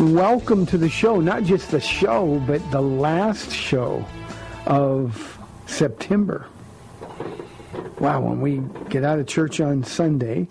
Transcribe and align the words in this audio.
Welcome 0.00 0.64
to 0.66 0.78
the 0.78 0.88
show, 0.88 1.20
not 1.20 1.42
just 1.42 1.70
the 1.70 1.78
show, 1.78 2.42
but 2.46 2.62
the 2.70 2.80
last 2.80 3.52
show 3.52 4.02
of 4.64 5.38
September. 5.66 6.46
Wow, 7.98 8.22
when 8.22 8.40
we 8.40 8.62
get 8.88 9.04
out 9.04 9.18
of 9.18 9.26
church 9.26 9.60
on 9.60 9.84
Sunday, 9.84 10.48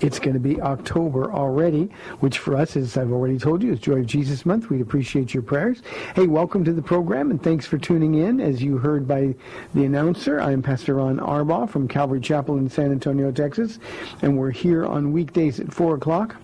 it's 0.00 0.18
going 0.18 0.34
to 0.34 0.40
be 0.40 0.60
October 0.60 1.32
already, 1.32 1.84
which 2.18 2.38
for 2.38 2.56
us, 2.56 2.76
as 2.76 2.96
I've 2.96 3.12
already 3.12 3.38
told 3.38 3.62
you, 3.62 3.72
is 3.74 3.78
Joy 3.78 4.00
of 4.00 4.06
Jesus 4.06 4.44
Month. 4.44 4.70
We'd 4.70 4.80
appreciate 4.80 5.34
your 5.34 5.44
prayers. 5.44 5.82
Hey, 6.16 6.26
welcome 6.26 6.64
to 6.64 6.72
the 6.72 6.82
program, 6.82 7.30
and 7.30 7.40
thanks 7.40 7.66
for 7.66 7.78
tuning 7.78 8.14
in. 8.14 8.40
As 8.40 8.60
you 8.60 8.78
heard 8.78 9.06
by 9.06 9.36
the 9.72 9.84
announcer, 9.84 10.40
I'm 10.40 10.62
Pastor 10.62 10.94
Ron 10.94 11.18
Arbaugh 11.18 11.70
from 11.70 11.86
Calvary 11.86 12.20
Chapel 12.20 12.56
in 12.56 12.68
San 12.68 12.90
Antonio, 12.90 13.30
Texas, 13.30 13.78
and 14.22 14.36
we're 14.36 14.50
here 14.50 14.84
on 14.84 15.12
weekdays 15.12 15.60
at 15.60 15.72
4 15.72 15.94
o'clock 15.94 16.34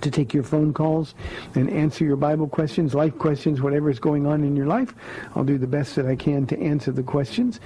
to 0.00 0.10
take 0.10 0.34
your 0.34 0.42
phone 0.42 0.72
calls 0.72 1.14
and 1.54 1.70
answer 1.70 2.04
your 2.04 2.16
Bible 2.16 2.48
questions, 2.48 2.94
life 2.94 3.16
questions, 3.18 3.60
whatever 3.60 3.90
is 3.90 3.98
going 3.98 4.26
on 4.26 4.42
in 4.44 4.56
your 4.56 4.66
life. 4.66 4.94
I'll 5.34 5.44
do 5.44 5.58
the 5.58 5.66
best 5.66 5.94
that 5.96 6.06
I 6.06 6.16
can 6.16 6.46
to 6.46 6.58
answer 6.60 6.92
the 6.92 7.02
questions. 7.02 7.60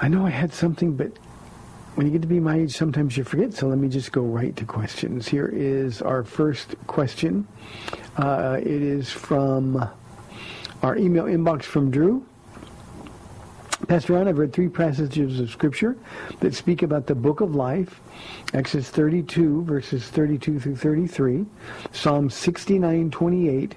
I 0.00 0.08
know 0.08 0.26
I 0.26 0.30
had 0.30 0.52
something, 0.52 0.94
but 0.94 1.12
when 1.94 2.06
you 2.06 2.12
get 2.12 2.22
to 2.22 2.28
be 2.28 2.38
my 2.38 2.58
age, 2.58 2.76
sometimes 2.76 3.16
you 3.16 3.24
forget. 3.24 3.54
So 3.54 3.66
let 3.66 3.78
me 3.78 3.88
just 3.88 4.12
go 4.12 4.22
right 4.22 4.54
to 4.56 4.64
questions. 4.64 5.26
Here 5.26 5.50
is 5.52 6.00
our 6.02 6.22
first 6.22 6.76
question. 6.86 7.48
Uh, 8.16 8.58
it 8.60 8.66
is 8.66 9.10
from 9.10 9.88
our 10.82 10.96
email 10.96 11.24
inbox 11.24 11.64
from 11.64 11.90
Drew. 11.90 12.24
Pastor 13.86 14.14
Ron, 14.14 14.26
I've 14.26 14.38
read 14.38 14.52
three 14.52 14.68
passages 14.68 15.38
of 15.38 15.50
Scripture 15.50 15.96
that 16.40 16.54
speak 16.54 16.82
about 16.82 17.06
the 17.06 17.14
book 17.14 17.40
of 17.40 17.54
life. 17.54 18.00
Exodus 18.54 18.88
32, 18.88 19.64
verses 19.64 20.08
32 20.08 20.58
through 20.60 20.76
33, 20.76 21.44
Psalm 21.92 22.30
69, 22.30 23.10
28, 23.10 23.74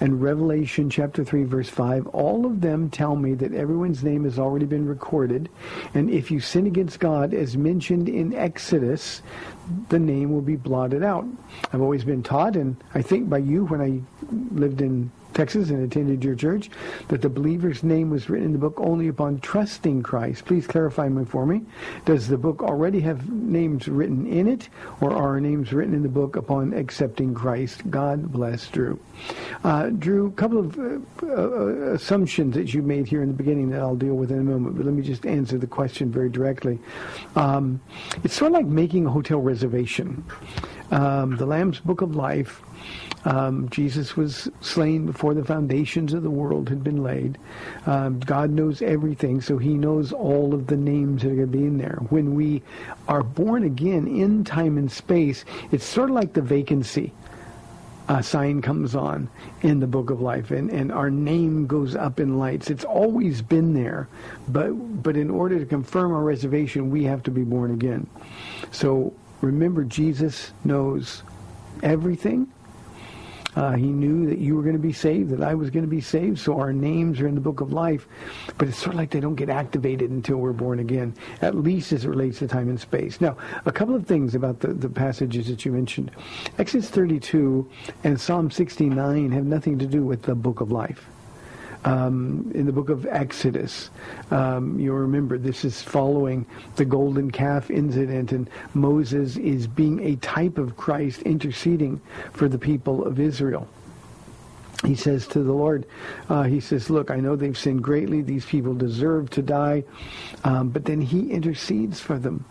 and 0.00 0.22
Revelation 0.22 0.88
chapter 0.88 1.24
3, 1.24 1.44
verse 1.44 1.68
5. 1.68 2.06
All 2.08 2.46
of 2.46 2.60
them 2.60 2.88
tell 2.90 3.16
me 3.16 3.34
that 3.34 3.52
everyone's 3.52 4.02
name 4.02 4.24
has 4.24 4.38
already 4.38 4.66
been 4.66 4.86
recorded, 4.86 5.48
and 5.92 6.08
if 6.10 6.30
you 6.30 6.40
sin 6.40 6.66
against 6.66 7.00
God, 7.00 7.34
as 7.34 7.56
mentioned 7.56 8.08
in 8.08 8.34
Exodus, 8.34 9.22
the 9.88 9.98
name 9.98 10.32
will 10.32 10.42
be 10.42 10.56
blotted 10.56 11.02
out. 11.02 11.26
I've 11.72 11.82
always 11.82 12.04
been 12.04 12.22
taught, 12.22 12.56
and 12.56 12.76
I 12.94 13.02
think 13.02 13.28
by 13.28 13.38
you 13.38 13.66
when 13.66 13.80
I 13.80 14.00
lived 14.58 14.80
in 14.80 15.10
Texas 15.34 15.70
and 15.70 15.82
attended 15.82 16.24
your 16.24 16.36
church, 16.36 16.70
that 17.08 17.20
the 17.20 17.28
believer's 17.28 17.82
name 17.82 18.08
was 18.08 18.30
written 18.30 18.46
in 18.46 18.52
the 18.52 18.58
book 18.58 18.78
only 18.78 19.08
upon 19.08 19.40
trusting 19.40 20.02
Christ. 20.02 20.44
Please 20.44 20.66
clarify 20.66 21.08
for 21.24 21.44
me. 21.44 21.62
Does 22.04 22.28
the 22.28 22.38
book 22.38 22.62
already 22.62 23.00
have 23.00 23.28
names 23.28 23.83
written 23.88 24.26
in 24.26 24.48
it, 24.48 24.68
or 25.00 25.12
are 25.12 25.34
our 25.34 25.40
names 25.40 25.72
written 25.72 25.94
in 25.94 26.02
the 26.02 26.08
book 26.08 26.36
upon 26.36 26.72
accepting 26.72 27.34
Christ? 27.34 27.88
God 27.90 28.32
bless 28.32 28.68
Drew. 28.68 28.98
Uh, 29.62 29.90
Drew, 29.90 30.26
a 30.26 30.32
couple 30.32 30.58
of 30.58 30.78
uh, 30.78 30.98
uh, 31.22 31.92
assumptions 31.92 32.54
that 32.54 32.74
you 32.74 32.82
made 32.82 33.06
here 33.06 33.22
in 33.22 33.28
the 33.28 33.34
beginning 33.34 33.70
that 33.70 33.80
I'll 33.80 33.96
deal 33.96 34.14
with 34.14 34.30
in 34.30 34.38
a 34.38 34.42
moment, 34.42 34.76
but 34.76 34.84
let 34.84 34.94
me 34.94 35.02
just 35.02 35.26
answer 35.26 35.58
the 35.58 35.66
question 35.66 36.10
very 36.10 36.28
directly. 36.28 36.78
Um, 37.36 37.80
it's 38.22 38.34
sort 38.34 38.52
of 38.52 38.54
like 38.54 38.66
making 38.66 39.06
a 39.06 39.10
hotel 39.10 39.38
reservation. 39.38 40.24
Um, 40.90 41.36
the 41.36 41.46
Lamb's 41.46 41.80
Book 41.80 42.00
of 42.00 42.14
Life. 42.14 42.62
Um, 43.24 43.68
Jesus 43.70 44.16
was 44.16 44.48
slain 44.60 45.06
before 45.06 45.34
the 45.34 45.44
foundations 45.44 46.12
of 46.12 46.22
the 46.22 46.30
world 46.30 46.68
had 46.68 46.84
been 46.84 47.02
laid. 47.02 47.38
Um, 47.86 48.20
God 48.20 48.50
knows 48.50 48.82
everything, 48.82 49.40
so 49.40 49.56
he 49.56 49.74
knows 49.74 50.12
all 50.12 50.52
of 50.52 50.66
the 50.66 50.76
names 50.76 51.22
that 51.22 51.32
are 51.32 51.36
going 51.36 51.50
to 51.50 51.58
be 51.58 51.64
in 51.64 51.78
there. 51.78 51.98
When 52.10 52.34
we 52.34 52.62
are 53.08 53.22
born 53.22 53.64
again 53.64 54.06
in 54.06 54.44
time 54.44 54.76
and 54.76 54.90
space, 54.92 55.44
it's 55.72 55.84
sort 55.84 56.10
of 56.10 56.16
like 56.16 56.34
the 56.34 56.42
vacancy 56.42 57.12
uh, 58.08 58.20
sign 58.20 58.60
comes 58.60 58.94
on 58.94 59.28
in 59.62 59.80
the 59.80 59.86
book 59.86 60.10
of 60.10 60.20
life 60.20 60.50
and, 60.50 60.70
and 60.70 60.92
our 60.92 61.10
name 61.10 61.66
goes 61.66 61.96
up 61.96 62.20
in 62.20 62.38
lights. 62.38 62.68
It's 62.70 62.84
always 62.84 63.40
been 63.40 63.72
there. 63.72 64.08
But, 64.48 64.72
but 65.02 65.16
in 65.16 65.30
order 65.30 65.58
to 65.58 65.64
confirm 65.64 66.12
our 66.12 66.22
reservation, 66.22 66.90
we 66.90 67.04
have 67.04 67.22
to 67.24 67.30
be 67.30 67.42
born 67.42 67.70
again. 67.70 68.06
So 68.72 69.14
remember, 69.40 69.84
Jesus 69.84 70.52
knows 70.64 71.22
everything. 71.82 72.52
Uh, 73.56 73.72
he 73.72 73.86
knew 73.86 74.26
that 74.26 74.38
you 74.38 74.56
were 74.56 74.62
going 74.62 74.74
to 74.74 74.82
be 74.82 74.92
saved, 74.92 75.30
that 75.30 75.42
I 75.42 75.54
was 75.54 75.70
going 75.70 75.84
to 75.84 75.90
be 75.90 76.00
saved, 76.00 76.38
so 76.38 76.58
our 76.58 76.72
names 76.72 77.20
are 77.20 77.28
in 77.28 77.34
the 77.34 77.40
book 77.40 77.60
of 77.60 77.72
life. 77.72 78.06
But 78.58 78.68
it's 78.68 78.78
sort 78.78 78.94
of 78.94 78.96
like 78.96 79.10
they 79.10 79.20
don't 79.20 79.34
get 79.34 79.50
activated 79.50 80.10
until 80.10 80.36
we're 80.36 80.52
born 80.52 80.80
again, 80.80 81.14
at 81.40 81.54
least 81.54 81.92
as 81.92 82.04
it 82.04 82.08
relates 82.08 82.40
to 82.40 82.48
time 82.48 82.68
and 82.68 82.80
space. 82.80 83.20
Now, 83.20 83.36
a 83.64 83.72
couple 83.72 83.94
of 83.94 84.06
things 84.06 84.34
about 84.34 84.60
the, 84.60 84.68
the 84.68 84.88
passages 84.88 85.46
that 85.48 85.64
you 85.64 85.72
mentioned. 85.72 86.10
Exodus 86.58 86.90
32 86.90 87.68
and 88.02 88.20
Psalm 88.20 88.50
69 88.50 89.30
have 89.30 89.44
nothing 89.44 89.78
to 89.78 89.86
do 89.86 90.04
with 90.04 90.22
the 90.22 90.34
book 90.34 90.60
of 90.60 90.72
life. 90.72 91.06
Um, 91.86 92.50
in 92.54 92.64
the 92.64 92.72
book 92.72 92.88
of 92.88 93.04
Exodus. 93.04 93.90
Um, 94.30 94.80
you'll 94.80 94.96
remember 94.96 95.36
this 95.36 95.66
is 95.66 95.82
following 95.82 96.46
the 96.76 96.84
golden 96.86 97.30
calf 97.30 97.70
incident, 97.70 98.32
and 98.32 98.48
Moses 98.72 99.36
is 99.36 99.66
being 99.66 100.00
a 100.00 100.16
type 100.16 100.56
of 100.56 100.78
Christ 100.78 101.20
interceding 101.22 102.00
for 102.32 102.48
the 102.48 102.58
people 102.58 103.04
of 103.04 103.20
Israel. 103.20 103.68
He 104.86 104.94
says 104.94 105.26
to 105.28 105.42
the 105.42 105.52
Lord, 105.52 105.86
uh, 106.28 106.44
he 106.44 106.60
says, 106.60 106.90
look, 106.90 107.10
I 107.10 107.20
know 107.20 107.36
they've 107.36 107.56
sinned 107.56 107.82
greatly. 107.82 108.22
These 108.22 108.46
people 108.46 108.74
deserve 108.74 109.30
to 109.30 109.42
die. 109.42 109.84
Um, 110.42 110.70
but 110.70 110.84
then 110.84 111.00
he 111.00 111.30
intercedes 111.30 112.00
for 112.00 112.18
them. 112.18 112.44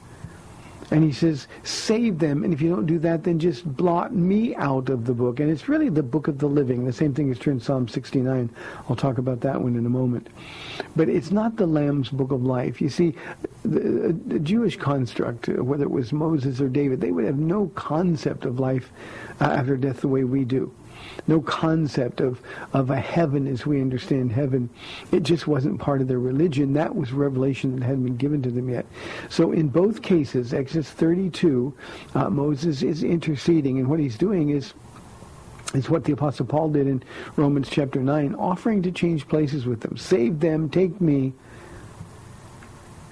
And 0.91 1.03
he 1.03 1.12
says, 1.12 1.47
save 1.63 2.19
them. 2.19 2.44
And 2.44 2.53
if 2.53 2.62
you 2.62 2.69
don't 2.69 2.85
do 2.85 3.00
that, 3.00 3.24
then 3.24 3.39
just 3.39 3.65
blot 3.65 4.13
me 4.13 4.56
out 4.56 4.89
of 4.89 5.06
the 5.06 5.13
book. 5.13 5.39
And 5.39 5.50
it's 5.50 5.69
really 5.69 5.89
the 5.89 6.03
book 6.03 6.27
of 6.27 6.39
the 6.39 6.47
living. 6.47 6.85
The 6.85 6.94
same 6.94 7.13
thing 7.13 7.30
is 7.30 7.39
true 7.39 7.53
in 7.53 7.59
Psalm 7.59 7.88
69. 7.88 8.50
I'll 8.89 8.95
talk 8.95 9.18
about 9.18 9.41
that 9.41 9.62
one 9.62 9.75
in 9.75 9.85
a 9.85 9.89
moment. 9.89 10.27
But 10.95 11.09
it's 11.09 11.31
not 11.31 11.56
the 11.56 11.68
Lamb's 11.68 12.09
book 12.09 12.31
of 12.31 12.44
life. 12.44 12.81
You 12.81 12.89
see, 12.89 13.15
the, 13.63 14.15
the 14.27 14.39
Jewish 14.39 14.77
construct, 14.77 15.47
whether 15.47 15.83
it 15.83 15.91
was 15.91 16.12
Moses 16.12 16.59
or 16.59 16.69
David, 16.69 17.01
they 17.01 17.12
would 17.12 17.25
have 17.25 17.39
no 17.39 17.68
concept 17.75 18.45
of 18.45 18.59
life 18.59 18.91
uh, 19.39 19.45
after 19.45 19.77
death 19.77 20.01
the 20.01 20.07
way 20.07 20.24
we 20.24 20.44
do 20.44 20.74
no 21.27 21.41
concept 21.41 22.21
of, 22.21 22.41
of 22.73 22.89
a 22.89 22.99
heaven 22.99 23.47
as 23.47 23.65
we 23.65 23.81
understand 23.81 24.31
heaven. 24.31 24.69
It 25.11 25.23
just 25.23 25.47
wasn't 25.47 25.79
part 25.79 26.01
of 26.01 26.07
their 26.07 26.19
religion. 26.19 26.73
That 26.73 26.95
was 26.95 27.11
revelation 27.11 27.75
that 27.75 27.85
hadn't 27.85 28.03
been 28.03 28.17
given 28.17 28.41
to 28.43 28.51
them 28.51 28.69
yet. 28.69 28.85
So 29.29 29.51
in 29.51 29.69
both 29.69 30.01
cases, 30.01 30.53
Exodus 30.53 30.89
32, 30.89 31.73
uh, 32.15 32.29
Moses 32.29 32.83
is 32.83 33.03
interceding, 33.03 33.79
and 33.79 33.87
what 33.87 33.99
he's 33.99 34.17
doing 34.17 34.49
is 34.49 34.73
is 35.73 35.89
what 35.89 36.03
the 36.03 36.13
Apostle 36.13 36.45
Paul 36.45 36.69
did 36.69 36.85
in 36.85 37.01
Romans 37.35 37.67
chapter 37.67 37.99
9, 37.99 38.35
offering 38.35 38.83
to 38.83 38.91
change 38.91 39.27
places 39.27 39.65
with 39.65 39.81
them. 39.81 39.97
Save 39.97 40.39
them, 40.39 40.69
take 40.69 41.01
me, 41.01 41.33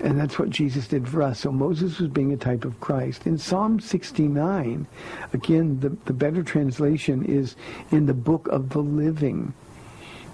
and 0.01 0.19
that's 0.19 0.39
what 0.39 0.49
Jesus 0.49 0.87
did 0.87 1.07
for 1.07 1.21
us. 1.21 1.39
So 1.39 1.51
Moses 1.51 1.99
was 1.99 2.09
being 2.09 2.33
a 2.33 2.37
type 2.37 2.65
of 2.65 2.79
Christ. 2.79 3.25
In 3.25 3.37
Psalm 3.37 3.79
69, 3.79 4.87
again, 5.33 5.79
the, 5.79 5.89
the 6.05 6.13
better 6.13 6.43
translation 6.43 7.23
is 7.25 7.55
in 7.91 8.05
the 8.05 8.13
book 8.13 8.47
of 8.47 8.69
the 8.69 8.81
living. 8.81 9.53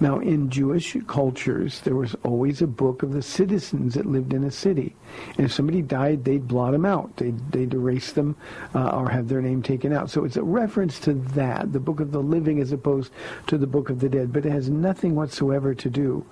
Now, 0.00 0.20
in 0.20 0.48
Jewish 0.48 0.96
cultures, 1.08 1.80
there 1.80 1.96
was 1.96 2.14
always 2.22 2.62
a 2.62 2.68
book 2.68 3.02
of 3.02 3.12
the 3.12 3.22
citizens 3.22 3.94
that 3.94 4.06
lived 4.06 4.32
in 4.32 4.44
a 4.44 4.50
city. 4.50 4.94
And 5.36 5.46
if 5.46 5.52
somebody 5.52 5.82
died, 5.82 6.24
they'd 6.24 6.46
blot 6.46 6.70
them 6.70 6.84
out. 6.84 7.16
They'd, 7.16 7.50
they'd 7.50 7.74
erase 7.74 8.12
them 8.12 8.36
uh, 8.76 8.90
or 8.90 9.10
have 9.10 9.28
their 9.28 9.42
name 9.42 9.60
taken 9.60 9.92
out. 9.92 10.08
So 10.08 10.24
it's 10.24 10.36
a 10.36 10.42
reference 10.42 11.00
to 11.00 11.14
that, 11.14 11.72
the 11.72 11.80
book 11.80 11.98
of 11.98 12.12
the 12.12 12.22
living 12.22 12.60
as 12.60 12.70
opposed 12.70 13.10
to 13.48 13.58
the 13.58 13.66
book 13.66 13.90
of 13.90 13.98
the 13.98 14.08
dead. 14.08 14.32
But 14.32 14.46
it 14.46 14.52
has 14.52 14.70
nothing 14.70 15.16
whatsoever 15.16 15.74
to 15.74 15.90
do 15.90 16.24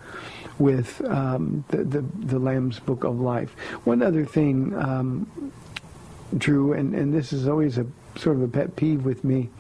with 0.58 1.04
um, 1.04 1.64
the, 1.68 1.84
the, 1.84 2.00
the, 2.00 2.38
Lamb's 2.38 2.78
Book 2.78 3.04
of 3.04 3.20
Life. 3.20 3.50
One 3.84 4.02
other 4.02 4.24
thing, 4.24 4.74
um, 4.74 5.52
Drew, 6.36 6.72
and, 6.72 6.94
and 6.94 7.12
this 7.12 7.32
is 7.32 7.46
always 7.46 7.78
a 7.78 7.86
sort 8.16 8.36
of 8.36 8.42
a 8.42 8.48
pet 8.48 8.74
peeve 8.76 9.04
with 9.04 9.22
me. 9.22 9.50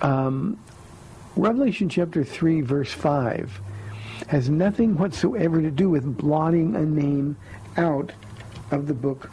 Um, 0.00 0.58
Revelation 1.36 1.88
chapter 1.88 2.24
3, 2.24 2.62
verse 2.62 2.92
5 2.92 3.60
has 4.28 4.50
nothing 4.50 4.96
whatsoever 4.96 5.62
to 5.62 5.70
do 5.70 5.88
with 5.88 6.18
blotting 6.18 6.74
a 6.76 6.84
name 6.84 7.36
out 7.76 8.12
of 8.70 8.86
the 8.86 8.94
book 8.94 9.30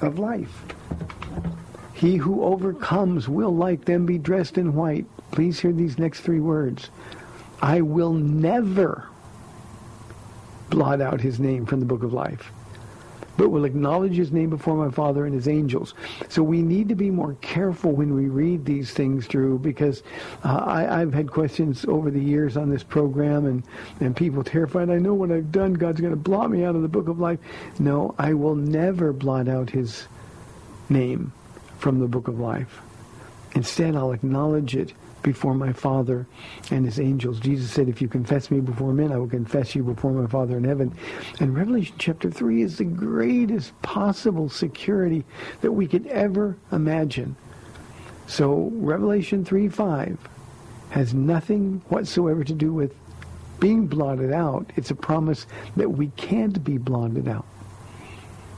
of 0.00 0.18
life. 0.18 0.62
He 1.92 2.16
who 2.16 2.42
overcomes 2.42 3.28
will 3.28 3.54
like 3.54 3.84
them 3.84 4.06
be 4.06 4.18
dressed 4.18 4.58
in 4.58 4.74
white. 4.74 5.06
Please 5.32 5.60
hear 5.60 5.72
these 5.72 5.98
next 5.98 6.20
three 6.20 6.40
words. 6.40 6.90
I 7.60 7.80
will 7.80 8.12
never 8.12 9.08
blot 10.72 11.02
out 11.02 11.20
his 11.20 11.38
name 11.38 11.66
from 11.66 11.80
the 11.80 11.86
book 11.86 12.02
of 12.02 12.14
life, 12.14 12.50
but 13.36 13.50
will 13.50 13.66
acknowledge 13.66 14.14
his 14.14 14.32
name 14.32 14.48
before 14.48 14.74
my 14.74 14.90
Father 14.90 15.26
and 15.26 15.34
his 15.34 15.46
angels. 15.46 15.92
So 16.30 16.42
we 16.42 16.62
need 16.62 16.88
to 16.88 16.94
be 16.94 17.10
more 17.10 17.36
careful 17.42 17.92
when 17.92 18.14
we 18.14 18.30
read 18.30 18.64
these 18.64 18.90
things, 18.90 19.28
Drew, 19.28 19.58
because 19.58 20.02
uh, 20.44 20.62
I, 20.64 21.00
have 21.00 21.12
had 21.12 21.30
questions 21.30 21.84
over 21.84 22.10
the 22.10 22.22
years 22.22 22.56
on 22.56 22.70
this 22.70 22.82
program, 22.82 23.44
and, 23.44 23.62
and 24.00 24.16
people 24.16 24.42
terrified, 24.42 24.88
I 24.88 24.96
know 24.96 25.12
what 25.12 25.30
I've 25.30 25.52
done, 25.52 25.74
God's 25.74 26.00
going 26.00 26.14
to 26.14 26.16
blot 26.16 26.50
me 26.50 26.64
out 26.64 26.74
of 26.74 26.80
the 26.80 26.88
book 26.88 27.08
of 27.08 27.20
life. 27.20 27.38
No, 27.78 28.14
I 28.18 28.32
will 28.32 28.56
never 28.56 29.12
blot 29.12 29.48
out 29.48 29.68
his 29.68 30.06
name 30.88 31.32
from 31.78 32.00
the 32.00 32.08
book 32.08 32.28
of 32.28 32.40
life. 32.40 32.80
Instead, 33.54 33.94
I'll 33.94 34.12
acknowledge 34.12 34.74
it 34.74 34.94
before 35.22 35.54
my 35.54 35.72
Father 35.72 36.26
and 36.70 36.84
his 36.84 37.00
angels. 37.00 37.40
Jesus 37.40 37.70
said, 37.70 37.88
if 37.88 38.02
you 38.02 38.08
confess 38.08 38.50
me 38.50 38.60
before 38.60 38.92
men, 38.92 39.12
I 39.12 39.18
will 39.18 39.28
confess 39.28 39.74
you 39.74 39.82
before 39.82 40.12
my 40.12 40.26
Father 40.26 40.56
in 40.56 40.64
heaven. 40.64 40.92
And 41.40 41.54
Revelation 41.54 41.96
chapter 41.98 42.30
3 42.30 42.62
is 42.62 42.78
the 42.78 42.84
greatest 42.84 43.80
possible 43.82 44.48
security 44.48 45.24
that 45.60 45.72
we 45.72 45.86
could 45.86 46.06
ever 46.08 46.56
imagine. 46.70 47.36
So 48.26 48.70
Revelation 48.74 49.44
3, 49.44 49.68
5 49.68 50.18
has 50.90 51.14
nothing 51.14 51.82
whatsoever 51.88 52.44
to 52.44 52.52
do 52.52 52.72
with 52.72 52.94
being 53.60 53.86
blotted 53.86 54.32
out. 54.32 54.70
It's 54.76 54.90
a 54.90 54.94
promise 54.94 55.46
that 55.76 55.88
we 55.88 56.08
can't 56.16 56.62
be 56.64 56.78
blotted 56.78 57.28
out. 57.28 57.46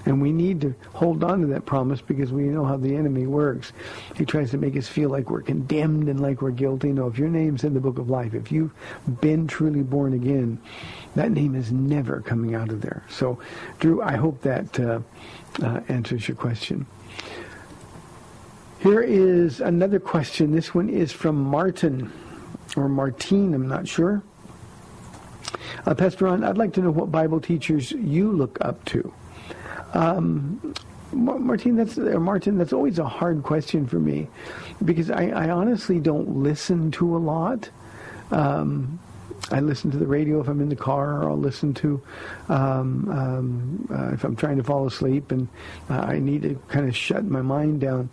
And 0.07 0.21
we 0.21 0.33
need 0.33 0.61
to 0.61 0.75
hold 0.93 1.25
on 1.25 1.41
to 1.41 1.47
that 1.49 1.65
promise 1.65 2.01
because 2.01 2.31
we 2.31 2.45
know 2.45 2.65
how 2.65 2.77
the 2.77 2.95
enemy 2.95 3.27
works. 3.27 3.73
He 4.17 4.25
tries 4.25 4.51
to 4.51 4.59
make 4.59 4.77
us 4.77 4.87
feel 4.87 5.09
like 5.09 5.31
we're 5.31 5.43
condemned 5.43 6.09
and 6.09 6.21
like 6.21 6.43
we're 6.43 6.51
guilty. 6.51 6.93
No, 6.93 7.07
if 7.07 7.19
your 7.19 7.29
name's 7.29 7.65
in 7.65 7.73
the 7.73 7.81
book 7.81 7.99
of 7.99 8.11
life, 8.11 8.35
if 8.35 8.53
you've 8.53 8.73
been 9.21 9.47
truly 9.47 9.83
born 9.83 10.13
again, 10.13 10.61
that 11.15 11.31
name 11.31 11.55
is 11.55 11.73
never 11.73 12.21
coming 12.21 12.55
out 12.55 12.71
of 12.71 12.83
there. 12.83 13.05
So, 13.09 13.39
Drew, 13.79 14.03
I 14.03 14.17
hope 14.17 14.43
that 14.43 14.79
uh, 14.79 15.01
uh, 15.63 15.81
answers 15.89 16.29
your 16.29 16.37
question. 16.37 16.87
Here 18.81 19.01
is 19.01 19.61
another 19.61 19.99
question. 19.99 20.53
This 20.53 20.75
one 20.75 20.91
is 20.91 21.13
from 21.13 21.43
Martin, 21.43 22.13
or 22.77 22.89
Martine, 22.91 23.55
I'm 23.55 23.67
not 23.67 23.89
sure. 23.89 24.23
Uh, 25.87 25.95
Pastor 25.95 26.27
Ron, 26.27 26.45
I'd 26.45 26.59
like 26.59 26.75
to 26.75 26.81
know 26.81 26.91
what 26.91 27.11
Bible 27.11 27.41
teachers 27.41 27.93
you 27.93 28.31
look 28.31 28.59
up 28.61 28.85
to. 28.87 29.13
Um, 29.95 30.75
Martin, 31.13 31.77
that's 31.77 31.97
or 31.97 32.21
Martin. 32.21 32.59
That's 32.59 32.73
always 32.73 32.99
a 32.99 33.07
hard 33.07 33.43
question 33.43 33.87
for 33.87 33.99
me 33.99 34.29
because 34.85 35.11
I, 35.11 35.29
I 35.29 35.51
honestly 35.51 36.01
don't 36.01 36.43
listen 36.43 36.91
to 36.93 37.17
a 37.17 37.19
lot. 37.19 37.71
Um, 38.31 38.99
I 39.51 39.61
listen 39.61 39.91
to 39.91 39.99
the 39.99 40.07
radio 40.07 40.41
if 40.41 40.49
I'm 40.49 40.61
in 40.61 40.69
the 40.69 40.77
car, 40.77 41.23
or 41.23 41.31
I'll 41.31 41.39
listen 41.39 41.75
to 41.75 42.03
um, 42.49 43.09
um, 43.11 43.89
uh, 43.93 44.15
if 44.15 44.25
I'm 44.25 44.37
trying 44.37 44.57
to 44.57 44.65
fall 44.65 44.87
asleep, 44.87 45.31
and 45.31 45.49
uh, 45.91 46.01
I 46.01 46.19
need 46.19 46.43
to 46.43 46.55
kind 46.69 46.89
of 46.89 46.97
shut 46.97 47.25
my 47.25 47.43
mind 47.43 47.81
down. 47.81 48.09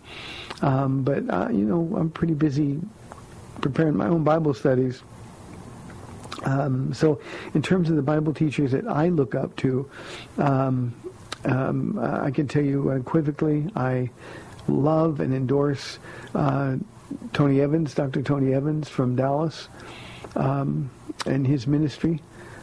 Um, 0.60 1.02
but 1.02 1.28
uh, 1.28 1.48
you 1.50 1.64
know, 1.64 1.96
I'm 1.96 2.10
pretty 2.10 2.34
busy 2.34 2.80
preparing 3.60 3.96
my 3.96 4.06
own 4.06 4.24
Bible 4.24 4.54
studies. 4.54 5.02
Um, 6.44 6.92
so, 6.92 7.20
in 7.54 7.62
terms 7.62 7.88
of 7.88 7.96
the 7.96 8.02
Bible 8.02 8.34
teachers 8.34 8.72
that 8.72 8.86
I 8.86 9.08
look 9.08 9.34
up 9.34 9.54
to, 9.56 9.88
um, 11.44 11.98
uh, 11.98 12.20
I 12.22 12.30
can 12.30 12.46
tell 12.48 12.62
you 12.64 12.90
unequivocally, 12.90 13.68
I 13.76 14.10
love 14.68 15.20
and 15.20 15.34
endorse 15.34 15.98
uh, 16.34 16.76
Tony 17.32 17.60
Evans, 17.60 17.94
Dr. 17.94 18.22
Tony 18.22 18.54
Evans 18.54 18.88
from 18.88 19.16
Dallas, 19.16 19.68
um, 20.36 20.90
and 21.26 21.46
his 21.46 21.66
ministry. 21.66 22.20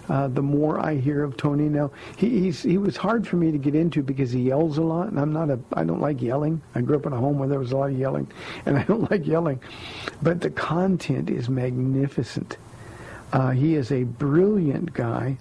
uh, 0.09 0.27
the 0.27 0.41
more 0.41 0.79
I 0.79 0.95
hear 0.95 1.23
of 1.23 1.37
Tony. 1.37 1.69
Now, 1.69 1.91
he, 2.17 2.49
he 2.51 2.77
was 2.77 2.97
hard 2.97 3.27
for 3.27 3.35
me 3.35 3.51
to 3.51 3.57
get 3.57 3.75
into 3.75 4.01
because 4.01 4.31
he 4.31 4.41
yells 4.41 4.77
a 4.77 4.81
lot, 4.81 5.09
and 5.09 5.19
I'm 5.19 5.31
not 5.31 5.49
a, 5.49 5.59
I 5.73 5.83
don't 5.83 6.01
like 6.01 6.21
yelling. 6.21 6.61
I 6.75 6.81
grew 6.81 6.97
up 6.97 7.05
in 7.05 7.13
a 7.13 7.17
home 7.17 7.37
where 7.37 7.47
there 7.47 7.59
was 7.59 7.71
a 7.71 7.77
lot 7.77 7.91
of 7.91 7.97
yelling, 7.99 8.27
and 8.65 8.77
I 8.77 8.83
don't 8.83 9.09
like 9.11 9.25
yelling. 9.25 9.61
But 10.21 10.41
the 10.41 10.49
content 10.49 11.29
is 11.29 11.47
magnificent. 11.47 12.57
Uh, 13.31 13.51
he 13.51 13.75
is 13.75 13.91
a 13.91 14.03
brilliant 14.03 14.93
guy. 14.93 15.37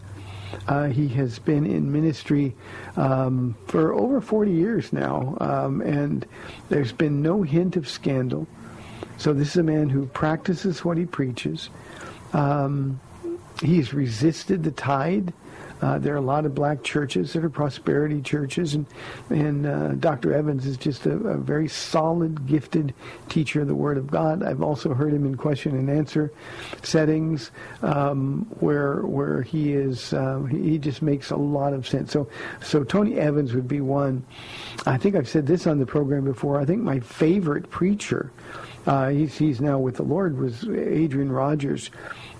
Uh, 0.66 0.88
he 0.88 1.08
has 1.08 1.38
been 1.38 1.66
in 1.66 1.92
ministry 1.92 2.54
um, 2.96 3.54
for 3.66 3.94
over 3.94 4.20
40 4.20 4.50
years 4.50 4.92
now, 4.92 5.36
um, 5.40 5.80
and 5.80 6.26
there's 6.68 6.92
been 6.92 7.22
no 7.22 7.42
hint 7.42 7.76
of 7.76 7.88
scandal. 7.88 8.46
So 9.16 9.32
this 9.32 9.48
is 9.50 9.56
a 9.56 9.62
man 9.62 9.88
who 9.88 10.06
practices 10.06 10.84
what 10.84 10.96
he 10.96 11.04
preaches. 11.04 11.70
Um, 12.32 13.00
he's 13.62 13.92
resisted 13.92 14.62
the 14.62 14.70
tide. 14.70 15.32
Uh, 15.80 15.98
there 15.98 16.14
are 16.14 16.18
a 16.18 16.20
lot 16.20 16.44
of 16.44 16.54
black 16.54 16.82
churches 16.82 17.32
that 17.32 17.44
are 17.44 17.50
prosperity 17.50 18.20
churches, 18.20 18.74
and 18.74 18.86
and 19.30 19.66
uh, 19.66 19.88
Dr. 19.92 20.34
Evans 20.34 20.66
is 20.66 20.76
just 20.76 21.06
a, 21.06 21.12
a, 21.12 21.36
very 21.36 21.68
solid, 21.68 22.46
gifted 22.46 22.94
teacher 23.28 23.62
of 23.62 23.68
the 23.68 23.74
Word 23.74 23.96
of 23.96 24.08
God. 24.08 24.42
I've 24.42 24.62
also 24.62 24.94
heard 24.94 25.12
him 25.12 25.24
in 25.24 25.36
question 25.36 25.76
and 25.76 25.88
answer 25.88 26.32
settings 26.82 27.50
um, 27.82 28.46
where 28.60 29.02
where 29.02 29.42
he 29.42 29.72
is 29.72 30.12
uh, 30.12 30.40
he 30.50 30.78
just 30.78 31.02
makes 31.02 31.30
a 31.30 31.36
lot 31.36 31.72
of 31.72 31.86
sense. 31.86 32.12
So 32.12 32.28
so 32.62 32.84
Tony 32.84 33.18
Evans 33.18 33.54
would 33.54 33.68
be 33.68 33.80
one. 33.80 34.24
I 34.86 34.96
think 34.96 35.14
I've 35.14 35.28
said 35.28 35.46
this 35.46 35.66
on 35.66 35.78
the 35.78 35.86
program 35.86 36.24
before. 36.24 36.60
I 36.60 36.64
think 36.64 36.82
my 36.82 37.00
favorite 37.00 37.70
preacher. 37.70 38.30
Uh, 38.86 39.10
he's, 39.10 39.36
he's 39.36 39.60
now 39.60 39.78
with 39.78 39.96
the 39.96 40.02
Lord 40.02 40.38
was 40.38 40.66
Adrian 40.66 41.30
Rogers. 41.30 41.90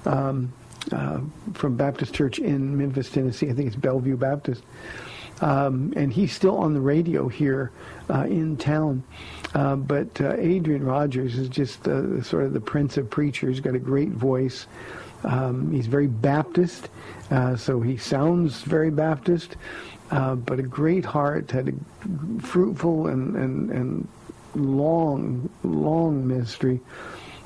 Um, 0.07 0.51
uh, 0.93 1.21
from 1.55 1.77
Baptist 1.77 2.15
Church 2.15 2.39
in 2.39 2.77
Memphis, 2.77 3.11
Tennessee. 3.11 3.49
I 3.49 3.53
think 3.53 3.67
it's 3.67 3.77
Bellevue 3.77 4.17
Baptist. 4.17 4.63
Um, 5.41 5.93
and 5.97 6.13
he's 6.13 6.33
still 6.33 6.57
on 6.59 6.75
the 6.75 6.81
radio 6.81 7.29
here 7.29 7.71
uh, 8.11 8.25
in 8.25 8.57
town. 8.57 9.05
Uh, 9.55 9.77
but 9.77 10.21
uh, 10.21 10.35
Adrian 10.37 10.85
Rogers 10.85 11.39
is 11.39 11.49
just 11.49 11.87
uh, 11.87 12.23
sort 12.23 12.45
of 12.45 12.53
the 12.53 12.61
prince 12.61 12.97
of 12.97 13.09
preachers. 13.09 13.57
He's 13.57 13.61
got 13.65 13.75
a 13.75 13.79
great 13.81 14.11
voice. 14.11 14.67
Um, 15.25 15.73
he's 15.73 15.87
very 15.87 16.07
Baptist, 16.07 16.89
uh, 17.31 17.57
so 17.57 17.81
he 17.81 17.97
sounds 17.97 18.63
very 18.63 18.91
Baptist, 18.91 19.57
but 20.11 20.61
a 20.61 20.63
great 20.63 21.05
heart, 21.05 21.51
had 21.51 21.69
a 21.69 22.41
fruitful 22.41 23.09
and, 23.09 23.35
and, 23.35 23.71
and 23.71 24.09
long, 24.55 25.51
long 25.65 26.27
ministry. 26.27 26.81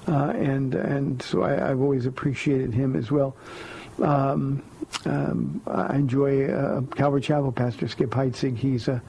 Uh, 0.08 0.32
and 0.34 0.74
and 0.74 1.22
so 1.22 1.44
I, 1.44 1.52
have 1.52 1.80
always 1.80 2.06
appreciated 2.06 2.74
him 2.74 2.96
as 2.96 3.10
well. 3.10 3.36
Um, 4.00 4.62
um, 5.04 5.60
I 5.66 5.96
enjoy 5.96 6.46
uh, 6.46 6.80
Calvary 6.96 7.20
Chapel 7.20 7.52
Pastor 7.52 7.88
Skip 7.88 8.10
Heitzig. 8.10 8.56
He's 8.56 8.88
a, 8.88 9.02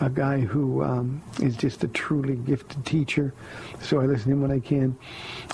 a 0.00 0.10
guy 0.10 0.40
who 0.40 0.82
um, 0.82 1.22
is 1.40 1.56
just 1.56 1.84
a 1.84 1.88
truly 1.88 2.36
gifted 2.36 2.84
teacher, 2.84 3.32
so 3.80 4.00
I 4.00 4.06
listen 4.06 4.26
to 4.26 4.32
him 4.32 4.42
when 4.42 4.50
I 4.50 4.60
can. 4.60 4.96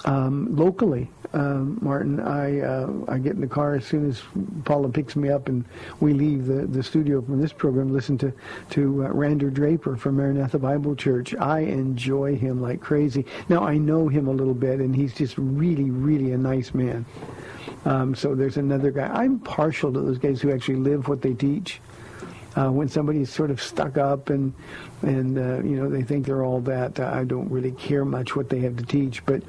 Um, 0.04 0.54
locally, 0.54 1.10
um, 1.32 1.78
Martin, 1.80 2.20
I 2.20 2.60
uh, 2.60 2.90
I 3.08 3.18
get 3.18 3.34
in 3.34 3.40
the 3.40 3.46
car 3.46 3.74
as 3.74 3.86
soon 3.86 4.08
as 4.08 4.22
Paula 4.64 4.88
picks 4.88 5.16
me 5.16 5.28
up, 5.30 5.48
and 5.48 5.64
we 6.00 6.12
leave 6.12 6.46
the, 6.46 6.66
the 6.66 6.82
studio 6.82 7.20
from 7.22 7.40
this 7.40 7.52
program. 7.52 7.92
Listen 7.92 8.18
to 8.18 8.32
to 8.70 9.04
uh, 9.04 9.08
Rander 9.10 9.52
Draper 9.52 9.96
from 9.96 10.16
Maranatha 10.16 10.58
Bible 10.58 10.94
Church. 10.96 11.34
I 11.34 11.60
enjoy 11.60 12.36
him 12.36 12.60
like 12.60 12.80
crazy. 12.80 13.26
Now 13.48 13.64
I 13.64 13.78
know 13.78 14.08
him 14.08 14.28
a 14.28 14.32
little 14.32 14.54
bit, 14.54 14.80
and 14.80 14.94
he's 14.94 15.14
just 15.14 15.36
really, 15.38 15.90
really 15.90 16.32
a 16.32 16.38
nice 16.38 16.74
man. 16.74 17.04
Um, 17.84 18.14
so 18.14 18.34
there's 18.34 18.56
another 18.56 18.90
guy. 18.90 19.06
I'm 19.06 19.38
partial 19.38 19.92
to 19.92 20.00
those 20.00 20.18
guys 20.18 20.40
who 20.40 20.52
actually 20.52 20.76
live 20.76 21.08
what 21.08 21.22
they 21.22 21.34
teach. 21.34 21.80
Uh, 22.56 22.70
when 22.70 22.88
somebody's 22.88 23.30
sort 23.30 23.50
of 23.50 23.60
stuck 23.60 23.98
up 23.98 24.30
and 24.30 24.54
and 25.02 25.38
uh, 25.38 25.62
you 25.62 25.76
know 25.76 25.88
they 25.88 26.02
think 26.02 26.26
they're 26.26 26.44
all 26.44 26.60
that, 26.62 26.98
I 27.00 27.24
don't 27.24 27.50
really 27.50 27.72
care 27.72 28.04
much 28.04 28.34
what 28.34 28.48
they 28.48 28.60
have 28.60 28.76
to 28.76 28.84
teach. 28.84 29.24
But 29.26 29.42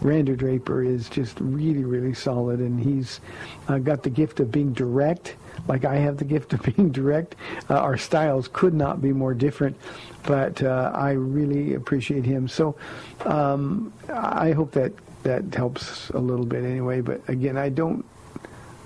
Rander 0.00 0.36
Draper 0.36 0.82
is 0.82 1.08
just 1.08 1.38
really 1.40 1.84
really 1.84 2.14
solid, 2.14 2.60
and 2.60 2.78
he's 2.78 3.20
uh, 3.68 3.78
got 3.78 4.02
the 4.02 4.10
gift 4.10 4.40
of 4.40 4.52
being 4.52 4.72
direct, 4.72 5.36
like 5.68 5.84
I 5.84 5.96
have 5.96 6.18
the 6.18 6.24
gift 6.24 6.52
of 6.52 6.62
being 6.76 6.90
direct. 6.90 7.36
Uh, 7.68 7.76
our 7.76 7.96
styles 7.96 8.48
could 8.52 8.74
not 8.74 9.02
be 9.02 9.12
more 9.12 9.34
different, 9.34 9.76
but 10.24 10.62
uh, 10.62 10.92
I 10.94 11.12
really 11.12 11.74
appreciate 11.74 12.24
him. 12.24 12.48
So 12.48 12.76
um, 13.24 13.92
I 14.08 14.52
hope 14.52 14.72
that 14.72 14.92
that 15.22 15.54
helps 15.54 16.10
a 16.10 16.18
little 16.18 16.46
bit 16.46 16.64
anyway. 16.64 17.00
But 17.00 17.28
again, 17.28 17.56
I 17.56 17.68
don't 17.68 18.04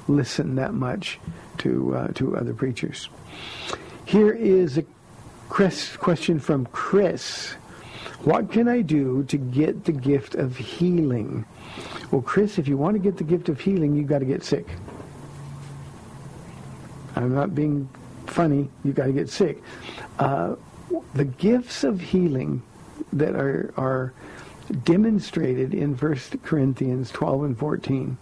listen 0.09 0.55
that 0.57 0.75
much 0.75 1.19
to 1.59 1.95
uh, 1.95 2.09
to 2.09 2.37
other 2.37 2.55
preachers. 2.55 3.09
Here 4.05 4.33
is 4.33 4.79
a 4.79 4.85
question 5.49 6.39
from 6.39 6.67
Chris. 6.67 7.53
What 8.25 8.51
can 8.51 8.69
I 8.69 8.81
do 8.81 9.25
to 9.25 9.37
get 9.37 9.85
the 9.85 9.93
gift 9.93 10.35
of 10.35 10.57
healing? 10.57 11.45
Well, 12.11 12.23
Chris, 12.23 12.59
if 12.59 12.69
you 12.69 12.77
want 12.77 12.95
to 12.95 12.99
get 12.99 13.17
the 13.17 13.25
gift 13.25 13.49
of 13.49 13.61
healing, 13.61 13.95
you've 13.95 14.09
got 14.09 14.21
to 14.21 14.25
get 14.25 14.43
sick. 14.43 14.67
I'm 17.15 17.35
not 17.35 17.55
being 17.55 17.89
funny. 18.27 18.69
You've 18.85 18.95
got 18.95 19.07
to 19.07 19.13
get 19.13 19.29
sick. 19.29 19.63
Uh, 20.19 20.57
the 21.15 21.25
gifts 21.25 21.85
of 21.85 22.01
healing 22.01 22.63
that 23.13 23.35
are, 23.35 23.73
are 23.77 24.13
demonstrated 24.85 25.75
in 25.75 25.97
1 25.97 26.17
Corinthians 26.43 27.11
12 27.11 27.45
and 27.45 27.59
14. 27.59 28.19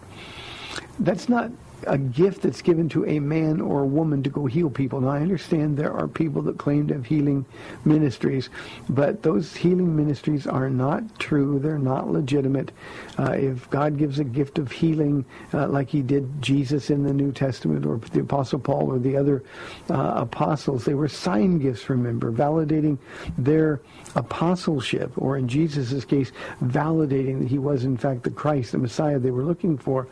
That's 1.01 1.29
not 1.29 1.51
a 1.87 1.99
gift 1.99 2.43
that's 2.43 2.63
given 2.63 2.89
to 2.91 3.07
a 3.07 3.19
man 3.19 3.61
or 3.61 3.83
a 3.83 3.87
woman 3.87 4.23
to 4.23 4.31
go 4.31 4.47
heal 4.47 4.71
people. 4.71 5.01
Now, 5.01 5.11
I 5.11 5.21
understand 5.21 5.77
there 5.77 5.93
are 5.93 6.09
people 6.09 6.43
that 6.43 6.59
claim 6.59 6.89
to 6.89 6.95
have 6.95 7.07
healing 7.07 7.45
ministries, 7.85 8.51
but 8.89 9.23
those 9.23 9.55
healing 9.55 9.97
ministries 9.97 10.47
are 10.47 10.71
not 10.71 11.19
true. 11.19 11.59
They're 11.59 11.79
not 11.79 12.11
legitimate. 12.11 12.73
Uh, 13.19 13.33
if 13.33 13.69
God 13.71 13.99
gives 13.99 14.19
a 14.19 14.25
gift 14.25 14.59
of 14.59 14.71
healing, 14.71 15.25
uh, 15.53 15.69
like 15.69 15.89
he 15.89 16.03
did 16.03 16.43
Jesus 16.43 16.91
in 16.91 17.05
the 17.05 17.13
New 17.13 17.33
Testament 17.33 17.87
or 17.87 17.99
the 17.99 18.21
Apostle 18.21 18.59
Paul 18.59 18.91
or 18.91 18.99
the 18.99 19.17
other 19.17 19.43
uh, 19.91 20.15
apostles, 20.17 20.85
they 20.85 20.95
were 20.95 21.09
sign 21.09 21.59
gifts, 21.59 21.89
remember, 21.89 22.33
validating 22.33 22.99
their 23.39 23.81
apostleship, 24.17 25.13
or 25.17 25.37
in 25.37 25.49
Jesus' 25.49 26.05
case, 26.05 26.33
validating 26.63 27.41
that 27.41 27.49
he 27.49 27.59
was, 27.59 27.85
in 27.85 27.97
fact, 27.97 28.23
the 28.23 28.31
Christ, 28.31 28.73
the 28.73 28.79
Messiah 28.79 29.19
they 29.19 29.31
were 29.31 29.45
looking 29.45 29.77
for. 29.77 30.07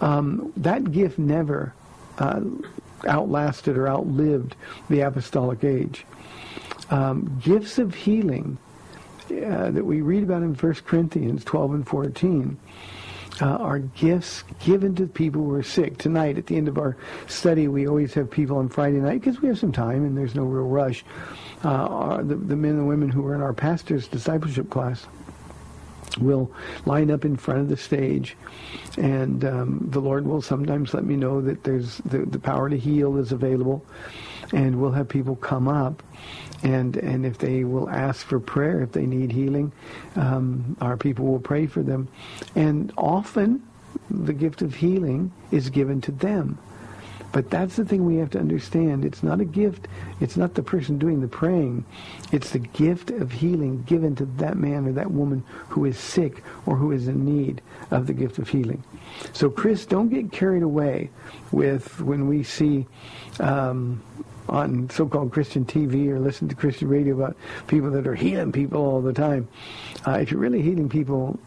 Um, 0.00 0.52
that 0.56 0.87
gift 0.88 1.18
never 1.18 1.72
uh, 2.18 2.40
outlasted 3.06 3.76
or 3.76 3.88
outlived 3.88 4.56
the 4.88 5.00
apostolic 5.00 5.64
age. 5.64 6.04
Um, 6.90 7.40
gifts 7.42 7.78
of 7.78 7.94
healing 7.94 8.58
uh, 9.30 9.70
that 9.70 9.84
we 9.84 10.00
read 10.00 10.22
about 10.22 10.42
in 10.42 10.54
1 10.54 10.74
Corinthians 10.86 11.44
12 11.44 11.74
and 11.74 11.86
14 11.86 12.58
uh, 13.40 13.44
are 13.44 13.78
gifts 13.78 14.42
given 14.64 14.94
to 14.96 15.06
people 15.06 15.44
who 15.44 15.54
are 15.54 15.62
sick. 15.62 15.98
Tonight, 15.98 16.38
at 16.38 16.46
the 16.46 16.56
end 16.56 16.66
of 16.66 16.78
our 16.78 16.96
study, 17.26 17.68
we 17.68 17.86
always 17.86 18.14
have 18.14 18.30
people 18.30 18.56
on 18.56 18.68
Friday 18.68 18.98
night 18.98 19.20
because 19.20 19.40
we 19.40 19.48
have 19.48 19.58
some 19.58 19.72
time 19.72 20.04
and 20.04 20.16
there's 20.16 20.34
no 20.34 20.44
real 20.44 20.66
rush. 20.66 21.04
Uh, 21.62 22.18
the, 22.22 22.34
the 22.36 22.56
men 22.56 22.72
and 22.72 22.88
women 22.88 23.10
who 23.10 23.24
are 23.26 23.34
in 23.34 23.42
our 23.42 23.52
pastor's 23.52 24.08
discipleship 24.08 24.70
class 24.70 25.06
will 26.16 26.50
line 26.86 27.10
up 27.10 27.24
in 27.24 27.36
front 27.36 27.60
of 27.60 27.68
the 27.68 27.76
stage 27.76 28.36
and 28.96 29.44
um, 29.44 29.86
the 29.90 30.00
Lord 30.00 30.26
will 30.26 30.42
sometimes 30.42 30.94
let 30.94 31.04
me 31.04 31.16
know 31.16 31.40
that 31.40 31.64
there's 31.64 31.98
the, 31.98 32.18
the 32.18 32.38
power 32.38 32.68
to 32.68 32.78
heal 32.78 33.16
is 33.18 33.32
available 33.32 33.84
and 34.52 34.80
we'll 34.80 34.92
have 34.92 35.08
people 35.08 35.36
come 35.36 35.68
up 35.68 36.02
and 36.62 36.96
and 36.96 37.24
if 37.26 37.38
they 37.38 37.64
will 37.64 37.88
ask 37.90 38.26
for 38.26 38.40
prayer 38.40 38.82
if 38.82 38.92
they 38.92 39.06
need 39.06 39.30
healing 39.30 39.72
um, 40.16 40.76
our 40.80 40.96
people 40.96 41.26
will 41.26 41.40
pray 41.40 41.66
for 41.66 41.82
them. 41.82 42.08
And 42.54 42.92
often 42.96 43.62
the 44.10 44.32
gift 44.32 44.62
of 44.62 44.74
healing 44.74 45.32
is 45.50 45.70
given 45.70 46.00
to 46.02 46.12
them 46.12 46.58
but 47.32 47.50
that's 47.50 47.76
the 47.76 47.84
thing 47.84 48.06
we 48.06 48.16
have 48.16 48.30
to 48.30 48.38
understand. 48.38 49.04
It's 49.04 49.22
not 49.22 49.40
a 49.40 49.44
gift. 49.44 49.86
It's 50.20 50.36
not 50.36 50.54
the 50.54 50.62
person 50.62 50.98
doing 50.98 51.20
the 51.20 51.28
praying. 51.28 51.84
It's 52.32 52.50
the 52.50 52.58
gift 52.58 53.10
of 53.10 53.32
healing 53.32 53.82
given 53.82 54.16
to 54.16 54.26
that 54.36 54.56
man 54.56 54.86
or 54.86 54.92
that 54.92 55.10
woman 55.10 55.44
who 55.68 55.84
is 55.84 55.98
sick 55.98 56.42
or 56.66 56.76
who 56.76 56.92
is 56.92 57.06
in 57.06 57.24
need 57.24 57.60
of 57.90 58.06
the 58.06 58.14
gift 58.14 58.38
of 58.38 58.48
healing. 58.48 58.82
So, 59.32 59.50
Chris, 59.50 59.84
don't 59.84 60.08
get 60.08 60.32
carried 60.32 60.62
away 60.62 61.10
with 61.52 62.00
when 62.00 62.28
we 62.28 62.42
see 62.42 62.86
um, 63.40 64.02
on 64.48 64.88
so-called 64.90 65.32
Christian 65.32 65.64
TV 65.64 66.08
or 66.08 66.18
listen 66.18 66.48
to 66.48 66.54
Christian 66.54 66.88
radio 66.88 67.14
about 67.14 67.36
people 67.66 67.90
that 67.90 68.06
are 68.06 68.14
healing 68.14 68.52
people 68.52 68.80
all 68.80 69.02
the 69.02 69.12
time. 69.12 69.48
Uh, 70.06 70.12
if 70.12 70.30
you're 70.30 70.40
really 70.40 70.62
healing 70.62 70.88
people 70.88 71.38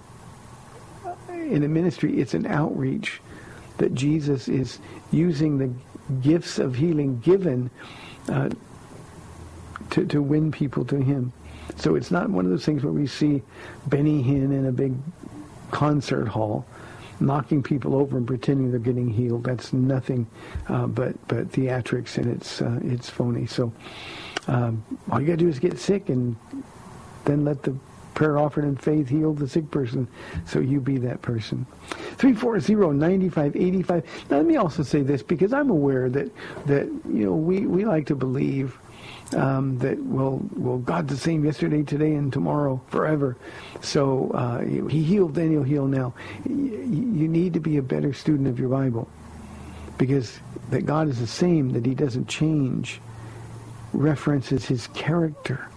in 1.27 1.63
a 1.63 1.67
ministry, 1.67 2.19
it's 2.19 2.35
an 2.35 2.45
outreach 2.45 3.19
that 3.77 3.95
Jesus 3.95 4.47
is 4.47 4.79
using 5.11 5.57
the 5.57 5.71
gifts 6.21 6.59
of 6.59 6.75
healing 6.75 7.19
given 7.19 7.69
uh, 8.29 8.49
to, 9.91 10.05
to 10.05 10.21
win 10.21 10.51
people 10.51 10.85
to 10.85 10.97
him. 10.97 11.31
So 11.77 11.95
it's 11.95 12.11
not 12.11 12.29
one 12.29 12.45
of 12.45 12.51
those 12.51 12.65
things 12.65 12.83
where 12.83 12.93
we 12.93 13.07
see 13.07 13.41
Benny 13.87 14.23
Hinn 14.23 14.51
in 14.51 14.65
a 14.65 14.71
big 14.71 14.93
concert 15.71 16.27
hall. 16.27 16.65
knocking 17.21 17.61
people 17.63 17.95
over 17.95 18.17
and 18.17 18.25
pretending 18.27 18.71
they're 18.71 18.79
getting 18.79 19.09
healed. 19.09 19.43
That's 19.43 19.71
nothing 19.73 20.27
uh, 20.67 20.87
but 20.87 21.15
but 21.27 21.51
theatrics, 21.51 22.17
and 22.17 22.27
it's 22.27 22.61
uh, 22.61 22.79
it's 22.83 23.09
phony. 23.09 23.45
So 23.45 23.71
um, 24.47 24.83
all 25.09 25.21
you 25.21 25.27
got 25.27 25.33
to 25.33 25.37
do 25.37 25.47
is 25.47 25.59
get 25.59 25.79
sick, 25.79 26.09
and 26.09 26.35
then 27.25 27.45
let 27.45 27.63
the 27.63 27.75
prayer 28.13 28.37
offered 28.37 28.65
in 28.65 28.75
faith 28.75 29.09
heal 29.09 29.33
the 29.33 29.47
sick 29.47 29.69
person. 29.71 30.07
So 30.45 30.59
you 30.59 30.79
be 30.79 30.97
that 30.99 31.21
person. 31.21 31.65
340-9585. 32.17 34.03
Now 34.29 34.37
let 34.37 34.45
me 34.45 34.57
also 34.57 34.83
say 34.83 35.01
this 35.01 35.23
because 35.23 35.53
I'm 35.53 35.69
aware 35.69 36.09
that 36.09 36.31
that 36.65 36.85
you 36.85 37.25
know 37.25 37.33
we, 37.33 37.65
we 37.65 37.85
like 37.85 38.07
to 38.07 38.15
believe 38.15 38.77
um, 39.35 39.77
that 39.79 40.01
well, 40.03 40.41
well, 40.55 40.77
God's 40.77 41.13
the 41.13 41.17
same 41.17 41.45
yesterday, 41.45 41.83
today, 41.83 42.13
and 42.13 42.31
tomorrow, 42.33 42.81
forever. 42.87 43.37
So 43.81 44.31
uh, 44.31 44.59
He 44.61 45.03
healed 45.03 45.35
then, 45.35 45.51
He'll 45.51 45.63
heal 45.63 45.87
now. 45.87 46.13
You 46.45 47.27
need 47.27 47.53
to 47.53 47.59
be 47.59 47.77
a 47.77 47.81
better 47.81 48.13
student 48.13 48.47
of 48.47 48.59
your 48.59 48.69
Bible, 48.69 49.07
because 49.97 50.39
that 50.69 50.85
God 50.85 51.07
is 51.07 51.19
the 51.19 51.27
same, 51.27 51.71
that 51.71 51.85
He 51.85 51.95
doesn't 51.95 52.27
change, 52.27 52.99
references 53.93 54.65
His 54.65 54.87
character, 54.87 55.67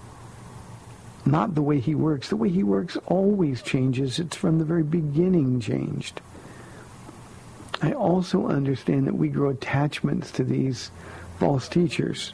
not 1.27 1.55
the 1.55 1.63
way 1.63 1.81
He 1.81 1.95
works. 1.95 2.29
The 2.29 2.37
way 2.37 2.49
He 2.49 2.63
works 2.63 2.97
always 3.07 3.63
changes. 3.63 4.19
It's 4.19 4.37
from 4.37 4.59
the 4.59 4.65
very 4.65 4.83
beginning 4.83 5.61
changed. 5.61 6.21
I 7.83 7.93
also 7.93 8.47
understand 8.49 9.07
that 9.07 9.15
we 9.15 9.29
grow 9.29 9.51
attachments 9.51 10.31
to 10.33 10.45
these 10.45 10.91
false 11.39 11.69
teachers 11.69 12.33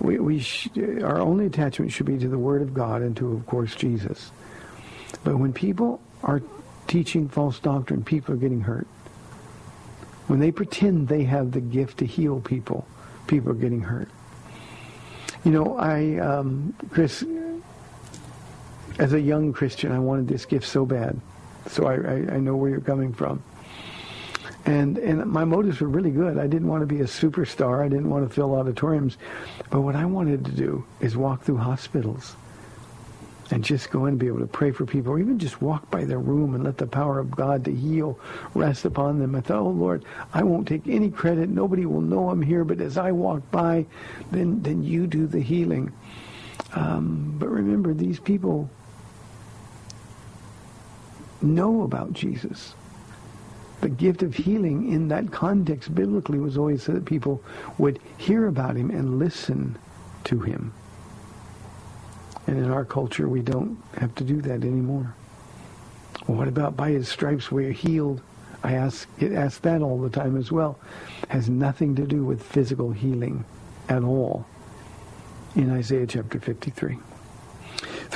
we, 0.00 0.18
we 0.18 0.40
sh- 0.40 0.68
our 1.02 1.20
only 1.20 1.46
attachment 1.46 1.92
should 1.92 2.06
be 2.06 2.18
to 2.18 2.28
the 2.28 2.38
Word 2.38 2.62
of 2.62 2.74
God 2.74 3.02
and 3.02 3.16
to, 3.16 3.32
of 3.32 3.46
course, 3.46 3.74
Jesus. 3.74 4.30
But 5.24 5.38
when 5.38 5.52
people 5.52 6.00
are 6.22 6.42
teaching 6.86 7.28
false 7.28 7.58
doctrine, 7.58 8.04
people 8.04 8.34
are 8.34 8.38
getting 8.38 8.60
hurt. 8.60 8.86
When 10.26 10.40
they 10.40 10.50
pretend 10.50 11.08
they 11.08 11.24
have 11.24 11.52
the 11.52 11.60
gift 11.60 11.98
to 11.98 12.06
heal 12.06 12.40
people, 12.40 12.86
people 13.26 13.50
are 13.50 13.56
getting 13.56 13.80
hurt. 13.80 14.08
You 15.44 15.52
know, 15.52 15.78
I, 15.78 16.18
um, 16.18 16.74
Chris, 16.90 17.24
as 18.98 19.12
a 19.12 19.20
young 19.20 19.52
Christian, 19.52 19.92
I 19.92 19.98
wanted 19.98 20.28
this 20.28 20.44
gift 20.44 20.66
so 20.66 20.86
bad. 20.86 21.20
So 21.68 21.86
I, 21.86 21.94
I, 21.94 22.34
I 22.36 22.38
know 22.38 22.56
where 22.56 22.70
you're 22.70 22.80
coming 22.80 23.12
from 23.12 23.42
and 24.66 24.98
and 24.98 25.24
my 25.26 25.44
motives 25.44 25.80
were 25.80 25.88
really 25.88 26.10
good. 26.10 26.38
I 26.38 26.46
didn't 26.46 26.68
want 26.68 26.82
to 26.82 26.86
be 26.86 27.00
a 27.00 27.04
superstar. 27.04 27.84
I 27.84 27.88
didn't 27.88 28.10
want 28.10 28.28
to 28.28 28.34
fill 28.34 28.54
auditoriums, 28.54 29.16
but 29.70 29.80
what 29.80 29.94
I 29.94 30.04
wanted 30.04 30.44
to 30.44 30.50
do 30.50 30.84
is 31.00 31.16
walk 31.16 31.42
through 31.42 31.58
hospitals 31.58 32.34
and 33.52 33.62
just 33.62 33.90
go 33.90 34.06
in 34.06 34.10
and 34.10 34.18
be 34.18 34.26
able 34.26 34.40
to 34.40 34.46
pray 34.48 34.72
for 34.72 34.84
people, 34.84 35.12
or 35.12 35.20
even 35.20 35.38
just 35.38 35.62
walk 35.62 35.88
by 35.88 36.04
their 36.04 36.18
room 36.18 36.56
and 36.56 36.64
let 36.64 36.78
the 36.78 36.86
power 36.86 37.20
of 37.20 37.30
God 37.30 37.64
to 37.66 37.72
heal 37.72 38.18
rest 38.54 38.84
upon 38.84 39.20
them. 39.20 39.36
I 39.36 39.40
thought, 39.40 39.60
oh 39.60 39.68
Lord, 39.68 40.04
I 40.34 40.42
won't 40.42 40.66
take 40.66 40.88
any 40.88 41.10
credit. 41.10 41.48
Nobody 41.48 41.86
will 41.86 42.00
know 42.00 42.28
I'm 42.28 42.42
here, 42.42 42.64
but 42.64 42.80
as 42.80 42.98
I 42.98 43.12
walk 43.12 43.48
by, 43.52 43.86
then 44.32 44.62
then 44.62 44.82
you 44.82 45.06
do 45.06 45.28
the 45.28 45.40
healing. 45.40 45.92
Um, 46.74 47.36
but 47.38 47.48
remember, 47.48 47.94
these 47.94 48.18
people 48.18 48.68
know 51.46 51.82
about 51.82 52.12
Jesus 52.12 52.74
the 53.80 53.88
gift 53.88 54.22
of 54.22 54.34
healing 54.34 54.90
in 54.90 55.08
that 55.08 55.30
context 55.30 55.94
biblically 55.94 56.38
was 56.38 56.56
always 56.56 56.82
so 56.82 56.92
that 56.92 57.04
people 57.04 57.42
would 57.78 58.00
hear 58.16 58.46
about 58.46 58.76
him 58.76 58.90
and 58.90 59.18
listen 59.18 59.76
to 60.24 60.40
him. 60.40 60.72
And 62.46 62.58
in 62.58 62.70
our 62.70 62.84
culture, 62.84 63.28
we 63.28 63.42
don't 63.42 63.78
have 63.98 64.14
to 64.16 64.24
do 64.24 64.40
that 64.42 64.62
anymore. 64.62 65.14
What 66.26 66.48
about 66.48 66.76
by 66.76 66.90
his 66.90 67.08
stripes 67.08 67.52
we're 67.52 67.72
healed? 67.72 68.22
I 68.64 68.72
ask, 68.72 69.06
get 69.18 69.32
asked 69.32 69.62
that 69.62 69.82
all 69.82 70.00
the 70.00 70.10
time 70.10 70.36
as 70.36 70.50
well. 70.50 70.78
Has 71.28 71.48
nothing 71.48 71.94
to 71.96 72.06
do 72.06 72.24
with 72.24 72.42
physical 72.42 72.90
healing 72.90 73.44
at 73.88 74.02
all 74.02 74.46
in 75.54 75.70
Isaiah 75.70 76.06
chapter 76.06 76.40
53. 76.40 76.98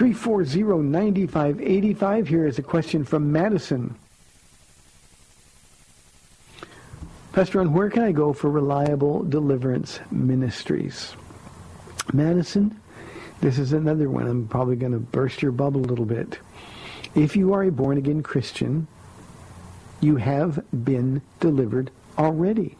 340-9585. 0.01 2.27
Here 2.27 2.47
is 2.47 2.59
a 2.59 2.63
question 2.63 3.05
from 3.05 3.31
Madison. 3.31 3.95
Pastor 7.35 7.59
Ron, 7.59 7.75
where 7.75 7.91
can 7.91 8.05
I 8.05 8.13
go 8.13 8.33
for 8.33 8.51
reliable 8.51 9.23
deliverance 9.25 10.01
ministries? 10.11 11.15
Madison, 12.15 12.81
this 13.43 13.59
is 13.59 13.75
another 13.75 14.09
one. 14.09 14.27
I'm 14.27 14.49
probably 14.49 14.77
going 14.77 14.93
to 14.93 14.99
burst 14.99 15.43
your 15.43 15.53
bubble 15.53 15.83
a 15.83 15.91
little 15.91 16.07
bit. 16.07 16.39
If 17.15 17.37
you 17.37 17.53
are 17.53 17.65
a 17.65 17.71
born-again 17.71 18.23
Christian, 18.23 18.87
you 20.01 20.17
have 20.17 20.65
been 20.83 21.21
delivered 21.41 21.91
already. 22.17 22.79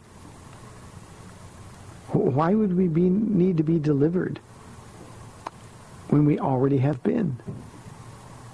Why 2.13 2.55
would 2.55 2.75
we 2.75 2.87
be, 2.87 3.11
need 3.11 3.57
to 3.57 3.63
be 3.63 3.77
delivered 3.77 4.39
when 6.11 6.25
we 6.25 6.37
already 6.37 6.77
have 6.77 7.01
been? 7.01 7.37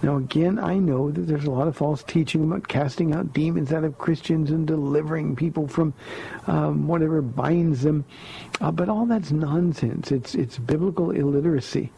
Now, 0.03 0.17
again, 0.17 0.59
I 0.59 0.77
know 0.77 1.09
that 1.09 1.21
there's 1.21 1.45
a 1.45 1.51
lot 1.51 1.67
of 1.67 1.75
false 1.75 2.03
teaching 2.03 2.43
about 2.43 2.67
casting 2.67 3.15
out 3.15 3.33
demons 3.33 3.73
out 3.73 3.83
of 3.83 3.97
Christians 3.97 4.51
and 4.51 4.67
delivering 4.67 5.35
people 5.35 5.67
from 5.67 5.93
um, 6.45 6.87
whatever 6.87 7.21
binds 7.21 7.81
them, 7.81 8.05
uh, 8.61 8.71
but 8.71 8.89
all 8.89 9.07
that's 9.07 9.31
nonsense. 9.31 10.11
It's 10.11 10.35
it's 10.35 10.59
biblical 10.59 11.09
illiteracy, 11.09 11.91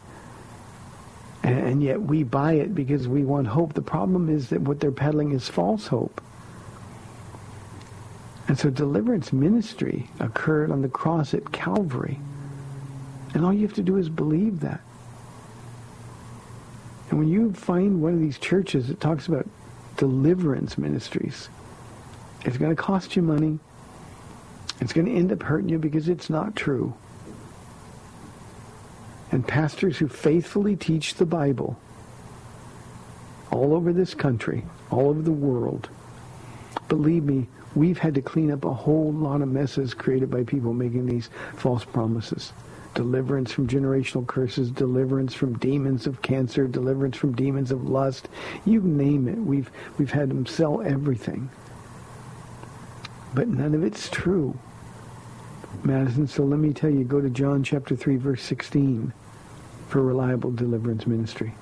and, 1.42 1.58
and 1.58 1.82
yet 1.82 2.00
we 2.00 2.22
buy 2.22 2.54
it 2.54 2.74
because 2.74 3.06
we 3.06 3.22
want 3.22 3.48
hope. 3.48 3.74
The 3.74 3.82
problem 3.82 4.30
is 4.30 4.48
that 4.48 4.62
what 4.62 4.80
they're 4.80 4.90
peddling 4.90 5.32
is 5.32 5.46
false 5.46 5.86
hope. 5.86 6.22
And 8.48 8.58
so 8.58 8.70
deliverance 8.70 9.32
ministry 9.32 10.08
occurred 10.18 10.72
on 10.72 10.82
the 10.82 10.88
cross 10.88 11.34
at 11.34 11.52
Calvary. 11.52 12.18
And 13.32 13.44
all 13.44 13.52
you 13.52 13.64
have 13.64 13.76
to 13.76 13.82
do 13.82 13.96
is 13.96 14.08
believe 14.08 14.58
that. 14.60 14.80
And 17.10 17.18
when 17.18 17.28
you 17.28 17.52
find 17.52 18.00
one 18.00 18.14
of 18.14 18.20
these 18.20 18.38
churches 18.38 18.86
that 18.86 19.00
talks 19.00 19.26
about 19.26 19.46
deliverance 19.96 20.78
ministries, 20.78 21.48
it's 22.44 22.56
going 22.56 22.74
to 22.74 22.80
cost 22.80 23.16
you 23.16 23.22
money. 23.22 23.58
It's 24.80 24.92
going 24.92 25.06
to 25.06 25.12
end 25.12 25.32
up 25.32 25.42
hurting 25.42 25.68
you 25.68 25.78
because 25.78 26.08
it's 26.08 26.30
not 26.30 26.54
true. 26.54 26.94
And 29.32 29.46
pastors 29.46 29.98
who 29.98 30.08
faithfully 30.08 30.76
teach 30.76 31.14
the 31.14 31.26
Bible 31.26 31.78
all 33.50 33.74
over 33.74 33.92
this 33.92 34.14
country, 34.14 34.64
all 34.90 35.08
over 35.08 35.20
the 35.20 35.32
world, 35.32 35.88
believe 36.88 37.24
me, 37.24 37.48
we've 37.74 37.98
had 37.98 38.14
to 38.14 38.22
clean 38.22 38.52
up 38.52 38.64
a 38.64 38.72
whole 38.72 39.12
lot 39.12 39.42
of 39.42 39.48
messes 39.48 39.94
created 39.94 40.30
by 40.30 40.44
people 40.44 40.72
making 40.72 41.06
these 41.06 41.28
false 41.56 41.84
promises 41.84 42.52
deliverance 42.94 43.52
from 43.52 43.66
generational 43.66 44.26
curses, 44.26 44.70
deliverance 44.70 45.34
from 45.34 45.58
demons 45.58 46.06
of 46.06 46.22
cancer, 46.22 46.66
deliverance 46.66 47.16
from 47.16 47.32
demons 47.34 47.70
of 47.70 47.88
lust. 47.88 48.28
You 48.64 48.80
name 48.80 49.28
it. 49.28 49.38
We've, 49.38 49.70
we've 49.98 50.10
had 50.10 50.30
them 50.30 50.46
sell 50.46 50.82
everything. 50.82 51.50
But 53.34 53.48
none 53.48 53.74
of 53.74 53.84
it's 53.84 54.08
true. 54.08 54.58
Madison, 55.84 56.26
so 56.26 56.44
let 56.44 56.58
me 56.58 56.72
tell 56.72 56.90
you, 56.90 57.04
go 57.04 57.20
to 57.20 57.30
John 57.30 57.62
chapter 57.62 57.94
3, 57.94 58.16
verse 58.16 58.42
16 58.42 59.12
for 59.88 60.02
reliable 60.02 60.50
deliverance 60.50 61.06
ministry. 61.06 61.54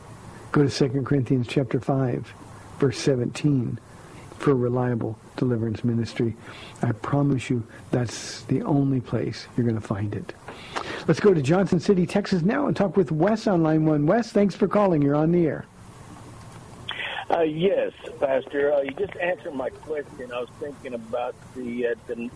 Go 0.50 0.66
to 0.66 0.88
2 0.88 1.02
Corinthians 1.02 1.46
chapter 1.46 1.78
5, 1.78 2.32
verse 2.78 2.98
17 2.98 3.78
for 4.38 4.54
reliable 4.54 5.18
deliverance 5.36 5.84
ministry. 5.84 6.36
I 6.82 6.92
promise 6.92 7.50
you 7.50 7.66
that's 7.90 8.42
the 8.44 8.62
only 8.62 9.00
place 9.00 9.46
you're 9.56 9.66
going 9.66 9.80
to 9.80 9.86
find 9.86 10.14
it. 10.14 10.32
Let's 11.08 11.20
go 11.20 11.32
to 11.32 11.40
Johnson 11.40 11.80
City, 11.80 12.04
Texas 12.04 12.42
now 12.42 12.66
and 12.66 12.76
talk 12.76 12.94
with 12.94 13.10
Wes 13.10 13.46
on 13.46 13.62
line 13.62 13.86
one. 13.86 14.04
Wes, 14.04 14.30
thanks 14.30 14.54
for 14.54 14.68
calling. 14.68 15.00
You're 15.00 15.16
on 15.16 15.32
the 15.32 15.46
air. 15.46 15.64
Uh, 17.30 17.40
yes, 17.40 17.92
Pastor. 18.20 18.74
Uh, 18.74 18.82
you 18.82 18.90
just 18.90 19.16
answered 19.16 19.54
my 19.54 19.70
question. 19.70 20.30
I 20.30 20.40
was 20.40 20.50
thinking 20.60 20.92
about 20.92 21.34
the, 21.56 21.86
uh, 21.86 21.94
the 22.06 22.30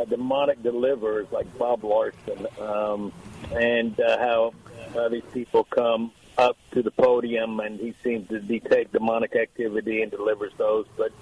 uh, 0.00 0.04
demonic 0.06 0.62
deliverers 0.62 1.26
like 1.30 1.58
Bob 1.58 1.84
Larson 1.84 2.46
um, 2.58 3.12
and 3.52 4.00
uh, 4.00 4.18
how 4.18 4.54
uh, 4.96 5.10
these 5.10 5.22
people 5.34 5.64
come 5.64 6.10
up 6.38 6.56
to 6.70 6.82
the 6.82 6.90
podium 6.90 7.60
and 7.60 7.78
he 7.78 7.94
seems 8.02 8.26
to 8.30 8.40
detect 8.40 8.94
demonic 8.94 9.36
activity 9.36 10.00
and 10.00 10.10
delivers 10.10 10.54
those. 10.56 10.86
But 10.96 11.12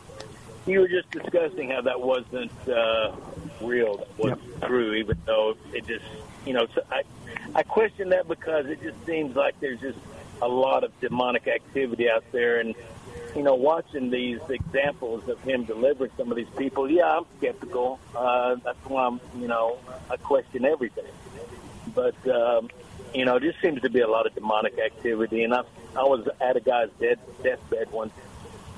you 0.66 0.78
were 0.78 0.88
just 0.88 1.10
discussing 1.10 1.70
how 1.70 1.80
that 1.82 2.00
wasn't 2.00 2.52
uh, 2.68 3.16
real, 3.60 3.96
that 3.96 4.16
wasn't 4.16 4.42
yep. 4.48 4.68
true, 4.68 4.94
even 4.94 5.18
though 5.26 5.56
it 5.72 5.88
just, 5.88 6.04
you 6.46 6.52
know, 6.52 6.66
so 6.74 6.82
I, 6.90 7.02
I 7.54 7.62
question 7.62 8.10
that 8.10 8.28
because 8.28 8.66
it 8.66 8.82
just 8.82 9.04
seems 9.06 9.36
like 9.36 9.58
there's 9.60 9.80
just 9.80 9.98
a 10.40 10.48
lot 10.48 10.84
of 10.84 10.98
demonic 11.00 11.46
activity 11.46 12.10
out 12.10 12.24
there. 12.32 12.60
And, 12.60 12.74
you 13.36 13.42
know, 13.42 13.54
watching 13.54 14.10
these 14.10 14.40
examples 14.48 15.28
of 15.28 15.40
him 15.42 15.64
delivering 15.64 16.10
some 16.16 16.30
of 16.30 16.36
these 16.36 16.50
people, 16.56 16.90
yeah, 16.90 17.16
I'm 17.18 17.24
skeptical. 17.38 18.00
Uh, 18.14 18.56
that's 18.64 18.84
why 18.86 19.06
I'm, 19.06 19.20
you 19.38 19.48
know, 19.48 19.78
I 20.10 20.16
question 20.16 20.64
everything. 20.64 21.04
But, 21.94 22.16
um, 22.28 22.70
you 23.14 23.24
know, 23.24 23.38
just 23.38 23.60
seems 23.60 23.80
to 23.82 23.90
be 23.90 24.00
a 24.00 24.08
lot 24.08 24.26
of 24.26 24.34
demonic 24.34 24.78
activity. 24.78 25.44
And 25.44 25.54
I, 25.54 25.62
I 25.94 26.02
was 26.02 26.26
at 26.40 26.56
a 26.56 26.60
guy's 26.60 26.88
dead 26.98 27.18
deathbed 27.42 27.90
once 27.92 28.12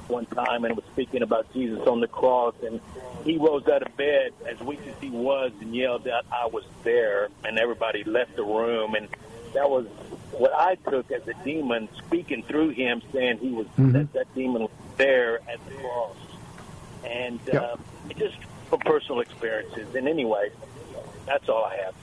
one 0.09 0.27
time 0.27 0.65
and 0.65 0.77
was 0.77 0.85
speaking 0.93 1.23
about 1.23 1.53
Jesus 1.53 1.81
on 1.87 2.01
the 2.01 2.09
cross, 2.09 2.55
and 2.63 2.81
he 3.25 3.39
rose 3.39 3.67
out 3.69 3.83
of 3.83 3.97
bed 3.97 4.33
as 4.51 4.61
weak 4.61 4.87
as 4.87 4.95
he 5.01 5.11
was 5.11 5.53
and 5.61 5.75
yelled 5.75 6.07
out, 6.09 6.25
"I 6.31 6.47
was 6.47 6.65
there," 6.83 7.29
and 7.45 7.59
everybody 7.59 8.05
left 8.05 8.37
the 8.37 8.45
room, 8.45 8.95
and 8.95 9.09
that 9.55 9.69
was 9.71 9.87
what 10.33 10.53
I 10.55 10.75
took 10.91 11.11
as 11.11 11.27
a 11.29 11.35
demon 11.45 11.89
speaking 12.07 12.43
through 12.43 12.71
him, 12.71 13.03
saying 13.13 13.39
he 13.39 13.51
was 13.53 13.67
Mhm. 13.79 13.93
that 13.93 14.13
that 14.13 14.35
demon 14.35 14.63
was 14.63 14.71
there 14.97 15.37
at 15.49 15.65
the 15.65 15.71
cross, 15.73 16.17
and 17.05 17.41
Yep. 17.47 17.63
uh, 17.63 17.77
just 18.17 18.37
from 18.69 18.81
personal 18.81 19.21
experiences. 19.21 19.95
And 19.95 20.09
anyway, 20.09 20.51
that's 21.27 21.49
all 21.49 21.65
I 21.65 21.77
have. 21.85 21.95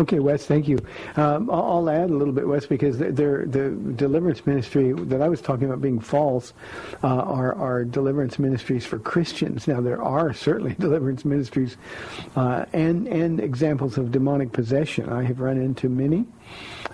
Okay, 0.00 0.18
Wes, 0.18 0.46
thank 0.46 0.68
you. 0.68 0.78
Um, 1.16 1.50
I'll, 1.50 1.88
add 1.88 2.10
a 2.10 2.14
little 2.14 2.34
bit, 2.34 2.46
Wes, 2.46 2.66
because 2.66 2.98
the, 2.98 3.06
the, 3.10 3.46
the 3.46 3.70
deliverance 3.94 4.46
ministry 4.46 4.92
that 4.92 5.22
I 5.22 5.28
was 5.28 5.40
talking 5.40 5.64
about 5.64 5.80
being 5.80 6.00
false 6.00 6.52
uh, 7.02 7.06
are, 7.06 7.54
are 7.54 7.84
deliverance 7.84 8.38
ministries 8.38 8.84
for 8.84 8.98
Christians. 8.98 9.66
Now, 9.66 9.80
there 9.80 10.02
are 10.02 10.32
certainly 10.32 10.74
deliverance 10.78 11.24
ministries 11.24 11.76
uh, 12.36 12.64
and, 12.72 13.08
and 13.08 13.40
examples 13.40 13.98
of 13.98 14.12
demonic 14.12 14.52
possession. 14.52 15.08
I 15.08 15.22
have 15.24 15.40
run 15.40 15.56
into 15.56 15.88
many. 15.88 16.26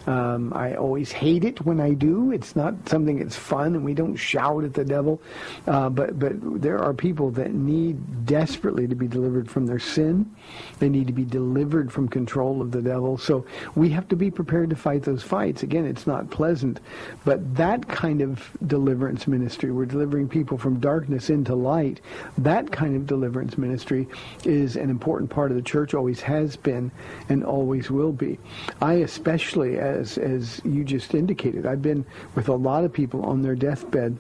Um, 0.07 0.53
I 0.53 0.75
always 0.75 1.13
hate 1.13 1.45
it 1.45 1.65
when 1.65 1.81
I 1.81 1.95
do. 1.95 2.31
It's 2.31 2.55
not 2.55 2.89
something 2.89 3.19
that's 3.19 3.37
fun, 3.37 3.75
and 3.75 3.85
we 3.85 3.95
don't 3.95 4.17
shout 4.17 4.65
at 4.65 4.75
the 4.75 4.85
devil. 4.85 5.21
Uh, 5.67 5.89
but 5.89 6.19
but 6.19 6.33
there 6.61 6.79
are 6.79 6.93
people 6.93 7.31
that 7.33 7.55
need 7.55 8.27
desperately 8.27 8.87
to 8.87 8.95
be 8.95 9.07
delivered 9.07 9.51
from 9.51 9.67
their 9.67 9.79
sin. 9.79 10.31
They 10.79 10.91
need 10.91 11.07
to 11.07 11.13
be 11.13 11.25
delivered 11.25 11.91
from 11.91 12.09
control 12.09 12.61
of 12.61 12.71
the 12.71 12.83
devil. 12.85 13.19
So 13.19 13.45
we 13.75 13.91
have 13.91 14.09
to 14.09 14.17
be 14.17 14.31
prepared 14.31 14.71
to 14.71 14.77
fight 14.77 15.03
those 15.03 15.23
fights. 15.23 15.63
Again, 15.63 15.87
it's 15.87 16.07
not 16.07 16.31
pleasant, 16.31 16.81
but 17.25 17.57
that 17.57 17.89
kind 17.89 18.21
of 18.21 18.49
deliverance 18.67 19.27
ministry, 19.27 19.71
we're 19.73 19.87
delivering 19.87 20.29
people 20.29 20.59
from 20.59 20.81
darkness 20.81 21.31
into 21.31 21.55
light. 21.55 22.01
That 22.39 22.71
kind 22.71 22.97
of 22.97 23.07
deliverance 23.07 23.59
ministry 23.59 24.07
is 24.45 24.77
an 24.77 24.91
important 24.91 25.31
part 25.31 25.51
of 25.51 25.57
the 25.57 25.63
church. 25.63 25.95
Always 25.95 26.21
has 26.21 26.57
been, 26.57 26.91
and 27.29 27.45
always 27.45 27.91
will 27.91 28.13
be. 28.13 28.39
I 28.81 28.95
especially, 28.95 29.79
as 29.79 30.19
as 30.19 30.61
you 30.65 30.85
just 30.85 31.15
indicated, 31.15 31.67
I've 31.67 31.83
been 31.83 32.05
with 32.35 32.49
a 32.49 32.55
lot 32.55 32.85
of 32.85 32.93
people 32.93 33.25
on 33.25 33.43
their 33.43 33.57
deathbed 33.57 34.17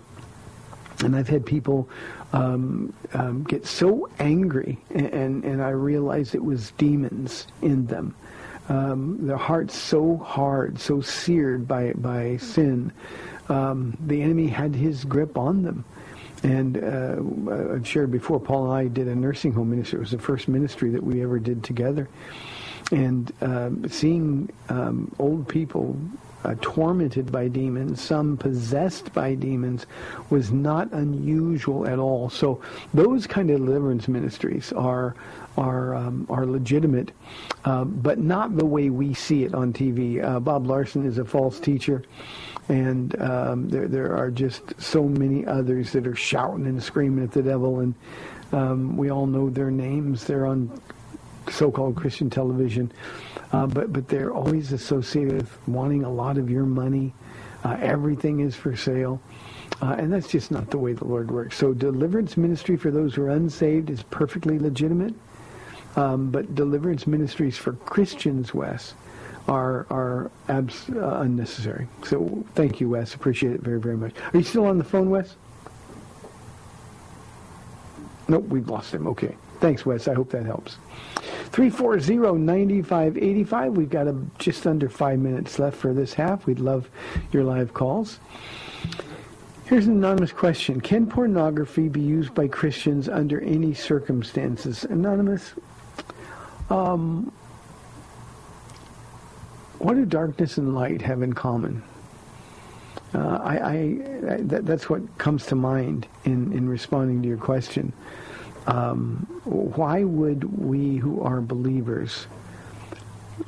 and 1.03 1.17
I've 1.17 1.29
had 1.29 1.45
people 1.45 1.89
um, 2.33 2.93
um, 3.13 3.45
get 3.45 3.67
so 3.67 4.09
angry, 4.19 4.79
and, 4.91 5.45
and, 5.45 5.63
I 5.63 5.69
realized 5.71 6.35
it 6.35 6.45
was 6.45 6.73
demons 6.73 7.47
in 7.63 7.87
them. 7.87 8.15
Um, 8.69 9.27
their 9.27 9.37
hearts 9.37 9.77
so 9.77 10.17
hard, 10.17 10.79
so 10.79 11.01
seared 11.01 11.69
by 11.69 11.93
by 11.93 12.39
sin. 12.39 12.93
Um, 13.49 13.97
the 14.07 14.23
enemy 14.23 14.49
had 14.49 14.75
his 14.75 15.05
grip 15.05 15.37
on 15.37 15.63
them. 15.63 15.85
And 16.43 16.77
uh, 16.77 17.75
I've 17.75 17.89
shared 17.89 18.11
before, 18.11 18.39
Paul 18.39 18.71
and 18.71 18.75
I 18.75 18.87
did 18.89 19.09
a 19.09 19.15
nursing 19.15 19.53
home 19.53 19.71
ministry. 19.71 19.97
It 19.97 20.01
was 20.01 20.11
the 20.11 20.19
first 20.19 20.47
ministry 20.47 20.91
that 20.91 21.03
we 21.03 21.23
ever 21.23 21.39
did 21.39 21.65
together. 21.65 22.09
And 22.93 23.33
um, 23.41 23.89
seeing 23.89 24.51
um, 24.69 25.11
old 25.19 25.49
people 25.49 25.97
uh, 26.45 26.55
tormented 26.61 27.33
by 27.33 27.49
demons, 27.49 28.03
some 28.03 28.37
possessed 28.37 29.15
by 29.15 29.35
demons, 29.35 29.87
was 30.29 30.53
not 30.53 30.93
unusual 30.93 31.87
at 31.87 31.99
all. 31.99 32.29
So 32.29 32.61
those 32.93 33.27
kind 33.27 33.51
of 33.51 33.61
deliverance 33.61 34.07
ministries 34.07 34.71
are 34.75 35.17
are 35.57 35.95
um, 35.95 36.27
are 36.29 36.47
legitimate, 36.47 37.13
uh, 37.65 37.85
but 37.85 38.19
not 38.19 38.57
the 38.57 38.65
way 38.65 38.91
we 38.91 39.15
see 39.15 39.45
it 39.45 39.55
on 39.55 39.73
TV. 39.73 40.23
Uh, 40.23 40.41
Bob 40.41 40.67
Larson 40.67 41.07
is 41.07 41.19
a 41.19 41.25
false 41.25 41.61
teacher, 41.61 42.03
and 42.69 43.21
um, 43.21 43.69
there 43.69 43.89
there 43.89 44.17
are 44.17 44.31
just 44.31 44.81
so 44.81 45.05
many 45.05 45.47
others 45.47 45.93
that 45.93 46.07
are 46.07 46.17
shouting 46.17 46.67
and 46.67 46.83
screaming 46.83 47.25
at 47.25 47.33
the 47.33 47.43
devil, 47.43 47.81
and 47.81 47.95
um, 48.53 48.97
we 48.97 49.11
all 49.11 49.27
know 49.27 49.49
their 49.49 49.71
names. 49.71 50.25
They're 50.25 50.47
on 50.47 50.81
so-called 51.51 51.97
Christian 51.97 52.31
television, 52.31 52.91
uh, 53.53 53.67
but 53.67 53.93
but 53.93 54.09
they're 54.09 54.33
always 54.33 54.73
associated 54.73 55.35
with 55.35 55.69
wanting 55.69 56.05
a 56.05 56.11
lot 56.11 56.39
of 56.39 56.51
your 56.51 56.65
money. 56.65 57.15
Uh, 57.65 57.79
everything 57.81 58.41
is 58.41 58.55
for 58.55 58.77
sale, 58.77 59.21
uh, 59.81 59.97
and 59.99 60.13
that's 60.13 60.29
just 60.29 60.51
not 60.51 60.71
the 60.71 60.79
way 60.79 60.93
the 60.93 61.05
Lord 61.05 61.31
works. 61.31 61.57
So 61.57 61.73
deliverance 61.73 62.37
ministry 62.37 62.77
for 62.77 62.91
those 62.91 63.15
who 63.15 63.23
are 63.23 63.31
unsaved 63.31 63.89
is 63.89 64.03
perfectly 64.03 64.59
legitimate, 64.59 65.15
um, 65.97 66.31
but 66.31 66.55
deliverance 66.55 67.07
ministries 67.07 67.57
for 67.57 67.73
Christians, 67.73 68.53
Wes, 68.55 68.95
are 69.49 69.87
are 69.91 70.31
abs- 70.49 70.89
uh, 70.91 71.21
unnecessary. 71.21 71.89
So 72.05 72.45
thank 72.55 72.81
you, 72.81 72.91
Wes. 72.91 73.15
Appreciate 73.15 73.55
it 73.55 73.61
very 73.61 73.81
very 73.81 73.97
much. 73.97 74.13
Are 74.33 74.39
you 74.39 74.45
still 74.45 74.67
on 74.67 74.79
the 74.79 74.85
phone, 74.85 75.11
Wes? 75.11 75.37
Nope, 78.29 78.47
we've 78.49 78.69
lost 78.69 78.95
him. 78.95 79.07
Okay. 79.07 79.37
Thanks, 79.61 79.87
Wes. 79.87 80.09
I 80.09 80.15
hope 80.15 80.31
that 80.31 80.47
helps. 80.47 80.79
340-9585. 81.53 83.75
We've 83.75 83.91
got 83.91 84.09
a, 84.09 84.17
just 84.39 84.67
under 84.67 84.89
five 84.89 85.21
minutes 85.21 85.59
left 85.59 85.77
for 85.77 85.93
this 85.93 86.15
half. 86.15 86.47
We'd 86.47 86.59
love 86.59 86.89
your 87.33 87.45
live 87.45 87.75
calls. 87.75 88.19
Here's 89.67 89.87
an 89.87 89.93
anonymous 89.93 90.33
question. 90.33 90.81
Can 90.81 91.07
pornography 91.07 91.89
be 91.89 92.01
used 92.01 92.35
by 92.35 92.49
Christians 92.49 93.09
under 93.09 93.41
any 93.41 93.73
circumstances? 93.73 94.85
Anonymous, 94.85 95.55
um, 96.71 97.33
what 99.79 99.95
do 99.95 100.05
darkness 100.05 100.59
and 100.59 100.75
light 100.75 101.03
have 101.03 101.23
in 101.23 101.33
common? 101.33 101.83
Uh, 103.15 103.39
I, 103.43 103.71
I 103.71 103.99
that, 104.43 104.67
that's 104.67 104.91
what 104.91 105.19
comes 105.19 105.47
to 105.47 105.55
mind 105.55 106.07
in, 106.25 106.53
in 106.53 106.69
responding 106.69 107.23
to 107.23 107.29
your 107.29 107.37
question. 107.37 107.93
Um, 108.67 109.27
why 109.45 110.05
would 110.05 110.59
we 110.59 110.97
who 110.97 111.23
are 111.23 111.41
believers 111.41 112.27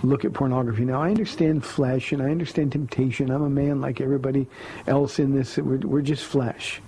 look 0.03 0.25
at 0.25 0.33
pornography? 0.33 0.85
Now, 0.85 1.03
I 1.03 1.09
understand 1.09 1.65
flesh 1.65 2.13
and 2.13 2.23
I 2.23 2.31
understand 2.31 2.73
temptation. 2.73 3.31
I'm 3.31 3.43
a 3.43 3.51
man 3.51 3.81
like 3.81 4.01
everybody 4.01 4.47
else 4.87 5.19
in 5.19 5.35
this. 5.35 5.57
We're, 5.57 5.79
we're 5.79 6.03
just 6.03 6.25
flesh. 6.25 6.81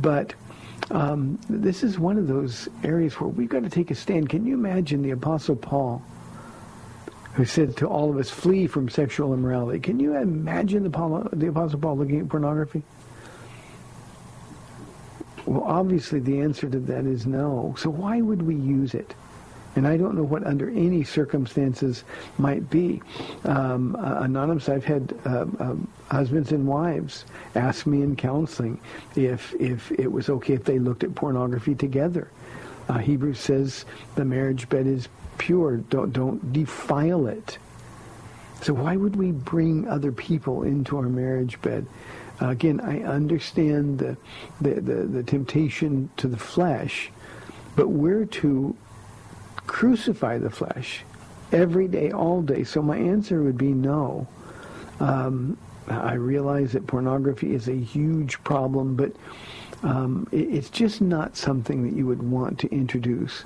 But 0.00 0.34
um, 0.90 1.38
this 1.48 1.82
is 1.82 1.98
one 1.98 2.18
of 2.18 2.28
those 2.28 2.68
areas 2.82 3.14
where 3.20 3.28
we've 3.28 3.48
got 3.48 3.62
to 3.62 3.70
take 3.70 3.90
a 3.90 3.94
stand. 3.94 4.28
Can 4.28 4.44
you 4.46 4.54
imagine 4.54 5.02
the 5.02 5.12
Apostle 5.12 5.56
Paul? 5.56 6.02
Who 7.34 7.44
said 7.44 7.76
to 7.78 7.88
all 7.88 8.10
of 8.10 8.16
us, 8.16 8.30
flee 8.30 8.68
from 8.68 8.88
sexual 8.88 9.34
immorality. 9.34 9.80
Can 9.80 9.98
you 9.98 10.16
imagine 10.16 10.84
the, 10.84 10.90
Paul, 10.90 11.26
the 11.32 11.48
Apostle 11.48 11.80
Paul 11.80 11.96
looking 11.96 12.20
at 12.20 12.28
pornography? 12.28 12.82
Well, 15.44 15.64
obviously 15.64 16.20
the 16.20 16.40
answer 16.40 16.70
to 16.70 16.78
that 16.78 17.06
is 17.06 17.26
no. 17.26 17.74
So 17.76 17.90
why 17.90 18.20
would 18.20 18.42
we 18.42 18.54
use 18.54 18.94
it? 18.94 19.14
And 19.76 19.86
I 19.86 19.96
don't 19.96 20.14
know 20.14 20.22
what 20.22 20.46
under 20.46 20.70
any 20.70 21.02
circumstances 21.02 22.04
might 22.38 22.70
be. 22.70 23.02
Um, 23.44 23.96
uh, 23.96 24.20
anonymous, 24.20 24.68
I've 24.68 24.84
had 24.84 25.14
uh, 25.24 25.46
um, 25.58 25.88
husbands 26.10 26.52
and 26.52 26.66
wives 26.66 27.24
ask 27.54 27.86
me 27.86 28.02
in 28.02 28.14
counseling 28.14 28.80
if 29.16 29.54
if 29.54 29.90
it 29.92 30.10
was 30.10 30.28
okay 30.28 30.54
if 30.54 30.64
they 30.64 30.78
looked 30.78 31.02
at 31.02 31.14
pornography 31.14 31.74
together. 31.74 32.30
Uh, 32.88 32.98
Hebrews 32.98 33.40
says 33.40 33.84
the 34.14 34.24
marriage 34.24 34.68
bed 34.68 34.86
is 34.86 35.08
pure. 35.38 35.78
Don't 35.78 36.12
don't 36.12 36.52
defile 36.52 37.26
it. 37.26 37.58
So 38.62 38.72
why 38.72 38.96
would 38.96 39.16
we 39.16 39.32
bring 39.32 39.86
other 39.88 40.12
people 40.12 40.62
into 40.62 40.96
our 40.96 41.08
marriage 41.08 41.60
bed? 41.60 41.86
Uh, 42.40 42.48
again, 42.48 42.80
I 42.80 43.02
understand 43.02 43.98
the, 43.98 44.16
the, 44.60 44.80
the, 44.80 44.94
the 45.04 45.22
temptation 45.22 46.10
to 46.16 46.26
the 46.26 46.36
flesh, 46.36 47.10
but 47.76 47.88
we're 47.88 48.24
to 48.24 48.74
crucify 49.74 50.38
the 50.38 50.48
flesh 50.48 51.02
every 51.50 51.88
day, 51.88 52.12
all 52.12 52.40
day. 52.42 52.62
So 52.62 52.80
my 52.80 52.96
answer 52.96 53.42
would 53.42 53.58
be 53.58 53.72
no. 53.72 54.24
Um, 55.00 55.58
I 55.88 56.14
realize 56.14 56.70
that 56.74 56.86
pornography 56.86 57.52
is 57.56 57.66
a 57.66 57.74
huge 57.74 58.42
problem, 58.44 58.94
but 58.94 59.10
um, 59.82 60.28
it, 60.30 60.48
it's 60.48 60.70
just 60.70 61.00
not 61.00 61.36
something 61.36 61.82
that 61.82 61.96
you 61.96 62.06
would 62.06 62.22
want 62.22 62.56
to 62.60 62.68
introduce 62.70 63.42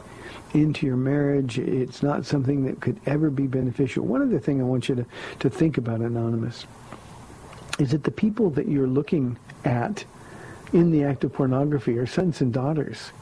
into 0.53 0.85
your 0.85 0.99
marriage. 0.99 1.59
It's 1.59 2.03
not 2.03 2.27
something 2.27 2.62
that 2.67 2.79
could 2.83 3.01
ever 3.07 3.31
be 3.31 3.47
beneficial. 3.47 4.05
One 4.05 4.21
other 4.21 4.38
thing 4.38 4.61
I 4.61 4.64
want 4.64 4.91
you 4.91 4.97
to, 4.97 5.07
to 5.38 5.49
think 5.49 5.79
about, 5.79 6.01
Anonymous, 6.01 6.67
is 7.79 7.93
that 7.93 8.05
the 8.05 8.11
people 8.11 8.51
that 8.51 8.69
you're 8.69 8.87
looking 8.87 9.38
at 9.64 10.05
in 10.75 10.91
the 10.91 11.05
act 11.05 11.25
of 11.25 11.33
pornography 11.33 11.97
are 11.97 12.07
sons 12.07 12.43
and 12.43 12.53
daughters 12.53 13.12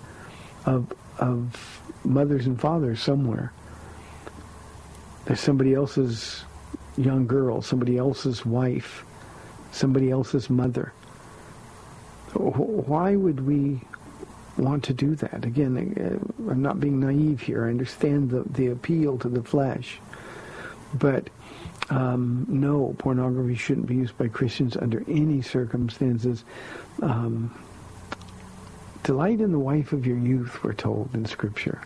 of, 0.64 0.92
of 1.18 1.80
mothers 2.04 2.46
and 2.46 2.60
fathers 2.60 3.02
somewhere. 3.02 3.52
There's 5.24 5.40
somebody 5.40 5.74
else's 5.74 6.44
young 6.96 7.26
girl, 7.26 7.62
somebody 7.62 7.98
else's 7.98 8.46
wife, 8.46 9.04
somebody 9.72 10.10
else's 10.10 10.48
mother. 10.48 10.92
Why 12.34 13.16
would 13.16 13.46
we 13.46 13.80
want 14.56 14.84
to 14.84 14.94
do 14.94 15.14
that? 15.16 15.44
Again, 15.44 15.76
uh, 15.76 16.50
I'm 16.50 16.62
not 16.62 16.80
being 16.80 17.00
naive 17.00 17.40
here. 17.40 17.66
I 17.66 17.70
understand 17.70 18.30
the, 18.30 18.44
the 18.50 18.68
appeal 18.68 19.18
to 19.18 19.28
the 19.28 19.42
flesh. 19.42 19.98
But 20.94 21.28
um, 21.90 22.46
no, 22.48 22.94
pornography 22.98 23.54
shouldn't 23.54 23.86
be 23.86 23.96
used 23.96 24.16
by 24.18 24.28
Christians 24.28 24.76
under 24.76 25.04
any 25.08 25.42
circumstances. 25.42 26.44
Um, 27.02 27.54
Delight 29.06 29.40
in 29.40 29.52
the 29.52 29.58
wife 29.60 29.92
of 29.92 30.04
your 30.04 30.18
youth, 30.18 30.64
we're 30.64 30.72
told 30.72 31.14
in 31.14 31.26
Scripture. 31.26 31.80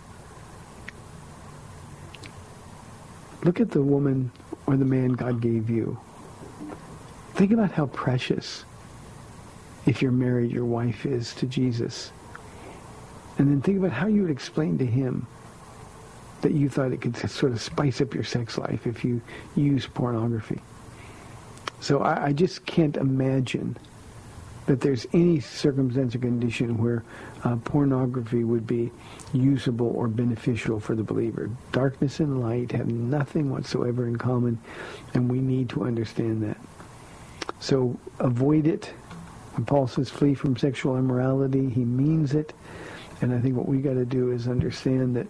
Look 3.45 3.61
at 3.61 3.73
the 3.73 3.83
woman 3.83 4.33
or 4.67 4.79
the 4.79 4.87
man 4.87 5.13
God 5.13 5.43
gave 5.43 5.69
you. 5.69 6.01
Think 7.35 7.53
about 7.53 7.73
how 7.73 7.89
precious, 7.89 8.65
if 9.85 10.01
you're 10.01 10.13
married, 10.13 10.51
your 10.51 10.65
wife 10.65 11.05
is 11.05 11.35
to 11.35 11.47
Jesus. 11.47 12.11
And 13.37 13.51
then 13.51 13.61
think 13.61 13.77
about 13.77 13.93
how 13.93 14.07
you 14.07 14.23
would 14.23 14.31
explain 14.31 14.79
to 14.79 14.87
him 14.87 15.27
that 16.41 16.53
you 16.53 16.71
thought 16.71 16.91
it 16.91 17.03
could 17.03 17.19
sort 17.19 17.53
of 17.53 17.61
spice 17.61 18.01
up 18.01 18.15
your 18.15 18.25
sex 18.25 18.57
life 18.57 18.87
if 18.87 19.05
you 19.05 19.21
use 19.57 19.87
pornography. 19.87 20.63
So 21.81 22.01
I, 22.01 22.29
I 22.29 22.33
just 22.33 22.65
can't 22.65 22.97
imagine 22.97 23.77
that 24.71 24.81
there's 24.81 25.05
any 25.13 25.41
circumstance 25.41 26.15
or 26.15 26.21
condition 26.21 26.79
where 26.79 27.03
uh, 27.43 27.57
pornography 27.57 28.45
would 28.45 28.69
be 28.69 28.93
usable 29.33 29.89
or 29.97 30.07
beneficial 30.07 30.79
for 30.79 30.95
the 30.95 31.03
believer. 31.03 31.51
Darkness 31.73 32.21
and 32.21 32.41
light 32.41 32.71
have 32.71 32.87
nothing 32.87 33.51
whatsoever 33.51 34.07
in 34.07 34.15
common, 34.15 34.61
and 35.13 35.29
we 35.29 35.41
need 35.41 35.69
to 35.71 35.83
understand 35.83 36.41
that. 36.45 36.57
So 37.59 37.99
avoid 38.21 38.69
it. 38.69 38.85
When 39.57 39.65
Paul 39.65 39.89
says 39.89 40.09
flee 40.09 40.35
from 40.35 40.57
sexual 40.57 40.97
immorality, 40.97 41.69
he 41.69 41.85
means 41.85 42.33
it. 42.33 42.53
And 43.23 43.35
I 43.35 43.41
think 43.41 43.57
what 43.57 43.67
we 43.67 43.79
got 43.79 43.95
to 43.95 44.05
do 44.05 44.31
is 44.31 44.47
understand 44.47 45.17
that 45.17 45.27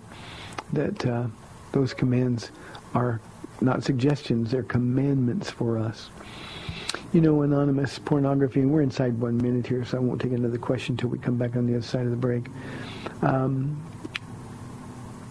that 0.75 1.07
uh, 1.07 1.29
those 1.73 1.95
commands 1.95 2.51
are 2.93 3.23
not 3.63 3.85
suggestions; 3.85 4.51
they're 4.51 4.63
commandments 4.65 5.51
for 5.51 5.79
us. 5.79 6.11
You 7.13 7.21
know, 7.21 7.43
anonymous 7.43 7.99
pornography, 7.99 8.61
and 8.61 8.71
we're 8.71 8.83
inside 8.83 9.19
one 9.19 9.37
minute 9.37 9.67
here, 9.67 9.85
so 9.85 9.99
I 9.99 10.01
won't 10.01 10.21
take 10.21 10.31
another 10.31 10.59
question 10.59 10.93
until 10.93 11.09
we 11.09 11.19
come 11.19 11.37
back 11.37 11.57
on 11.57 11.67
the 11.67 11.75
other 11.75 11.83
side 11.83 12.05
of 12.05 12.11
the 12.11 12.17
break. 12.17 12.47
Um, 13.23 13.83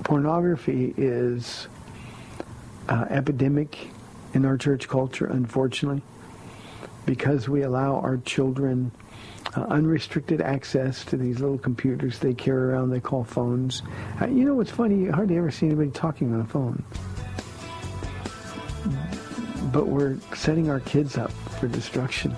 pornography 0.04 0.94
is 0.98 1.70
uh, 2.90 3.06
epidemic 3.10 3.92
in 4.34 4.44
our 4.44 4.58
church 4.58 4.90
culture, 4.90 5.28
unfortunately, 5.28 6.02
because 7.06 7.48
we 7.48 7.62
allow 7.62 7.96
our 8.02 8.18
children 8.18 8.92
uh, 9.56 9.62
unrestricted 9.62 10.42
access 10.42 11.06
to 11.06 11.16
these 11.16 11.40
little 11.40 11.58
computers 11.58 12.20
they 12.20 12.34
carry 12.34 12.74
around 12.74 12.90
they 12.90 13.00
call 13.00 13.24
phones. 13.24 13.84
Uh, 14.22 14.28
you 14.28 14.44
know 14.44 14.54
what's 14.54 14.70
funny? 14.72 14.96
You 14.96 15.14
hardly 15.14 15.38
ever 15.38 15.50
see 15.50 15.68
anybody 15.68 15.92
talking 15.92 16.34
on 16.34 16.42
a 16.42 16.46
phone. 16.46 16.84
But 19.72 19.88
we're 19.88 20.18
setting 20.36 20.70
our 20.70 20.80
kids 20.80 21.18
up 21.18 21.32
for 21.60 21.68
destruction. 21.68 22.36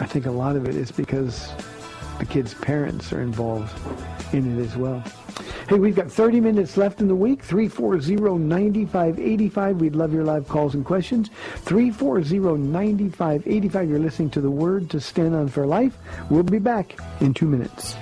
I 0.00 0.06
think 0.06 0.26
a 0.26 0.30
lot 0.30 0.56
of 0.56 0.66
it 0.66 0.74
is 0.74 0.90
because 0.90 1.52
the 2.18 2.26
kids' 2.26 2.54
parents 2.54 3.12
are 3.12 3.20
involved 3.20 3.72
in 4.32 4.58
it 4.58 4.62
as 4.64 4.76
well. 4.76 5.04
Hey, 5.68 5.78
we've 5.78 5.94
got 5.94 6.10
30 6.10 6.40
minutes 6.40 6.76
left 6.76 7.00
in 7.00 7.06
the 7.06 7.14
week. 7.14 7.46
340-9585. 7.46 9.78
We'd 9.78 9.94
love 9.94 10.12
your 10.12 10.24
live 10.24 10.48
calls 10.48 10.74
and 10.74 10.84
questions. 10.84 11.30
340-9585. 11.64 13.88
You're 13.88 14.00
listening 14.00 14.30
to 14.30 14.40
The 14.40 14.50
Word 14.50 14.90
to 14.90 15.00
Stand 15.00 15.36
On 15.36 15.46
for 15.48 15.64
Life. 15.66 15.96
We'll 16.28 16.42
be 16.42 16.58
back 16.58 16.98
in 17.20 17.34
two 17.34 17.46
minutes. 17.46 17.94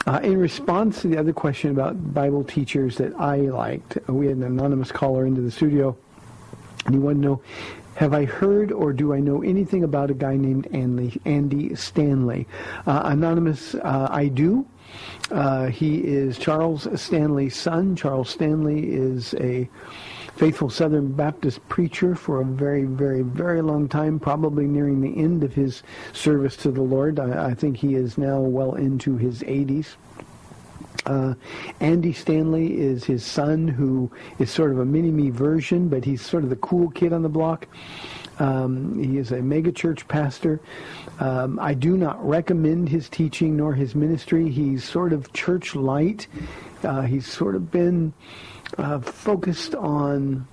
Uh, 0.06 0.20
in 0.22 0.38
response 0.38 1.02
to 1.02 1.08
the 1.08 1.18
other 1.18 1.32
question 1.32 1.70
about 1.70 2.14
Bible 2.14 2.42
teachers 2.42 2.96
that 2.96 3.14
I 3.14 3.37
liked, 3.37 3.98
we 4.08 4.26
had 4.26 4.37
an 4.37 4.42
anonymous 4.44 4.90
caller 4.92 5.26
into 5.26 5.42
the 5.42 5.50
studio 5.50 5.94
and 6.87 6.94
you 6.94 7.00
want 7.00 7.16
to 7.16 7.22
know, 7.22 7.42
have 7.96 8.12
I 8.12 8.24
heard 8.24 8.72
or 8.72 8.92
do 8.92 9.12
I 9.12 9.20
know 9.20 9.42
anything 9.42 9.85
about 9.85 10.11
a 10.11 10.14
guy 10.14 10.37
named 10.37 10.68
Andy, 10.72 11.20
Andy 11.24 11.74
Stanley? 11.74 12.46
Uh, 12.87 13.02
anonymous, 13.04 13.74
uh, 13.74 14.09
I 14.11 14.28
do. 14.28 14.66
Uh, 15.30 15.66
he 15.66 15.98
is 15.98 16.38
Charles 16.38 16.88
Stanley's 17.00 17.57
son. 17.57 17.96
Charles 17.96 18.30
Stanley 18.30 18.92
is 18.92 19.35
a 19.35 19.68
faithful 20.37 20.68
Southern 20.68 21.12
Baptist 21.12 21.66
preacher 21.68 22.14
for 22.14 22.40
a 22.40 22.44
very, 22.44 22.85
very, 22.85 23.22
very 23.22 23.62
long 23.62 23.88
time, 23.88 24.18
probably 24.18 24.66
nearing 24.66 25.00
the 25.00 25.16
end 25.16 25.44
of 25.44 25.54
his 25.54 25.83
service 26.12 26.57
to 26.57 26.70
the 26.70 26.83
Lord. 26.83 27.20
I, 27.20 27.50
I 27.50 27.54
think 27.54 27.76
he 27.76 27.94
is 27.94 28.18
now 28.18 28.40
well 28.40 28.74
into 28.74 29.16
his 29.16 29.42
80s. 29.42 29.94
Uh, 31.07 31.35
Andy 31.80 32.12
Stanley 32.12 32.78
is 32.78 33.04
his 33.04 33.24
son, 33.24 33.68
who 33.68 34.11
is 34.38 34.50
sort 34.50 34.72
of 34.72 34.78
a 34.78 34.85
mini-me 34.85 35.30
version, 35.30 35.88
but 35.88 36.04
he's 36.04 36.22
sort 36.22 36.44
of 36.44 36.50
the 36.50 36.57
cool 36.57 36.90
kid 36.90 37.12
on 37.12 37.22
the 37.22 37.28
block. 37.28 37.66
Um, 38.38 38.98
he 39.02 39.18
is 39.18 39.30
a 39.30 39.38
megachurch 39.38 40.09
pastor. 40.09 40.61
Um, 41.20 41.59
I 41.61 41.74
do 41.74 41.96
not 41.96 42.26
recommend 42.26 42.88
his 42.88 43.09
teaching 43.09 43.57
nor 43.57 43.74
his 43.74 43.94
ministry. 43.94 44.50
He's 44.50 44.83
sort 44.83 45.12
of 45.12 45.33
church 45.33 45.74
light. 45.76 46.26
Uh, 46.83 47.02
he's 47.02 47.26
sort 47.26 47.54
of 47.54 47.70
been 47.70 48.12
uh, 48.78 48.98
focused 49.00 49.74
on 49.74 50.46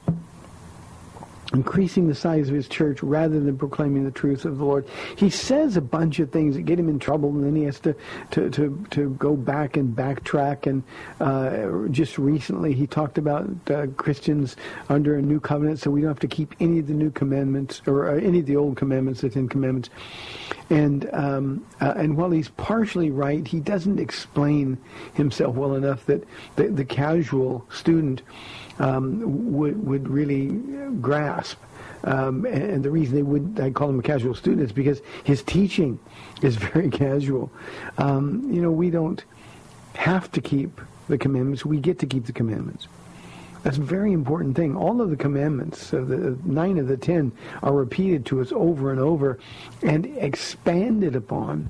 increasing 1.53 2.07
the 2.07 2.15
size 2.15 2.47
of 2.49 2.55
his 2.55 2.67
church 2.67 3.03
rather 3.03 3.39
than 3.39 3.57
proclaiming 3.57 4.03
the 4.03 4.11
truth 4.11 4.45
of 4.45 4.57
the 4.57 4.65
Lord. 4.65 4.87
He 5.15 5.29
says 5.29 5.77
a 5.77 5.81
bunch 5.81 6.19
of 6.19 6.31
things 6.31 6.55
that 6.55 6.63
get 6.63 6.79
him 6.79 6.89
in 6.89 6.99
trouble, 6.99 7.29
and 7.29 7.43
then 7.43 7.55
he 7.55 7.63
has 7.63 7.79
to 7.81 7.95
to 8.31 8.49
to, 8.49 8.85
to 8.91 9.09
go 9.11 9.35
back 9.35 9.77
and 9.77 9.95
backtrack. 9.95 10.67
And 10.67 10.83
uh, 11.19 11.89
just 11.89 12.17
recently, 12.17 12.73
he 12.73 12.87
talked 12.87 13.17
about 13.17 13.49
uh, 13.69 13.87
Christians 13.97 14.55
under 14.89 15.15
a 15.15 15.21
new 15.21 15.39
covenant, 15.39 15.79
so 15.79 15.91
we 15.91 16.01
don't 16.01 16.09
have 16.09 16.19
to 16.19 16.27
keep 16.27 16.55
any 16.59 16.79
of 16.79 16.87
the 16.87 16.93
new 16.93 17.11
commandments 17.11 17.81
or 17.85 18.09
uh, 18.09 18.15
any 18.15 18.39
of 18.39 18.45
the 18.45 18.55
old 18.55 18.77
commandments, 18.77 19.21
the 19.21 19.29
Ten 19.29 19.47
Commandments. 19.47 19.89
And 20.69 21.09
um, 21.13 21.65
uh, 21.81 21.93
and 21.97 22.15
while 22.15 22.31
he's 22.31 22.49
partially 22.49 23.11
right, 23.11 23.45
he 23.45 23.59
doesn't 23.59 23.99
explain 23.99 24.77
himself 25.13 25.55
well 25.55 25.75
enough 25.75 26.05
that 26.05 26.23
the, 26.55 26.67
the 26.67 26.85
casual 26.85 27.65
student 27.69 28.21
um, 28.81 29.53
would 29.53 29.85
would 29.85 30.09
really 30.09 30.47
grasp. 30.99 31.57
Um, 32.03 32.45
and 32.45 32.83
the 32.83 32.89
reason 32.89 33.15
they 33.15 33.21
would 33.21 33.59
I 33.59 33.69
call 33.69 33.89
him 33.89 33.99
a 33.99 34.03
casual 34.03 34.33
student 34.33 34.63
is 34.63 34.71
because 34.71 35.01
his 35.23 35.43
teaching 35.43 35.99
is 36.41 36.55
very 36.73 36.89
casual. 36.89 37.51
Um, 37.97 38.51
you 38.51 38.61
know, 38.61 38.71
we 38.71 38.89
don't 38.89 39.23
have 39.93 40.31
to 40.33 40.41
keep 40.41 40.81
the 41.07 41.17
commandments; 41.17 41.63
we 41.63 41.77
get 41.77 41.99
to 41.99 42.07
keep 42.07 42.25
the 42.25 42.33
commandments. 42.33 42.87
That's 43.63 43.77
a 43.77 43.81
very 43.81 44.11
important 44.11 44.55
thing. 44.55 44.75
All 44.75 45.01
of 45.01 45.11
the 45.11 45.15
commandments, 45.15 45.91
the 45.91 46.35
nine 46.43 46.79
of 46.79 46.87
the 46.87 46.97
ten, 46.97 47.31
are 47.61 47.73
repeated 47.73 48.25
to 48.27 48.41
us 48.41 48.51
over 48.51 48.89
and 48.89 48.99
over, 48.99 49.37
and 49.83 50.07
expanded 50.17 51.15
upon 51.15 51.69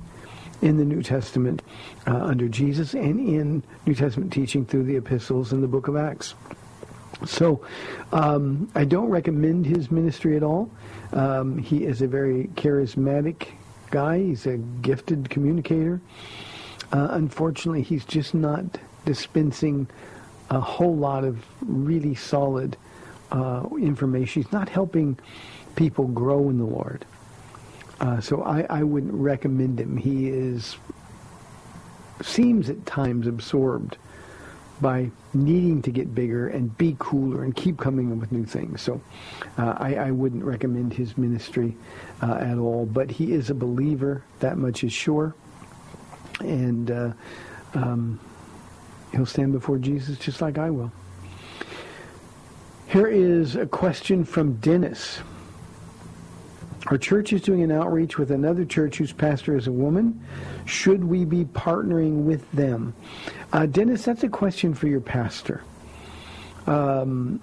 in 0.62 0.78
the 0.78 0.84
New 0.84 1.02
Testament 1.02 1.60
uh, 2.06 2.16
under 2.16 2.48
Jesus 2.48 2.94
and 2.94 3.20
in 3.20 3.62
New 3.84 3.94
Testament 3.94 4.32
teaching 4.32 4.64
through 4.64 4.84
the 4.84 4.96
epistles 4.96 5.52
and 5.52 5.62
the 5.62 5.68
book 5.68 5.88
of 5.88 5.96
Acts. 5.96 6.34
So 7.26 7.64
um, 8.12 8.70
I 8.74 8.84
don't 8.84 9.08
recommend 9.08 9.66
his 9.66 9.90
ministry 9.90 10.36
at 10.36 10.42
all. 10.42 10.70
Um, 11.12 11.58
he 11.58 11.84
is 11.84 12.02
a 12.02 12.06
very 12.06 12.48
charismatic 12.54 13.48
guy. 13.90 14.18
He's 14.18 14.46
a 14.46 14.56
gifted 14.56 15.30
communicator. 15.30 16.00
Uh, 16.92 17.08
unfortunately, 17.12 17.82
he's 17.82 18.04
just 18.04 18.34
not 18.34 18.64
dispensing 19.04 19.86
a 20.50 20.60
whole 20.60 20.96
lot 20.96 21.24
of 21.24 21.44
really 21.62 22.14
solid 22.14 22.76
uh, 23.30 23.66
information. 23.78 24.42
He's 24.42 24.52
not 24.52 24.68
helping 24.68 25.18
people 25.76 26.06
grow 26.08 26.50
in 26.50 26.58
the 26.58 26.64
Lord. 26.64 27.04
Uh, 28.00 28.20
so 28.20 28.42
I, 28.42 28.66
I 28.68 28.82
wouldn't 28.82 29.14
recommend 29.14 29.80
him. 29.80 29.96
He 29.96 30.28
is 30.28 30.76
seems 32.22 32.68
at 32.70 32.84
times 32.86 33.26
absorbed 33.26 33.96
by 34.82 35.10
needing 35.32 35.80
to 35.80 35.90
get 35.90 36.14
bigger 36.14 36.48
and 36.48 36.76
be 36.76 36.96
cooler 36.98 37.44
and 37.44 37.54
keep 37.54 37.78
coming 37.78 38.12
up 38.12 38.18
with 38.18 38.32
new 38.32 38.44
things. 38.44 38.82
So 38.82 39.00
uh, 39.56 39.76
I, 39.78 39.94
I, 39.94 40.10
wouldn't 40.10 40.44
recommend 40.44 40.92
his 40.92 41.16
ministry 41.16 41.76
uh, 42.20 42.34
at 42.34 42.58
all. 42.58 42.84
But 42.84 43.10
he 43.10 43.32
is 43.32 43.48
a 43.48 43.54
believer, 43.54 44.24
that 44.40 44.58
much 44.58 44.82
is 44.82 44.92
sure. 44.92 45.34
And 46.40 46.90
uh, 46.90 47.12
um, 47.74 48.20
he'll 49.12 49.24
stand 49.24 49.52
before 49.52 49.78
Jesus 49.78 50.18
just 50.18 50.40
like 50.42 50.58
I 50.58 50.68
will. 50.68 50.90
Here 52.88 53.06
is 53.06 53.56
a 53.56 53.66
question 53.66 54.24
from 54.24 54.56
Dennis. 54.56 55.20
Our 56.88 56.98
church 56.98 57.32
is 57.32 57.40
doing 57.40 57.62
an 57.62 57.70
outreach 57.70 58.18
with 58.18 58.32
another 58.32 58.64
church 58.64 58.96
whose 58.96 59.12
pastor 59.12 59.56
is 59.56 59.68
a 59.68 59.72
woman. 59.72 60.20
Should 60.66 61.04
we 61.04 61.24
be 61.24 61.44
partnering 61.44 62.24
with 62.24 62.50
them? 62.52 62.94
Uh, 63.52 63.66
Dennis, 63.66 64.04
that's 64.04 64.22
a 64.22 64.28
question 64.28 64.72
for 64.74 64.86
your 64.86 65.00
pastor. 65.00 65.62
Um, 66.66 67.40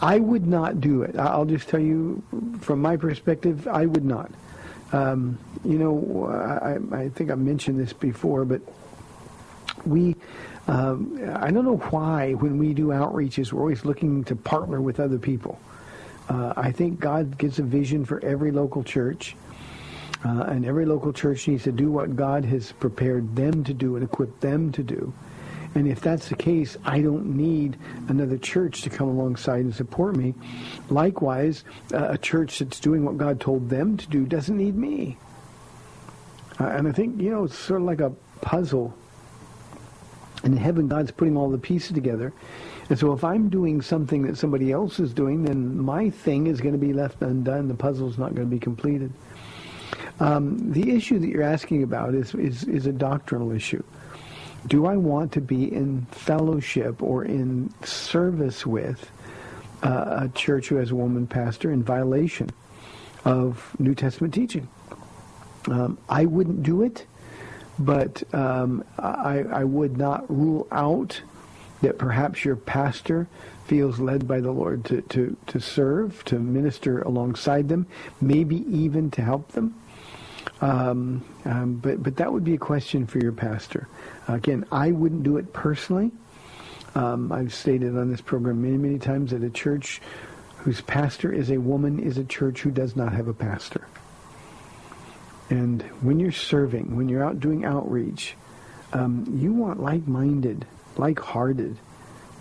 I 0.00 0.18
would 0.18 0.46
not 0.46 0.80
do 0.80 1.02
it. 1.02 1.18
I'll 1.18 1.46
just 1.46 1.68
tell 1.68 1.80
you 1.80 2.22
from 2.60 2.80
my 2.80 2.96
perspective, 2.96 3.66
I 3.66 3.86
would 3.86 4.04
not. 4.04 4.30
Um, 4.92 5.38
you 5.64 5.78
know, 5.78 6.26
I, 6.30 6.96
I, 6.96 7.08
think 7.08 7.30
I 7.30 7.34
mentioned 7.34 7.80
this 7.80 7.92
before, 7.92 8.44
but 8.44 8.60
we, 9.84 10.14
um, 10.68 11.18
I 11.34 11.50
don't 11.50 11.64
know 11.64 11.78
why 11.78 12.34
when 12.34 12.56
we 12.58 12.72
do 12.72 12.88
outreaches, 12.88 13.52
we're 13.52 13.62
always 13.62 13.84
looking 13.84 14.22
to 14.24 14.36
partner 14.36 14.80
with 14.80 15.00
other 15.00 15.18
people. 15.18 15.58
Uh, 16.28 16.52
I 16.56 16.70
think 16.70 17.00
God 17.00 17.36
gives 17.36 17.58
a 17.58 17.62
vision 17.62 18.04
for 18.04 18.24
every 18.24 18.52
local 18.52 18.84
church. 18.84 19.34
Uh, 20.26 20.42
and 20.48 20.66
every 20.66 20.84
local 20.84 21.12
church 21.12 21.46
needs 21.46 21.62
to 21.62 21.70
do 21.70 21.88
what 21.88 22.16
God 22.16 22.44
has 22.44 22.72
prepared 22.72 23.36
them 23.36 23.62
to 23.62 23.72
do 23.72 23.94
and 23.94 24.04
equipped 24.04 24.40
them 24.40 24.72
to 24.72 24.82
do. 24.82 25.14
And 25.76 25.86
if 25.86 26.00
that's 26.00 26.28
the 26.28 26.34
case, 26.34 26.76
I 26.84 27.00
don't 27.00 27.36
need 27.36 27.76
another 28.08 28.36
church 28.36 28.82
to 28.82 28.90
come 28.90 29.08
alongside 29.08 29.60
and 29.60 29.72
support 29.72 30.16
me. 30.16 30.34
Likewise, 30.88 31.62
uh, 31.94 32.08
a 32.08 32.18
church 32.18 32.58
that's 32.58 32.80
doing 32.80 33.04
what 33.04 33.18
God 33.18 33.38
told 33.38 33.70
them 33.70 33.96
to 33.98 34.08
do 34.08 34.24
doesn't 34.24 34.56
need 34.56 34.74
me. 34.74 35.16
Uh, 36.58 36.64
and 36.64 36.88
I 36.88 36.92
think, 36.92 37.20
you 37.20 37.30
know, 37.30 37.44
it's 37.44 37.56
sort 37.56 37.82
of 37.82 37.86
like 37.86 38.00
a 38.00 38.10
puzzle. 38.40 38.94
In 40.42 40.56
heaven, 40.56 40.88
God's 40.88 41.12
putting 41.12 41.36
all 41.36 41.50
the 41.50 41.58
pieces 41.58 41.92
together. 41.92 42.32
And 42.88 42.98
so 42.98 43.12
if 43.12 43.22
I'm 43.22 43.48
doing 43.48 43.80
something 43.80 44.22
that 44.22 44.38
somebody 44.38 44.72
else 44.72 44.98
is 44.98 45.12
doing, 45.12 45.44
then 45.44 45.78
my 45.78 46.10
thing 46.10 46.48
is 46.48 46.60
going 46.60 46.74
to 46.74 46.84
be 46.84 46.92
left 46.92 47.22
undone. 47.22 47.68
The 47.68 47.74
puzzle's 47.74 48.18
not 48.18 48.34
going 48.34 48.48
to 48.48 48.50
be 48.50 48.58
completed. 48.58 49.12
Um, 50.18 50.72
the 50.72 50.90
issue 50.90 51.18
that 51.18 51.28
you're 51.28 51.42
asking 51.42 51.82
about 51.82 52.14
is, 52.14 52.34
is, 52.34 52.64
is 52.64 52.86
a 52.86 52.92
doctrinal 52.92 53.52
issue 53.52 53.82
do 54.66 54.86
I 54.86 54.96
want 54.96 55.32
to 55.32 55.40
be 55.40 55.72
in 55.72 56.06
fellowship 56.10 57.02
or 57.02 57.24
in 57.24 57.72
service 57.84 58.66
with 58.66 59.10
uh, 59.82 60.24
a 60.24 60.28
church 60.34 60.68
who 60.68 60.76
has 60.76 60.90
a 60.90 60.96
woman 60.96 61.26
pastor 61.26 61.70
in 61.70 61.82
violation 61.82 62.50
of 63.24 63.76
New 63.78 63.94
Testament 63.94 64.34
teaching? 64.34 64.68
Um, 65.68 65.98
I 66.08 66.24
wouldn't 66.24 66.62
do 66.62 66.82
it, 66.82 67.06
but 67.78 68.22
um, 68.34 68.84
I, 68.98 69.44
I 69.52 69.64
would 69.64 69.96
not 69.96 70.28
rule 70.34 70.66
out 70.72 71.20
that 71.82 71.98
perhaps 71.98 72.44
your 72.44 72.56
pastor 72.56 73.28
feels 73.66 74.00
led 74.00 74.26
by 74.26 74.40
the 74.40 74.50
Lord 74.50 74.84
to, 74.86 75.02
to, 75.02 75.36
to 75.48 75.60
serve, 75.60 76.24
to 76.24 76.38
minister 76.38 77.02
alongside 77.02 77.68
them, 77.68 77.86
maybe 78.20 78.64
even 78.74 79.10
to 79.12 79.22
help 79.22 79.52
them. 79.52 79.74
Um, 80.60 81.24
um, 81.44 81.76
but 81.76 82.02
but 82.02 82.16
that 82.16 82.32
would 82.32 82.44
be 82.44 82.54
a 82.54 82.58
question 82.58 83.06
for 83.06 83.18
your 83.18 83.32
pastor. 83.32 83.88
Again, 84.26 84.64
I 84.72 84.90
wouldn't 84.92 85.22
do 85.22 85.36
it 85.36 85.52
personally. 85.52 86.10
Um, 86.94 87.30
I've 87.30 87.52
stated 87.52 87.96
on 87.96 88.10
this 88.10 88.22
program 88.22 88.62
many 88.62 88.78
many 88.78 88.98
times 88.98 89.32
that 89.32 89.42
a 89.42 89.50
church 89.50 90.00
whose 90.58 90.80
pastor 90.80 91.32
is 91.32 91.50
a 91.50 91.58
woman 91.58 91.98
is 91.98 92.16
a 92.18 92.24
church 92.24 92.60
who 92.60 92.70
does 92.70 92.96
not 92.96 93.12
have 93.12 93.28
a 93.28 93.34
pastor. 93.34 93.86
And 95.50 95.82
when 96.00 96.18
you're 96.18 96.32
serving, 96.32 96.96
when 96.96 97.08
you're 97.08 97.22
out 97.22 97.38
doing 97.38 97.64
outreach, 97.64 98.34
um, 98.92 99.26
you 99.38 99.52
want 99.52 99.80
like-minded, 99.80 100.66
like-hearted 100.96 101.78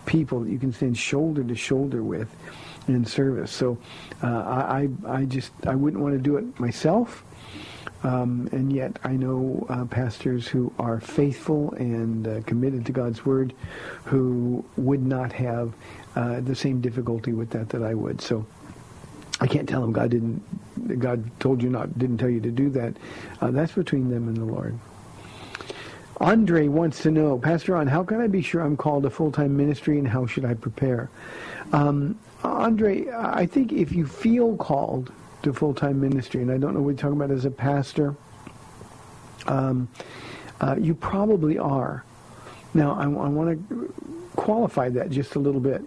people 0.07 0.39
that 0.39 0.49
you 0.49 0.57
can 0.57 0.73
stand 0.73 0.97
shoulder 0.97 1.43
to 1.43 1.55
shoulder 1.55 2.01
with 2.01 2.33
in 2.87 3.05
service. 3.05 3.51
So 3.51 3.77
uh, 4.23 4.27
I, 4.27 4.89
I 5.05 5.25
just 5.25 5.51
I 5.67 5.75
wouldn't 5.75 6.01
want 6.01 6.15
to 6.15 6.21
do 6.21 6.37
it 6.37 6.59
myself. 6.59 7.23
Um, 8.05 8.47
and 8.51 8.71
yet 8.71 8.99
I 9.03 9.13
know 9.13 9.65
uh, 9.67 9.85
pastors 9.85 10.47
who 10.47 10.71
are 10.77 10.99
faithful 10.99 11.73
and 11.73 12.27
uh, 12.27 12.41
committed 12.45 12.85
to 12.85 12.91
God's 12.91 13.25
word 13.25 13.51
who 14.03 14.63
would 14.77 15.03
not 15.03 15.33
have 15.33 15.73
uh, 16.15 16.39
the 16.41 16.53
same 16.55 16.81
difficulty 16.81 17.33
with 17.33 17.49
that 17.49 17.69
that 17.69 17.81
I 17.81 17.95
would. 17.95 18.21
So 18.21 18.45
I 19.41 19.47
can't 19.47 19.67
tell 19.67 19.81
them 19.81 19.91
God 19.91 20.11
didn't, 20.11 20.99
God 20.99 21.27
told 21.39 21.63
you 21.63 21.69
not, 21.71 21.97
didn't 21.97 22.19
tell 22.19 22.29
you 22.29 22.41
to 22.41 22.51
do 22.51 22.69
that. 22.69 22.95
Uh, 23.41 23.49
that's 23.49 23.71
between 23.71 24.11
them 24.11 24.27
and 24.27 24.37
the 24.37 24.45
Lord. 24.45 24.77
Andre 26.21 26.67
wants 26.67 27.01
to 27.01 27.11
know, 27.11 27.39
Pastor 27.39 27.73
Ron, 27.73 27.87
how 27.87 28.03
can 28.03 28.21
I 28.21 28.27
be 28.27 28.43
sure 28.43 28.61
I'm 28.61 28.77
called 28.77 29.01
to 29.03 29.09
full-time 29.09 29.57
ministry 29.57 29.97
and 29.97 30.07
how 30.07 30.27
should 30.27 30.45
I 30.45 30.53
prepare? 30.53 31.09
Um, 31.73 32.19
Andre, 32.43 33.09
I 33.09 33.47
think 33.47 33.73
if 33.73 33.91
you 33.91 34.05
feel 34.05 34.55
called 34.57 35.11
to 35.45 35.53
full-time 35.53 36.01
ministry, 36.01 36.41
and 36.41 36.51
I 36.51 36.57
don't 36.57 36.73
know 36.73 36.81
what 36.81 36.89
you're 36.89 36.97
talking 36.97 37.17
about 37.17 37.31
as 37.31 37.45
a 37.45 37.51
pastor, 37.51 38.15
um, 39.47 39.87
uh, 40.59 40.75
you 40.79 40.93
probably 40.93 41.57
are. 41.57 42.03
Now, 42.73 42.93
I, 42.93 43.03
I 43.03 43.27
want 43.27 43.69
to 43.69 43.93
qualify 44.35 44.89
that 44.89 45.09
just 45.09 45.35
a 45.35 45.39
little 45.39 45.61
bit. 45.61 45.81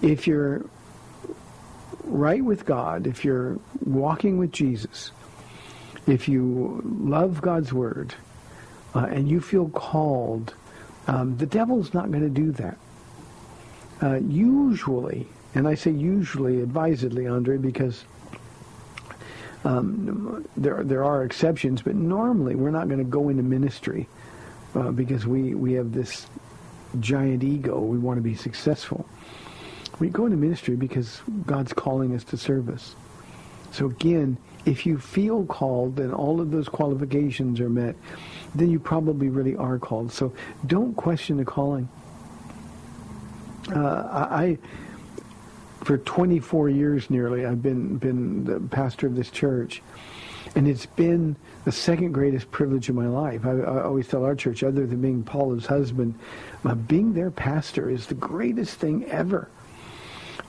If 0.00 0.26
you're 0.26 0.64
right 2.04 2.44
with 2.44 2.64
God, 2.64 3.06
if 3.06 3.24
you're 3.24 3.58
walking 3.84 4.38
with 4.38 4.52
Jesus, 4.52 5.12
if 6.06 6.28
you 6.28 6.82
love 6.84 7.40
God's 7.40 7.72
word, 7.72 8.14
uh, 8.94 9.06
and 9.10 9.28
you 9.28 9.40
feel 9.40 9.68
called, 9.68 10.54
um, 11.06 11.36
the 11.36 11.46
devil's 11.46 11.94
not 11.94 12.10
going 12.10 12.22
to 12.22 12.28
do 12.28 12.52
that. 12.52 12.78
Uh, 14.02 14.16
usually, 14.16 15.26
and 15.54 15.66
I 15.68 15.74
say 15.74 15.90
usually 15.90 16.60
advisedly, 16.60 17.26
Andre, 17.26 17.56
because 17.56 18.04
um, 19.64 20.46
there 20.56 20.82
there 20.82 21.04
are 21.04 21.24
exceptions, 21.24 21.82
but 21.82 21.94
normally 21.94 22.54
we're 22.54 22.70
not 22.70 22.88
going 22.88 22.98
to 22.98 23.04
go 23.04 23.28
into 23.28 23.42
ministry 23.42 24.08
uh, 24.74 24.90
because 24.90 25.26
we 25.26 25.54
we 25.54 25.72
have 25.74 25.92
this 25.92 26.26
giant 27.00 27.44
ego. 27.44 27.78
We 27.78 27.98
want 27.98 28.18
to 28.18 28.22
be 28.22 28.34
successful. 28.34 29.06
We 29.98 30.08
go 30.08 30.24
into 30.26 30.36
ministry 30.36 30.74
because 30.74 31.22
God's 31.46 31.72
calling 31.72 32.14
us 32.14 32.24
to 32.24 32.36
service. 32.36 32.96
So 33.70 33.86
again, 33.86 34.36
if 34.64 34.84
you 34.84 34.98
feel 34.98 35.44
called 35.46 35.98
and 36.00 36.12
all 36.12 36.40
of 36.40 36.50
those 36.50 36.68
qualifications 36.68 37.60
are 37.60 37.68
met, 37.68 37.94
then 38.54 38.70
you 38.70 38.78
probably 38.78 39.28
really 39.28 39.56
are 39.56 39.78
called. 39.78 40.12
So 40.12 40.32
don't 40.66 40.94
question 40.94 41.36
the 41.36 41.44
calling. 41.44 41.88
Uh, 43.74 43.78
I, 43.78 44.58
for 45.84 45.98
24 45.98 46.68
years 46.68 47.10
nearly, 47.10 47.44
I've 47.44 47.62
been, 47.62 47.96
been 47.96 48.44
the 48.44 48.60
pastor 48.60 49.06
of 49.06 49.16
this 49.16 49.30
church. 49.30 49.82
And 50.54 50.68
it's 50.68 50.86
been 50.86 51.36
the 51.64 51.72
second 51.72 52.12
greatest 52.12 52.50
privilege 52.50 52.88
of 52.88 52.94
my 52.94 53.06
life. 53.06 53.46
I, 53.46 53.52
I 53.52 53.82
always 53.82 54.06
tell 54.06 54.24
our 54.24 54.34
church, 54.34 54.62
other 54.62 54.86
than 54.86 55.00
being 55.00 55.22
Paula's 55.22 55.66
husband, 55.66 56.18
uh, 56.64 56.74
being 56.74 57.14
their 57.14 57.30
pastor 57.30 57.88
is 57.88 58.06
the 58.06 58.14
greatest 58.14 58.74
thing 58.74 59.04
ever. 59.06 59.48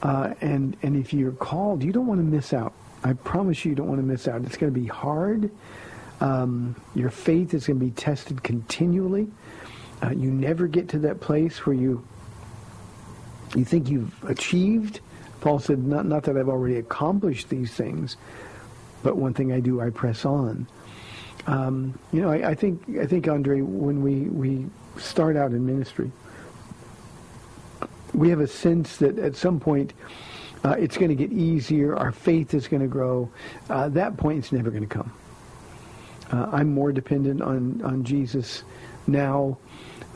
Uh, 0.02 0.34
and, 0.42 0.76
and 0.84 0.98
if 0.98 1.14
you're 1.14 1.32
called, 1.32 1.84
you 1.84 1.92
don't 1.92 2.08
want 2.08 2.20
to 2.20 2.26
miss 2.26 2.54
out. 2.54 2.74
I 3.04 3.14
promise 3.14 3.64
you, 3.64 3.70
you 3.70 3.76
don't 3.76 3.88
want 3.88 4.00
to 4.00 4.06
miss 4.06 4.28
out. 4.28 4.44
It's 4.44 4.58
going 4.58 4.74
to 4.74 4.80
be 4.80 4.88
hard. 4.88 5.50
Um, 6.20 6.76
your 6.96 7.10
faith 7.10 7.54
is 7.54 7.68
going 7.68 7.80
to 7.80 7.86
be 7.86 7.92
tested 7.92 8.44
continually. 8.44 9.30
Uh, 10.02 10.10
you 10.12 10.30
never 10.30 10.68
get 10.68 10.90
to 10.90 11.00
that 11.00 11.22
place 11.22 11.66
where 11.66 11.76
you 11.76 12.06
you 13.56 13.64
think 13.64 13.88
you've 13.88 14.24
achieved 14.24 15.00
Paul 15.44 15.60
said, 15.60 15.86
not, 15.86 16.06
not 16.06 16.24
that 16.24 16.38
I've 16.38 16.48
already 16.48 16.78
accomplished 16.78 17.50
these 17.50 17.74
things, 17.74 18.16
but 19.04 19.18
one 19.18 19.34
thing 19.34 19.52
I 19.52 19.60
do, 19.60 19.82
I 19.82 19.90
press 19.90 20.24
on. 20.24 20.66
Um, 21.48 22.00
you 22.14 22.22
know, 22.22 22.32
I, 22.32 22.52
I, 22.52 22.56
think, 22.56 22.82
I 22.98 23.06
think, 23.06 23.28
Andre, 23.28 23.60
when 23.60 24.02
we, 24.02 24.22
we 24.30 24.66
start 24.96 25.36
out 25.36 25.52
in 25.52 25.66
ministry, 25.66 26.14
we 28.14 28.30
have 28.30 28.40
a 28.40 28.48
sense 28.48 28.96
that 28.98 29.20
at 29.20 29.36
some 29.36 29.60
point 29.60 29.92
uh, 30.64 30.78
it's 30.80 30.96
going 30.96 31.10
to 31.10 31.16
get 31.16 31.34
easier, 31.34 31.94
our 31.94 32.14
faith 32.14 32.54
is 32.54 32.70
going 32.70 32.82
to 32.82 32.88
grow. 32.88 33.30
Uh, 33.70 33.90
that 33.90 34.16
point 34.16 34.46
is 34.46 34.54
never 34.54 34.70
going 34.70 34.88
to 34.88 34.96
come. 34.96 35.12
Uh, 36.32 36.48
I'm 36.54 36.74
more 36.74 36.94
dependent 36.94 37.42
on, 37.42 37.82
on 37.84 38.06
Jesus 38.06 38.64
now 39.08 39.58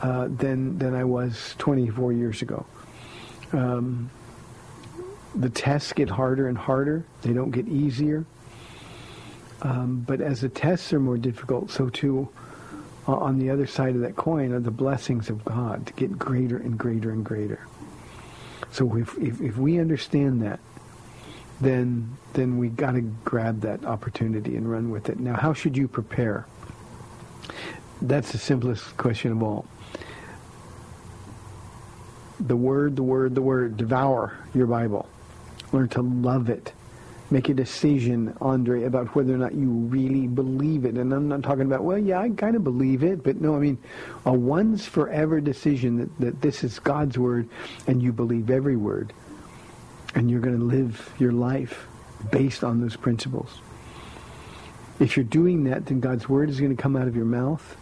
uh, 0.02 0.30
than, 0.30 0.78
than 0.78 0.96
I 0.96 1.04
was 1.04 1.54
24 1.58 2.14
years 2.14 2.42
ago. 2.42 2.66
Um, 3.52 4.10
the 5.40 5.50
tests 5.50 5.94
get 5.94 6.10
harder 6.10 6.48
and 6.48 6.58
harder. 6.58 7.06
They 7.22 7.34
don't 7.34 7.52
get 7.52 7.68
easier. 7.68 8.26
Um, 9.62 10.04
but 10.08 10.22
as 10.22 10.42
the 10.42 10.50
tests 10.50 10.94
are 10.94 11.00
more 11.00 11.18
difficult, 11.18 11.72
so 11.72 11.90
too 11.90 12.30
uh, 13.08 13.14
on 13.14 13.40
the 13.40 13.50
other 13.50 13.66
side 13.66 13.96
of 13.96 14.02
that 14.02 14.16
coin 14.16 14.52
are 14.52 14.60
the 14.60 14.72
blessings 14.72 15.30
of 15.30 15.44
God 15.46 15.88
to 15.88 15.94
get 15.94 16.18
greater 16.18 16.58
and 16.58 16.78
greater 16.78 17.12
and 17.12 17.26
greater. 17.26 17.66
So 18.72 18.96
if, 18.98 19.18
if, 19.18 19.42
if 19.42 19.58
we 19.58 19.80
understand 19.80 20.42
that, 20.44 20.60
then 21.60 22.18
then 22.34 22.60
we 22.60 22.70
got 22.70 22.92
to 22.92 23.02
grab 23.02 23.62
that 23.62 23.84
opportunity 23.84 24.58
and 24.58 24.70
run 24.70 24.92
with 24.92 25.10
it. 25.10 25.20
Now, 25.20 25.36
how 25.36 25.54
should 25.54 25.76
you 25.76 25.88
prepare? 25.88 26.46
That's 28.00 28.32
the 28.32 28.38
simplest 28.38 28.96
question 28.98 29.32
of 29.32 29.42
all. 29.42 29.66
the 32.40 32.56
Word, 32.56 32.96
the 32.96 33.04
Word, 33.04 33.36
the 33.36 33.42
Word. 33.42 33.78
Devour 33.78 34.38
your 34.54 34.68
Bible. 34.68 35.08
Learn 35.72 35.90
to 35.90 36.02
love 36.02 36.50
it. 36.50 36.74
Make 37.30 37.50
a 37.50 37.54
decision, 37.54 38.34
Andre, 38.40 38.84
about 38.84 39.14
whether 39.14 39.34
or 39.34 39.38
not 39.38 39.54
you 39.54 39.70
really 39.70 40.28
believe 40.28 40.86
it. 40.86 40.96
And 40.96 41.12
I'm 41.12 41.28
not 41.28 41.44
talking 41.44 41.64
about, 41.64 41.84
well, 41.84 41.98
yeah, 41.98 42.22
I 42.22 42.30
kind 42.30 42.56
of 42.56 42.64
believe 42.64 43.04
it, 43.04 43.22
but 43.22 43.42
no, 43.42 43.56
I 43.56 43.60
mean, 43.60 43.78
a 44.26 44.32
once 44.32 44.86
forever 44.86 45.42
decision 45.42 45.98
that, 45.98 46.20
that 46.20 46.42
this 46.42 46.64
is 46.64 46.80
God's 46.80 47.18
Word 47.18 47.50
and 47.86 48.02
you 48.02 48.14
believe 48.14 48.50
every 48.50 48.78
word. 48.78 49.12
And 50.16 50.32
you're 50.32 50.40
going 50.40 50.58
to 50.58 50.64
live 50.64 51.14
your 51.20 51.34
life 51.34 51.86
based 52.32 52.64
on 52.64 52.80
those 52.80 52.96
principles. 52.96 53.60
If 55.00 55.18
you're 55.18 55.26
doing 55.26 55.66
that, 55.66 55.86
then 55.86 56.00
God's 56.00 56.30
Word 56.30 56.50
is 56.50 56.62
going 56.62 56.76
to 56.76 56.82
come 56.82 56.96
out 56.96 57.10
of 57.10 57.16
your 57.16 57.26
mouth. 57.26 57.76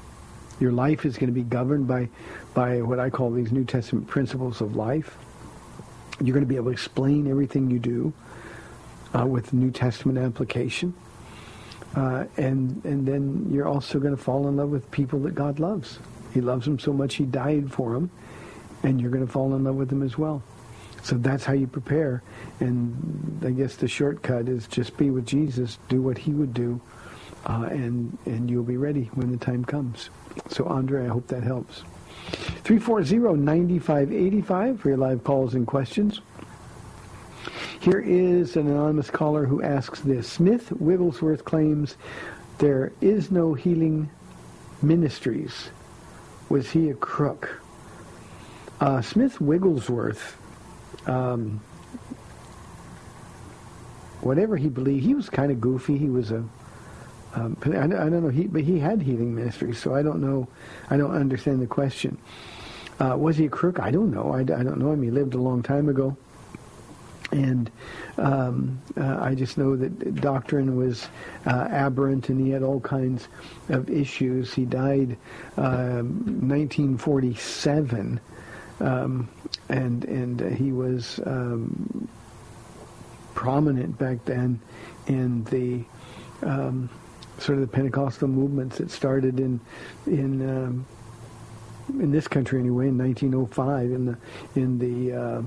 Your 0.59 0.71
life 0.71 1.05
is 1.05 1.17
going 1.17 1.27
to 1.27 1.33
be 1.33 1.43
governed 1.43 1.87
by, 1.87 2.09
by 2.55 2.81
what 2.81 2.99
I 2.99 3.11
call 3.11 3.29
these 3.29 3.51
New 3.51 3.63
Testament 3.63 4.07
principles 4.07 4.59
of 4.59 4.75
life. 4.75 5.17
You're 6.21 6.33
going 6.33 6.45
to 6.45 6.49
be 6.49 6.55
able 6.55 6.67
to 6.67 6.71
explain 6.71 7.27
everything 7.27 7.69
you 7.69 7.79
do 7.79 8.13
uh, 9.13 9.25
with 9.25 9.53
New 9.53 9.71
Testament 9.71 10.17
application. 10.17 10.93
Uh, 11.95 12.25
and 12.37 12.83
and 12.83 13.07
then 13.07 13.47
you're 13.49 13.67
also 13.67 13.99
going 13.99 14.15
to 14.15 14.21
fall 14.21 14.47
in 14.47 14.57
love 14.57 14.69
with 14.69 14.89
people 14.91 15.19
that 15.19 15.33
God 15.33 15.59
loves. 15.59 15.99
He 16.33 16.41
loves 16.41 16.65
them 16.65 16.77
so 16.77 16.91
much 16.91 17.15
he 17.15 17.23
died 17.23 17.71
for 17.71 17.93
them, 17.93 18.09
and 18.83 18.99
you're 18.99 19.11
going 19.11 19.25
to 19.25 19.31
fall 19.31 19.55
in 19.55 19.63
love 19.63 19.75
with 19.75 19.89
them 19.89 20.03
as 20.03 20.17
well. 20.17 20.43
So 21.03 21.17
that's 21.17 21.45
how 21.45 21.53
you 21.53 21.67
prepare. 21.67 22.23
And 22.59 23.41
I 23.45 23.51
guess 23.51 23.75
the 23.75 23.87
shortcut 23.87 24.49
is 24.49 24.67
just 24.67 24.97
be 24.97 25.09
with 25.11 25.25
Jesus, 25.25 25.77
do 25.87 26.01
what 26.01 26.17
he 26.17 26.31
would 26.31 26.53
do, 26.53 26.81
uh, 27.45 27.67
and 27.69 28.17
and 28.25 28.49
you'll 28.49 28.63
be 28.63 28.77
ready 28.77 29.05
when 29.13 29.31
the 29.31 29.37
time 29.37 29.63
comes. 29.63 30.09
So 30.49 30.65
Andre, 30.65 31.05
I 31.05 31.09
hope 31.09 31.27
that 31.27 31.43
helps. 31.43 31.83
340-9585 32.63 34.79
for 34.79 34.89
your 34.89 34.97
live 34.97 35.23
calls 35.23 35.53
and 35.53 35.67
questions. 35.67 36.21
Here 37.79 37.99
is 37.99 38.55
an 38.55 38.67
anonymous 38.67 39.11
caller 39.11 39.45
who 39.45 39.61
asks 39.61 39.99
this. 39.99 40.27
Smith 40.27 40.71
Wigglesworth 40.71 41.45
claims 41.45 41.95
there 42.57 42.91
is 43.01 43.29
no 43.29 43.53
healing 43.53 44.09
ministries. 44.81 45.69
Was 46.49 46.71
he 46.71 46.89
a 46.89 46.95
crook? 46.95 47.61
Uh, 48.79 49.01
Smith 49.01 49.39
Wigglesworth, 49.39 50.37
um, 51.05 51.61
whatever 54.21 54.57
he 54.57 54.67
believed, 54.67 55.05
he 55.05 55.13
was 55.13 55.29
kind 55.29 55.51
of 55.51 55.61
goofy. 55.61 55.97
He 55.97 56.09
was 56.09 56.31
a, 56.31 56.43
um, 57.35 57.57
I, 57.65 57.83
I 57.83 57.87
don't 57.87 58.23
know, 58.23 58.29
he, 58.29 58.47
but 58.47 58.63
he 58.63 58.79
had 58.79 59.01
healing 59.01 59.35
ministries, 59.35 59.77
so 59.77 59.93
I 59.93 60.01
don't 60.01 60.21
know, 60.21 60.47
I 60.89 60.97
don't 60.97 61.13
understand 61.13 61.61
the 61.61 61.67
question. 61.67 62.17
Uh, 62.99 63.15
was 63.17 63.37
he 63.37 63.45
a 63.45 63.49
crook? 63.49 63.79
I 63.79 63.91
don't 63.91 64.11
know. 64.11 64.33
I, 64.33 64.39
I 64.39 64.43
don't 64.43 64.77
know 64.77 64.91
him. 64.93 65.03
He 65.03 65.11
lived 65.11 65.33
a 65.33 65.37
long 65.37 65.61
time 65.61 65.89
ago. 65.89 66.15
And 67.31 67.69
um, 68.17 68.81
uh, 68.95 69.17
I 69.19 69.33
just 69.35 69.57
know 69.57 69.75
that 69.75 70.15
doctrine 70.15 70.77
was 70.77 71.09
uh, 71.45 71.67
aberrant, 71.69 72.29
and 72.29 72.39
he 72.39 72.51
had 72.51 72.63
all 72.63 72.79
kinds 72.79 73.27
of 73.67 73.89
issues. 73.89 74.53
He 74.53 74.63
died 74.63 75.17
uh, 75.57 76.03
1947, 76.03 78.21
um, 78.79 79.27
and 79.67 80.05
and 80.05 80.39
he 80.55 80.71
was 80.71 81.19
um, 81.25 82.07
prominent 83.33 83.97
back 83.97 84.23
then 84.25 84.61
in 85.07 85.43
the 85.45 85.83
um, 86.47 86.89
sort 87.39 87.57
of 87.57 87.61
the 87.61 87.67
Pentecostal 87.67 88.27
movements 88.27 88.77
that 88.77 88.91
started 88.91 89.39
in 89.39 89.59
in 90.07 90.49
um, 90.49 90.85
in 91.89 92.11
this 92.11 92.27
country 92.27 92.59
anyway 92.59 92.87
in 92.87 92.97
1905 92.97 93.91
in 93.91 94.05
the 94.05 94.17
in 94.55 94.79
the 94.79 95.13
uh, 95.13 95.41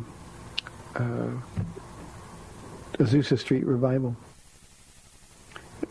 uh, 0.96 1.30
Azusa 2.98 3.38
Street 3.38 3.64
revival. 3.64 4.16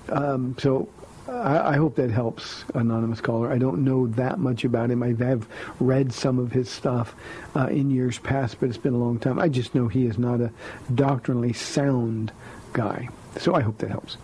Um, 0.10 0.56
so 0.58 0.90
I, 1.30 1.76
hope 1.76 1.96
that 1.96 2.10
helps, 2.10 2.64
anonymous 2.74 3.20
caller. 3.20 3.52
I 3.52 3.58
don't 3.58 3.84
know 3.84 4.08
that 4.08 4.40
much 4.40 4.64
about 4.64 4.90
him. 4.92 5.04
I 5.04 5.14
have 5.26 5.48
read 5.80 6.14
some 6.14 6.40
of 6.40 6.52
his 6.52 6.70
stuff 6.70 7.16
uh, 7.56 7.68
in 7.68 7.92
years 7.92 8.18
past, 8.20 8.60
but 8.60 8.70
it's 8.70 8.78
been 8.78 8.94
a 8.94 8.98
long 8.98 9.20
time. 9.20 9.38
I 9.38 9.50
just 9.50 9.76
know 9.76 9.88
he 9.88 10.06
is 10.06 10.18
not 10.18 10.40
a 10.40 10.52
doctrinally 10.94 11.54
sound 11.54 12.32
guy. 12.72 13.10
So 13.40 13.56
I 13.56 13.62
hope 13.62 13.78
that 13.80 13.92
helps. 13.92 14.18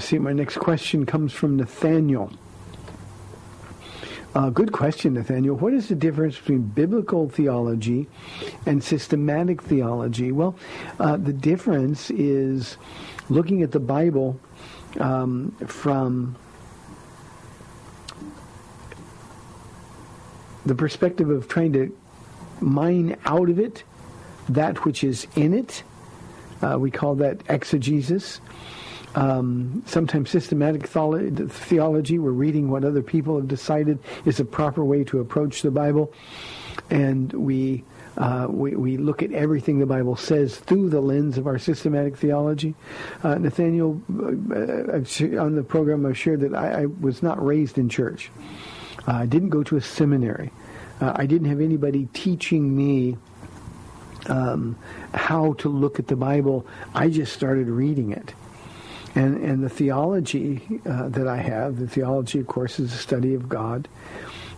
See, 0.00 0.18
my 0.18 0.32
next 0.32 0.56
question 0.56 1.04
comes 1.04 1.32
from 1.32 1.56
Nathaniel. 1.56 2.32
Uh, 4.34 4.48
good 4.48 4.72
question, 4.72 5.14
Nathaniel. 5.14 5.56
What 5.56 5.74
is 5.74 5.88
the 5.88 5.94
difference 5.94 6.38
between 6.38 6.62
biblical 6.62 7.28
theology 7.28 8.08
and 8.64 8.82
systematic 8.82 9.60
theology? 9.62 10.32
Well, 10.32 10.56
uh, 10.98 11.18
the 11.18 11.34
difference 11.34 12.10
is 12.10 12.78
looking 13.28 13.62
at 13.62 13.72
the 13.72 13.80
Bible 13.80 14.40
um, 14.98 15.54
from 15.66 16.34
the 20.64 20.74
perspective 20.74 21.28
of 21.28 21.46
trying 21.46 21.74
to 21.74 21.94
mine 22.60 23.16
out 23.26 23.50
of 23.50 23.58
it 23.58 23.84
that 24.48 24.84
which 24.86 25.04
is 25.04 25.26
in 25.36 25.52
it. 25.52 25.82
Uh, 26.62 26.78
we 26.78 26.90
call 26.90 27.14
that 27.16 27.42
exegesis 27.48 28.40
um, 29.14 29.82
sometimes 29.86 30.30
systematic 30.30 30.86
theology. 30.86 32.18
We're 32.18 32.30
reading 32.30 32.70
what 32.70 32.84
other 32.84 33.02
people 33.02 33.36
have 33.36 33.48
decided 33.48 33.98
is 34.24 34.40
a 34.40 34.44
proper 34.44 34.84
way 34.84 35.04
to 35.04 35.20
approach 35.20 35.62
the 35.62 35.70
Bible, 35.70 36.12
and 36.90 37.32
we. 37.32 37.84
Uh, 38.18 38.48
we, 38.50 38.74
we 38.74 38.96
look 38.98 39.22
at 39.22 39.32
everything 39.32 39.78
the 39.78 39.86
Bible 39.86 40.16
says 40.16 40.58
through 40.58 40.90
the 40.90 41.00
lens 41.00 41.38
of 41.38 41.46
our 41.46 41.58
systematic 41.58 42.16
theology. 42.18 42.74
Uh, 43.22 43.36
Nathaniel, 43.36 44.02
uh, 44.10 45.40
on 45.40 45.54
the 45.54 45.64
program, 45.66 46.04
I've 46.04 46.18
shared 46.18 46.40
that 46.40 46.52
I, 46.52 46.82
I 46.82 46.86
was 46.86 47.22
not 47.22 47.42
raised 47.42 47.78
in 47.78 47.88
church. 47.88 48.30
Uh, 49.06 49.12
I 49.12 49.26
didn't 49.26 49.50
go 49.50 49.62
to 49.62 49.76
a 49.76 49.80
seminary. 49.80 50.50
Uh, 51.00 51.12
I 51.14 51.26
didn't 51.26 51.48
have 51.48 51.60
anybody 51.60 52.08
teaching 52.12 52.76
me 52.76 53.16
um, 54.26 54.76
how 55.14 55.54
to 55.54 55.68
look 55.68 55.98
at 55.98 56.08
the 56.08 56.16
Bible. 56.16 56.66
I 56.94 57.08
just 57.08 57.32
started 57.32 57.68
reading 57.68 58.12
it. 58.12 58.34
And, 59.14 59.42
and 59.42 59.64
the 59.64 59.68
theology 59.68 60.80
uh, 60.86 61.08
that 61.08 61.26
I 61.26 61.38
have, 61.38 61.78
the 61.78 61.88
theology, 61.88 62.38
of 62.38 62.46
course, 62.46 62.78
is 62.78 62.92
a 62.94 62.96
study 62.96 63.34
of 63.34 63.48
God, 63.48 63.88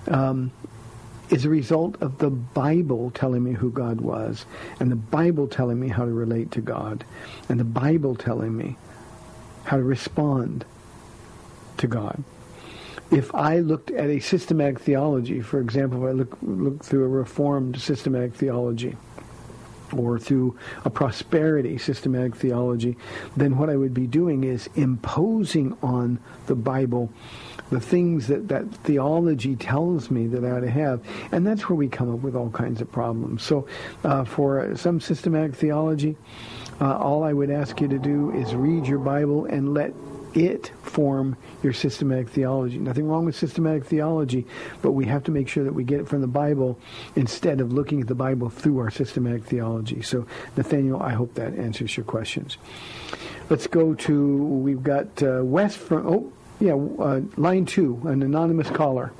um, 0.08 0.50
is 1.30 1.46
a 1.46 1.48
result 1.48 1.96
of 2.02 2.18
the 2.18 2.28
Bible 2.28 3.10
telling 3.12 3.42
me 3.42 3.52
who 3.52 3.70
God 3.70 4.02
was, 4.02 4.44
and 4.78 4.90
the 4.90 4.96
Bible 4.96 5.48
telling 5.48 5.80
me 5.80 5.88
how 5.88 6.04
to 6.04 6.12
relate 6.12 6.50
to 6.52 6.60
God, 6.60 7.04
and 7.48 7.58
the 7.58 7.64
Bible 7.64 8.14
telling 8.14 8.54
me 8.54 8.76
how 9.64 9.78
to 9.78 9.82
respond 9.82 10.66
to 11.78 11.86
God. 11.86 12.22
If 13.10 13.34
I 13.34 13.60
looked 13.60 13.90
at 13.90 14.08
a 14.08 14.20
systematic 14.20 14.80
theology, 14.80 15.40
for 15.40 15.60
example, 15.60 16.06
if 16.06 16.10
I 16.10 16.12
look, 16.12 16.38
look 16.42 16.84
through 16.84 17.04
a 17.04 17.08
reformed 17.08 17.80
systematic 17.80 18.34
theology, 18.34 18.96
or 19.96 20.18
through 20.18 20.56
a 20.84 20.90
prosperity 20.90 21.78
systematic 21.78 22.36
theology, 22.36 22.96
then 23.36 23.56
what 23.56 23.70
I 23.70 23.76
would 23.76 23.94
be 23.94 24.06
doing 24.06 24.44
is 24.44 24.68
imposing 24.74 25.76
on 25.82 26.18
the 26.46 26.54
Bible 26.54 27.10
the 27.70 27.80
things 27.80 28.26
that 28.26 28.48
that 28.48 28.70
theology 28.84 29.56
tells 29.56 30.10
me 30.10 30.26
that 30.26 30.44
I 30.44 30.50
ought 30.50 30.60
to 30.60 30.70
have. 30.70 31.00
And 31.32 31.46
that's 31.46 31.68
where 31.68 31.76
we 31.76 31.88
come 31.88 32.12
up 32.12 32.20
with 32.20 32.36
all 32.36 32.50
kinds 32.50 32.80
of 32.80 32.92
problems. 32.92 33.42
So 33.42 33.66
uh, 34.04 34.24
for 34.24 34.76
some 34.76 35.00
systematic 35.00 35.56
theology, 35.56 36.16
uh, 36.80 36.98
all 36.98 37.24
I 37.24 37.32
would 37.32 37.50
ask 37.50 37.80
you 37.80 37.88
to 37.88 37.98
do 37.98 38.30
is 38.32 38.54
read 38.54 38.86
your 38.86 38.98
Bible 38.98 39.46
and 39.46 39.72
let 39.72 39.94
it 40.34 40.72
form 40.82 41.36
your 41.62 41.72
systematic 41.72 42.28
theology. 42.28 42.78
Nothing 42.78 43.08
wrong 43.08 43.24
with 43.24 43.36
systematic 43.36 43.84
theology, 43.84 44.46
but 44.82 44.92
we 44.92 45.06
have 45.06 45.24
to 45.24 45.30
make 45.30 45.48
sure 45.48 45.64
that 45.64 45.72
we 45.72 45.84
get 45.84 46.00
it 46.00 46.08
from 46.08 46.20
the 46.20 46.26
Bible 46.26 46.78
instead 47.16 47.60
of 47.60 47.72
looking 47.72 48.00
at 48.00 48.06
the 48.06 48.14
Bible 48.14 48.50
through 48.50 48.78
our 48.78 48.90
systematic 48.90 49.44
theology. 49.44 50.02
So, 50.02 50.26
Nathaniel, 50.56 51.02
I 51.02 51.12
hope 51.12 51.34
that 51.34 51.54
answers 51.58 51.96
your 51.96 52.04
questions. 52.04 52.58
Let's 53.50 53.66
go 53.66 53.94
to, 53.94 54.36
we've 54.36 54.82
got 54.82 55.22
uh, 55.22 55.40
Wes 55.42 55.76
from, 55.76 56.06
oh, 56.06 56.32
yeah, 56.60 56.74
uh, 56.74 57.20
line 57.36 57.66
two, 57.66 58.00
an 58.04 58.22
anonymous 58.22 58.70
caller 58.70 59.12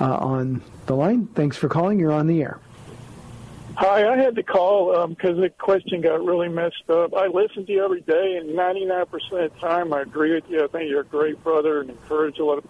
uh, 0.00 0.16
on 0.16 0.62
the 0.86 0.96
line. 0.96 1.26
Thanks 1.34 1.56
for 1.56 1.68
calling. 1.68 2.00
You're 2.00 2.12
on 2.12 2.26
the 2.26 2.42
air. 2.42 2.58
Hi, 3.80 4.12
I 4.12 4.16
had 4.16 4.34
to 4.34 4.42
call 4.42 5.06
because 5.06 5.36
um, 5.36 5.40
the 5.40 5.50
question 5.50 6.00
got 6.00 6.24
really 6.24 6.48
messed 6.48 6.90
up. 6.90 7.14
I 7.14 7.28
listen 7.28 7.64
to 7.64 7.72
you 7.72 7.84
every 7.84 8.00
day, 8.00 8.36
and 8.36 8.50
99% 8.50 9.04
of 9.12 9.30
the 9.30 9.60
time 9.60 9.92
I 9.92 10.00
agree 10.00 10.34
with 10.34 10.50
you. 10.50 10.64
I 10.64 10.66
think 10.66 10.90
you're 10.90 11.02
a 11.02 11.04
great 11.04 11.44
brother 11.44 11.82
and 11.82 11.90
encourage 11.90 12.40
a 12.40 12.44
lot. 12.44 12.58
Of, 12.58 12.64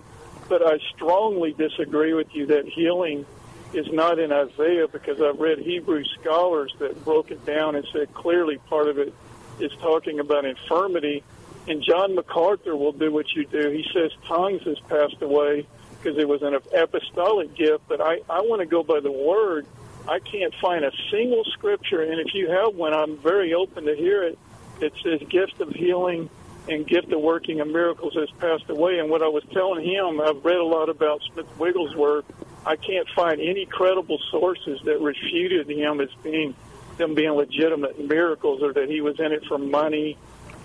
but 0.51 0.61
I 0.61 0.77
strongly 0.95 1.55
disagree 1.55 2.13
with 2.13 2.35
you 2.35 2.45
that 2.49 2.67
healing 2.67 3.25
is 3.73 3.91
not 3.91 4.19
in 4.19 4.33
Isaiah 4.33 4.87
because 4.87 5.19
I've 5.23 5.41
read 5.41 5.61
Hebrew 5.61 6.05
scholars 6.21 6.75
that 6.79 7.03
broke 7.07 7.31
it 7.31 7.43
down 7.47 7.75
and 7.75 7.89
said 7.91 8.13
clearly 8.13 8.59
part 8.69 8.89
of 8.89 8.99
it 8.99 9.15
is 9.61 9.73
talking 9.81 10.21
about 10.21 10.45
infirmity. 10.45 11.25
And 11.69 11.83
John 11.83 12.17
MacArthur 12.17 12.77
will 12.77 12.93
do 12.93 13.11
what 13.11 13.33
you 13.35 13.47
do. 13.47 13.71
He 13.71 13.87
says 13.95 14.11
tongues 14.27 14.63
has 14.65 14.79
passed 14.81 15.23
away 15.23 15.67
because 16.03 16.19
it 16.19 16.29
was 16.29 16.43
an 16.43 16.55
apostolic 16.77 17.55
gift, 17.55 17.85
but 17.89 18.03
I, 18.03 18.21
I 18.29 18.43
want 18.43 18.61
to 18.61 18.67
go 18.67 18.83
by 18.83 19.01
the 19.01 19.11
word 19.11 19.67
I 20.09 20.21
can't 20.21 20.55
find 20.55 20.85
a 20.85 20.93
single 21.11 21.45
scripture, 21.45 22.01
and 22.01 22.19
if 22.19 22.35
you 22.35 22.51
have 22.51 22.75
one, 22.75 22.95
I'm 22.95 23.19
very 23.19 23.53
open 23.53 23.85
to 23.85 23.95
hear 23.95 24.23
it. 24.23 24.39
It 24.81 24.95
says 25.03 25.21
gift 25.29 25.61
of 25.61 25.71
healing 25.71 26.31
and 26.69 26.87
gift 26.87 27.13
of 27.13 27.21
working 27.21 27.61
of 27.61 27.69
miracles 27.69 28.15
has 28.15 28.31
passed 28.39 28.71
away. 28.71 28.99
And 29.01 29.11
what 29.11 29.23
I 29.23 29.29
was 29.29 29.45
telling 29.53 29.85
him, 29.85 30.21
I've 30.21 30.45
read 30.45 30.57
a 30.57 30.65
lot 30.65 30.89
about 30.89 31.21
Smith 31.33 31.47
Wigglesworth. 31.59 32.25
I 32.65 32.77
can't 32.77 33.09
find 33.15 33.41
any 33.41 33.67
credible 33.67 34.19
sources 34.31 34.81
that 34.85 35.01
refuted 35.01 35.69
him 35.69 36.01
as 36.01 36.11
being 36.23 36.55
them 36.97 37.15
being 37.15 37.31
legitimate 37.31 37.99
miracles 37.99 38.63
or 38.63 38.73
that 38.73 38.89
he 38.89 39.01
was 39.01 39.21
in 39.21 39.33
it 39.33 39.45
for 39.47 39.57
money 39.57 40.17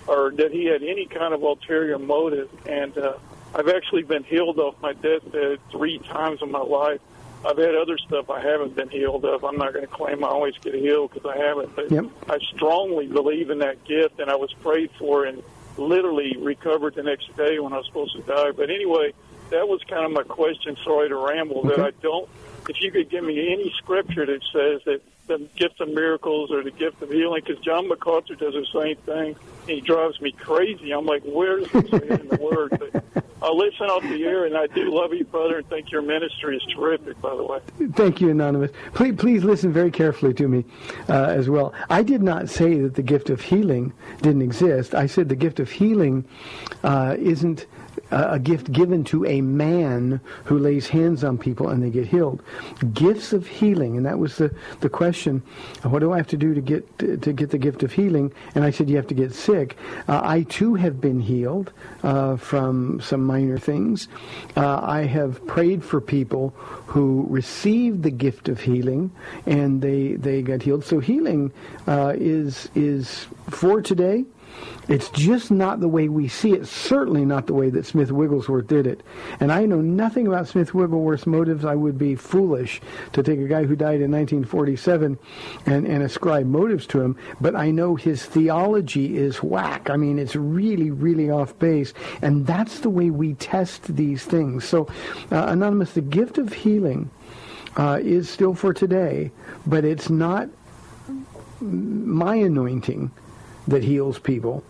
or 0.06 0.32
that 0.32 0.52
he 0.52 0.64
had 0.66 0.82
any 0.82 1.06
kind 1.06 1.32
of 1.32 1.42
ulterior 1.42 1.98
motive. 1.98 2.50
And 2.66 2.96
uh, 2.98 3.14
I've 3.54 3.68
actually 3.68 4.02
been 4.02 4.24
healed 4.24 4.58
off 4.58 4.74
my 4.80 4.94
deathbed 4.94 5.60
three 5.70 5.98
times 5.98 6.40
in 6.42 6.50
my 6.50 6.60
life. 6.60 7.00
I've 7.46 7.58
had 7.58 7.74
other 7.74 7.98
stuff 7.98 8.30
I 8.30 8.40
haven't 8.40 8.74
been 8.74 8.88
healed 8.88 9.24
of. 9.24 9.44
I'm 9.44 9.56
not 9.58 9.74
going 9.74 9.86
to 9.86 9.92
claim 9.92 10.24
I 10.24 10.28
always 10.28 10.54
get 10.62 10.74
healed 10.74 11.12
because 11.12 11.30
I 11.30 11.36
haven't. 11.38 11.76
But 11.76 11.90
Yep. 11.90 12.06
I 12.28 12.38
strongly 12.54 13.06
believe 13.06 13.50
in 13.50 13.58
that 13.58 13.84
gift, 13.84 14.18
and 14.18 14.30
I 14.30 14.36
was 14.36 14.52
prayed 14.62 14.90
for 14.98 15.24
and 15.24 15.42
literally 15.76 16.36
recovered 16.38 16.94
the 16.94 17.02
next 17.02 17.36
day 17.36 17.58
when 17.58 17.72
I 17.72 17.78
was 17.78 17.86
supposed 17.86 18.16
to 18.16 18.22
die. 18.22 18.52
But 18.52 18.70
anyway, 18.70 19.12
that 19.50 19.68
was 19.68 19.82
kind 19.88 20.04
of 20.04 20.12
my 20.12 20.22
question. 20.22 20.76
Sorry 20.84 21.08
to 21.08 21.16
ramble. 21.16 21.62
That 21.64 21.80
I 21.80 21.90
don't. 22.02 22.28
If 22.68 22.80
you 22.80 22.90
could 22.90 23.10
give 23.10 23.24
me 23.24 23.52
any 23.52 23.72
scripture 23.76 24.24
that 24.24 24.40
says 24.52 24.80
that 24.86 25.02
the 25.26 25.38
gift 25.56 25.80
of 25.80 25.88
miracles 25.88 26.50
or 26.50 26.62
the 26.62 26.70
gift 26.70 27.02
of 27.02 27.10
healing, 27.10 27.42
because 27.44 27.62
John 27.62 27.88
MacArthur 27.88 28.34
does 28.34 28.54
the 28.54 28.66
same 28.72 28.96
thing. 28.96 29.36
He 29.66 29.80
drives 29.80 30.20
me 30.20 30.32
crazy. 30.32 30.92
I'm 30.92 31.06
like, 31.06 31.22
where 31.24 31.60
does 31.60 31.68
it 31.74 31.90
say 31.90 31.96
it 32.08 32.20
in 32.20 32.28
the 32.28 32.36
Word? 32.36 32.70
But 32.78 33.23
I'll 33.44 33.58
listen 33.58 33.90
off 33.90 34.02
the 34.02 34.24
air, 34.24 34.46
and 34.46 34.56
I 34.56 34.66
do 34.68 34.90
love 34.90 35.12
you, 35.12 35.24
brother, 35.24 35.58
and 35.58 35.68
think 35.68 35.92
your 35.92 36.00
ministry 36.00 36.56
is 36.56 36.62
terrific, 36.74 37.20
by 37.20 37.36
the 37.36 37.44
way. 37.44 37.58
Thank 37.92 38.22
you, 38.22 38.30
Anonymous. 38.30 38.70
Please, 38.94 39.16
please 39.16 39.44
listen 39.44 39.70
very 39.70 39.90
carefully 39.90 40.32
to 40.32 40.48
me 40.48 40.64
uh, 41.10 41.26
as 41.26 41.50
well. 41.50 41.74
I 41.90 42.02
did 42.02 42.22
not 42.22 42.48
say 42.48 42.78
that 42.78 42.94
the 42.94 43.02
gift 43.02 43.28
of 43.28 43.42
healing 43.42 43.92
didn't 44.22 44.40
exist. 44.40 44.94
I 44.94 45.04
said 45.04 45.28
the 45.28 45.36
gift 45.36 45.60
of 45.60 45.70
healing 45.70 46.24
uh, 46.84 47.16
isn't 47.18 47.66
a 48.10 48.38
gift 48.38 48.72
given 48.72 49.04
to 49.04 49.24
a 49.26 49.40
man 49.40 50.20
who 50.44 50.58
lays 50.58 50.88
hands 50.88 51.24
on 51.24 51.38
people 51.38 51.68
and 51.68 51.82
they 51.82 51.90
get 51.90 52.06
healed. 52.06 52.42
Gifts 52.92 53.32
of 53.32 53.46
healing, 53.46 53.96
and 53.96 54.06
that 54.06 54.18
was 54.18 54.36
the, 54.36 54.54
the 54.80 54.88
question. 54.88 55.42
What 55.82 56.00
do 56.00 56.12
I 56.12 56.16
have 56.16 56.26
to 56.28 56.36
do 56.36 56.54
to 56.54 56.60
get 56.60 56.98
to, 56.98 57.16
to 57.16 57.32
get 57.32 57.50
the 57.50 57.58
gift 57.58 57.82
of 57.82 57.92
healing? 57.92 58.32
And 58.54 58.64
I 58.64 58.70
said 58.70 58.88
you 58.88 58.96
have 58.96 59.06
to 59.08 59.14
get 59.14 59.34
sick. 59.34 59.76
Uh, 60.08 60.20
I 60.22 60.42
too 60.42 60.74
have 60.74 61.00
been 61.00 61.20
healed 61.20 61.72
uh, 62.02 62.36
from 62.36 63.00
some 63.00 63.24
minor 63.24 63.58
things. 63.58 64.08
Uh, 64.56 64.80
I 64.82 65.02
have 65.02 65.46
prayed 65.46 65.84
for 65.84 66.00
people 66.00 66.50
who 66.86 67.26
received 67.28 68.02
the 68.02 68.10
gift 68.10 68.48
of 68.48 68.60
healing 68.60 69.10
and 69.46 69.82
they 69.82 70.14
they 70.14 70.42
got 70.42 70.62
healed. 70.62 70.84
So 70.84 71.00
healing 71.00 71.52
uh, 71.86 72.14
is 72.16 72.68
is 72.74 73.26
for 73.50 73.80
today. 73.82 74.24
It's 74.86 75.08
just 75.10 75.50
not 75.50 75.80
the 75.80 75.88
way 75.88 76.08
we 76.08 76.28
see 76.28 76.52
it. 76.52 76.66
Certainly 76.66 77.24
not 77.24 77.46
the 77.46 77.54
way 77.54 77.70
that 77.70 77.86
Smith 77.86 78.12
Wigglesworth 78.12 78.66
did 78.66 78.86
it. 78.86 79.02
And 79.40 79.50
I 79.50 79.64
know 79.64 79.80
nothing 79.80 80.26
about 80.26 80.48
Smith 80.48 80.74
Wigglesworth's 80.74 81.26
motives. 81.26 81.64
I 81.64 81.74
would 81.74 81.96
be 81.96 82.14
foolish 82.14 82.82
to 83.12 83.22
take 83.22 83.40
a 83.40 83.48
guy 83.48 83.64
who 83.64 83.76
died 83.76 84.02
in 84.02 84.10
1947 84.12 85.18
and, 85.66 85.86
and 85.86 86.02
ascribe 86.02 86.46
motives 86.46 86.86
to 86.88 87.00
him. 87.00 87.16
But 87.40 87.56
I 87.56 87.70
know 87.70 87.94
his 87.94 88.24
theology 88.24 89.16
is 89.16 89.42
whack. 89.42 89.88
I 89.88 89.96
mean, 89.96 90.18
it's 90.18 90.36
really, 90.36 90.90
really 90.90 91.30
off 91.30 91.58
base. 91.58 91.94
And 92.20 92.46
that's 92.46 92.80
the 92.80 92.90
way 92.90 93.10
we 93.10 93.34
test 93.34 93.96
these 93.96 94.24
things. 94.24 94.64
So, 94.64 94.86
uh, 95.32 95.46
Anonymous, 95.48 95.92
the 95.92 96.02
gift 96.02 96.36
of 96.36 96.52
healing 96.52 97.10
uh, 97.76 98.00
is 98.02 98.28
still 98.28 98.54
for 98.54 98.74
today, 98.74 99.30
but 99.66 99.84
it's 99.84 100.10
not 100.10 100.48
my 101.60 102.34
anointing 102.34 103.10
that 103.68 103.84
heals 103.84 104.18
people. 104.18 104.62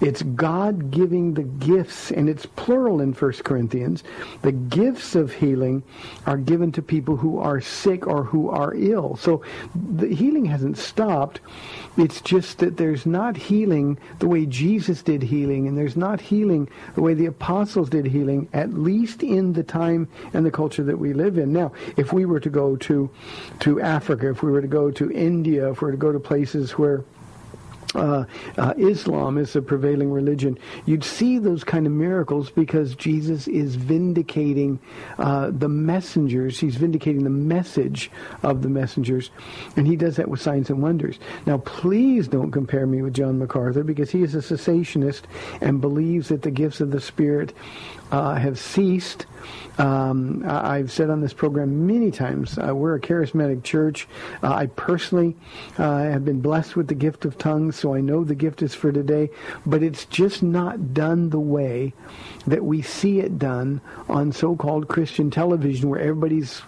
It's 0.00 0.22
God 0.22 0.92
giving 0.92 1.34
the 1.34 1.42
gifts, 1.42 2.12
and 2.12 2.28
it's 2.28 2.46
plural 2.46 3.00
in 3.00 3.12
1 3.12 3.32
Corinthians. 3.44 4.04
The 4.42 4.52
gifts 4.52 5.16
of 5.16 5.32
healing 5.32 5.82
are 6.24 6.36
given 6.36 6.70
to 6.72 6.82
people 6.82 7.16
who 7.16 7.38
are 7.40 7.60
sick 7.60 8.06
or 8.06 8.22
who 8.22 8.48
are 8.48 8.74
ill. 8.76 9.16
So 9.16 9.42
the 9.74 10.06
healing 10.06 10.44
hasn't 10.44 10.78
stopped. 10.78 11.40
It's 11.96 12.20
just 12.20 12.58
that 12.58 12.76
there's 12.76 13.06
not 13.06 13.36
healing 13.36 13.98
the 14.20 14.28
way 14.28 14.46
Jesus 14.46 15.02
did 15.02 15.22
healing, 15.22 15.66
and 15.66 15.76
there's 15.76 15.96
not 15.96 16.20
healing 16.20 16.68
the 16.94 17.02
way 17.02 17.14
the 17.14 17.26
apostles 17.26 17.90
did 17.90 18.06
healing, 18.06 18.48
at 18.52 18.74
least 18.74 19.24
in 19.24 19.52
the 19.52 19.64
time 19.64 20.06
and 20.32 20.46
the 20.46 20.50
culture 20.50 20.84
that 20.84 20.98
we 20.98 21.12
live 21.12 21.38
in. 21.38 21.52
Now, 21.52 21.72
if 21.96 22.12
we 22.12 22.24
were 22.24 22.40
to 22.40 22.50
go 22.50 22.76
to, 22.76 23.10
to 23.60 23.80
Africa, 23.80 24.30
if 24.30 24.44
we 24.44 24.52
were 24.52 24.62
to 24.62 24.68
go 24.68 24.92
to 24.92 25.10
India, 25.10 25.70
if 25.72 25.82
we 25.82 25.86
were 25.86 25.92
to 25.92 25.98
go 25.98 26.12
to 26.12 26.20
places 26.20 26.72
where 26.72 27.02
uh, 27.94 28.24
uh, 28.56 28.74
Islam 28.76 29.38
is 29.38 29.52
the 29.52 29.62
prevailing 29.62 30.10
religion, 30.10 30.58
you'd 30.84 31.04
see 31.04 31.38
those 31.38 31.64
kind 31.64 31.86
of 31.86 31.92
miracles 31.92 32.50
because 32.50 32.94
Jesus 32.94 33.48
is 33.48 33.76
vindicating 33.76 34.78
uh, 35.18 35.50
the 35.50 35.68
messengers. 35.68 36.58
He's 36.58 36.76
vindicating 36.76 37.24
the 37.24 37.30
message 37.30 38.10
of 38.42 38.62
the 38.62 38.68
messengers, 38.68 39.30
and 39.76 39.86
he 39.86 39.96
does 39.96 40.16
that 40.16 40.28
with 40.28 40.40
signs 40.40 40.70
and 40.70 40.82
wonders. 40.82 41.18
Now, 41.46 41.58
please 41.58 42.28
don't 42.28 42.52
compare 42.52 42.86
me 42.86 43.02
with 43.02 43.14
John 43.14 43.38
MacArthur 43.38 43.84
because 43.84 44.10
he 44.10 44.22
is 44.22 44.34
a 44.34 44.38
cessationist 44.38 45.22
and 45.60 45.80
believes 45.80 46.28
that 46.28 46.42
the 46.42 46.50
gifts 46.50 46.80
of 46.80 46.90
the 46.90 47.00
Spirit 47.00 47.54
uh, 48.10 48.34
have 48.34 48.58
ceased. 48.58 49.26
Um, 49.78 50.44
I've 50.46 50.90
said 50.90 51.08
on 51.08 51.20
this 51.20 51.32
program 51.32 51.86
many 51.86 52.10
times, 52.10 52.58
uh, 52.58 52.74
we're 52.74 52.96
a 52.96 53.00
charismatic 53.00 53.62
church. 53.62 54.08
Uh, 54.42 54.52
I 54.52 54.66
personally 54.66 55.36
uh, 55.78 55.98
have 55.98 56.24
been 56.24 56.40
blessed 56.40 56.74
with 56.74 56.88
the 56.88 56.94
gift 56.94 57.24
of 57.24 57.38
tongues, 57.38 57.76
so 57.76 57.94
I 57.94 58.00
know 58.00 58.24
the 58.24 58.34
gift 58.34 58.62
is 58.62 58.74
for 58.74 58.90
today, 58.90 59.30
but 59.64 59.82
it's 59.82 60.04
just 60.06 60.42
not 60.42 60.92
done 60.94 61.30
the 61.30 61.40
way 61.40 61.94
that 62.46 62.64
we 62.64 62.82
see 62.82 63.20
it 63.20 63.38
done 63.38 63.80
on 64.08 64.32
so-called 64.32 64.88
Christian 64.88 65.30
television 65.30 65.88
where 65.88 66.00
everybody's 66.00 66.62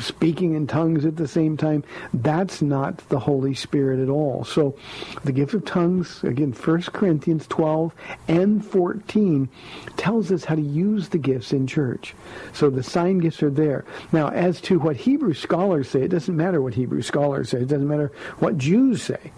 speaking 0.00 0.54
in 0.54 0.66
tongues 0.66 1.04
at 1.04 1.16
the 1.16 1.28
same 1.28 1.56
time. 1.56 1.84
That's 2.12 2.62
not 2.62 2.98
the 3.08 3.18
Holy 3.18 3.54
Spirit 3.54 4.00
at 4.00 4.08
all. 4.08 4.44
So 4.44 4.76
the 5.24 5.32
gift 5.32 5.54
of 5.54 5.64
tongues, 5.64 6.22
again, 6.24 6.52
1 6.52 6.82
Corinthians 6.82 7.46
12 7.46 7.94
and 8.28 8.64
14 8.64 9.48
tells 9.96 10.32
us 10.32 10.44
how 10.44 10.54
to 10.54 10.62
use 10.62 11.08
the 11.08 11.18
gifts 11.18 11.52
in 11.52 11.66
church. 11.66 12.14
So 12.52 12.70
the 12.70 12.82
sign 12.82 13.18
gifts 13.18 13.42
are 13.42 13.50
there. 13.50 13.84
Now, 14.12 14.28
as 14.28 14.60
to 14.62 14.78
what 14.78 14.96
Hebrew 14.96 15.34
scholars 15.34 15.88
say, 15.88 16.02
it 16.02 16.08
doesn't 16.08 16.36
matter 16.36 16.60
what 16.60 16.74
Hebrew 16.74 17.02
scholars 17.02 17.50
say. 17.50 17.58
It 17.58 17.68
doesn't 17.68 17.88
matter 17.88 18.12
what 18.38 18.58
Jews 18.58 19.02
say. 19.02 19.32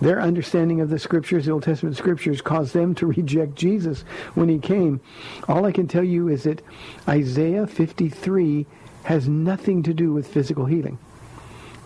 Their 0.00 0.20
understanding 0.20 0.80
of 0.80 0.90
the 0.90 0.98
scriptures, 0.98 1.46
the 1.46 1.52
Old 1.52 1.62
Testament 1.62 1.96
scriptures, 1.96 2.40
caused 2.42 2.74
them 2.74 2.94
to 2.96 3.06
reject 3.06 3.54
Jesus 3.54 4.02
when 4.34 4.48
he 4.48 4.58
came. 4.58 5.00
All 5.48 5.64
I 5.64 5.72
can 5.72 5.86
tell 5.86 6.04
you 6.04 6.28
is 6.28 6.42
that 6.42 6.62
Isaiah 7.08 7.66
53 7.66 8.66
has 9.04 9.28
nothing 9.28 9.82
to 9.84 9.94
do 9.94 10.12
with 10.12 10.26
physical 10.26 10.64
healing. 10.66 10.98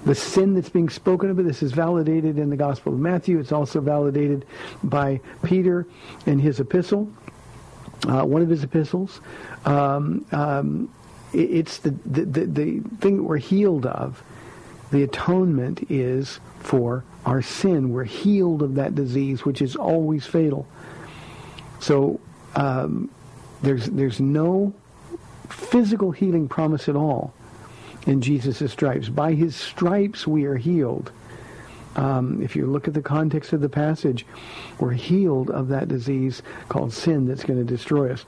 The 0.04 0.14
sin 0.14 0.54
that's 0.54 0.68
being 0.68 0.88
spoken 0.88 1.28
of, 1.30 1.36
this 1.36 1.62
is 1.62 1.72
validated 1.72 2.38
in 2.38 2.50
the 2.50 2.56
Gospel 2.56 2.92
of 2.94 3.00
Matthew. 3.00 3.38
It's 3.40 3.52
also 3.52 3.80
validated 3.80 4.46
by 4.82 5.20
Peter 5.42 5.86
in 6.26 6.38
his 6.38 6.60
epistle, 6.60 7.10
uh, 8.06 8.22
one 8.22 8.40
of 8.42 8.48
his 8.48 8.62
epistles. 8.62 9.20
Um, 9.64 10.24
um, 10.32 10.88
it- 11.32 11.50
it's 11.50 11.78
the, 11.78 11.90
the, 12.06 12.24
the, 12.24 12.44
the 12.46 12.80
thing 13.00 13.16
that 13.16 13.22
we're 13.24 13.36
healed 13.38 13.86
of. 13.86 14.22
The 14.92 15.02
atonement 15.02 15.90
is 15.90 16.40
for 16.60 17.04
our 17.26 17.42
sin. 17.42 17.90
We're 17.90 18.04
healed 18.04 18.62
of 18.62 18.76
that 18.76 18.94
disease, 18.94 19.44
which 19.44 19.60
is 19.60 19.76
always 19.76 20.24
fatal. 20.24 20.66
So 21.80 22.20
um, 22.56 23.10
there's 23.62 23.86
there's 23.86 24.18
no 24.20 24.72
physical 25.48 26.10
healing 26.10 26.48
promise 26.48 26.88
at 26.88 26.96
all 26.96 27.32
in 28.06 28.20
Jesus' 28.20 28.70
stripes. 28.72 29.08
By 29.08 29.34
his 29.34 29.54
stripes 29.54 30.26
we 30.26 30.44
are 30.44 30.56
healed. 30.56 31.12
Um, 31.96 32.40
if 32.42 32.54
you 32.54 32.66
look 32.66 32.86
at 32.86 32.94
the 32.94 33.02
context 33.02 33.52
of 33.52 33.60
the 33.60 33.68
passage, 33.68 34.24
we're 34.78 34.92
healed 34.92 35.50
of 35.50 35.68
that 35.68 35.88
disease 35.88 36.42
called 36.68 36.92
sin 36.92 37.26
that's 37.26 37.42
going 37.42 37.58
to 37.58 37.64
destroy 37.64 38.12
us. 38.12 38.24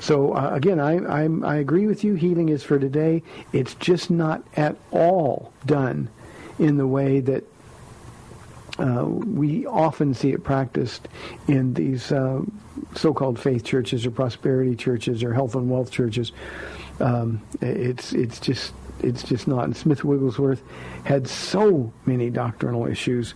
So 0.00 0.32
uh, 0.32 0.50
again, 0.52 0.80
I, 0.80 0.96
I'm, 1.06 1.44
I 1.44 1.56
agree 1.56 1.86
with 1.86 2.02
you. 2.02 2.14
Healing 2.14 2.48
is 2.48 2.64
for 2.64 2.78
today. 2.80 3.22
It's 3.52 3.74
just 3.74 4.10
not 4.10 4.42
at 4.56 4.76
all 4.90 5.52
done 5.66 6.08
in 6.58 6.76
the 6.78 6.86
way 6.86 7.20
that 7.20 7.44
uh, 8.78 9.04
we 9.04 9.66
often 9.66 10.14
see 10.14 10.30
it 10.30 10.42
practiced 10.44 11.08
in 11.46 11.74
these 11.74 12.10
uh, 12.10 12.40
so-called 12.94 13.38
faith 13.38 13.64
churches 13.64 14.06
or 14.06 14.10
prosperity 14.10 14.74
churches 14.74 15.22
or 15.22 15.32
health 15.34 15.54
and 15.54 15.70
wealth 15.70 15.90
churches. 15.90 16.32
Um, 17.00 17.42
it's 17.60 18.12
it's 18.12 18.40
just 18.40 18.72
it's 19.00 19.22
just 19.22 19.46
not. 19.46 19.64
And 19.64 19.76
Smith 19.76 20.04
Wigglesworth 20.04 20.62
had 21.04 21.26
so 21.28 21.92
many 22.06 22.30
doctrinal 22.30 22.86
issues 22.86 23.34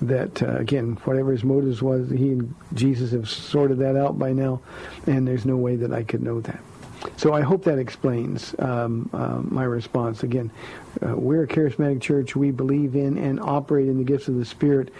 that 0.00 0.42
uh, 0.42 0.56
again, 0.56 0.96
whatever 1.04 1.32
his 1.32 1.44
motives 1.44 1.82
was, 1.82 2.08
he 2.10 2.30
and 2.30 2.54
Jesus 2.74 3.10
have 3.10 3.28
sorted 3.28 3.78
that 3.78 3.96
out 3.96 4.18
by 4.18 4.32
now, 4.32 4.60
and 5.06 5.26
there's 5.26 5.44
no 5.44 5.56
way 5.56 5.76
that 5.76 5.92
I 5.92 6.04
could 6.04 6.22
know 6.22 6.40
that. 6.40 6.60
So 7.16 7.32
I 7.32 7.40
hope 7.40 7.64
that 7.64 7.78
explains 7.78 8.54
um, 8.58 9.08
uh, 9.12 9.40
my 9.42 9.64
response. 9.64 10.22
Again, 10.22 10.50
uh, 11.02 11.16
we're 11.16 11.44
a 11.44 11.46
charismatic 11.46 12.00
church. 12.00 12.36
We 12.36 12.50
believe 12.50 12.94
in 12.94 13.16
and 13.18 13.40
operate 13.40 13.88
in 13.88 13.98
the 13.98 14.04
gifts 14.04 14.28
of 14.28 14.36
the 14.36 14.44
Spirit, 14.44 14.92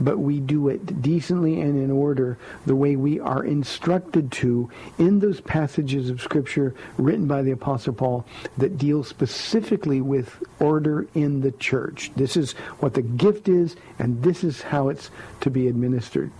but 0.00 0.18
we 0.18 0.40
do 0.40 0.68
it 0.68 1.02
decently 1.02 1.60
and 1.60 1.78
in 1.78 1.90
order, 1.90 2.38
the 2.66 2.76
way 2.76 2.96
we 2.96 3.20
are 3.20 3.44
instructed 3.44 4.32
to 4.32 4.70
in 4.98 5.18
those 5.18 5.40
passages 5.40 6.10
of 6.10 6.20
Scripture 6.20 6.74
written 6.98 7.26
by 7.26 7.42
the 7.42 7.52
Apostle 7.52 7.94
Paul 7.94 8.26
that 8.58 8.78
deal 8.78 9.04
specifically 9.04 10.00
with 10.00 10.42
order 10.60 11.06
in 11.14 11.40
the 11.40 11.52
church. 11.52 12.10
This 12.16 12.36
is 12.36 12.52
what 12.80 12.94
the 12.94 13.02
gift 13.02 13.48
is, 13.48 13.76
and 13.98 14.22
this 14.22 14.44
is 14.44 14.62
how 14.62 14.88
it's 14.88 15.10
to 15.40 15.50
be 15.50 15.68
administered. 15.68 16.30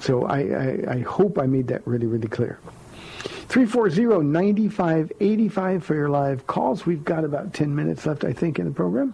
So 0.00 0.24
I, 0.26 0.38
I, 0.38 0.84
I 0.94 1.00
hope 1.00 1.38
I 1.38 1.46
made 1.46 1.68
that 1.68 1.86
really, 1.86 2.06
really 2.06 2.28
clear. 2.28 2.58
340-9585 3.52 5.82
for 5.82 5.94
your 5.94 6.08
live 6.08 6.46
calls. 6.46 6.86
We've 6.86 7.04
got 7.04 7.22
about 7.22 7.52
10 7.52 7.74
minutes 7.74 8.06
left, 8.06 8.24
I 8.24 8.32
think, 8.32 8.58
in 8.58 8.64
the 8.64 8.70
program. 8.70 9.12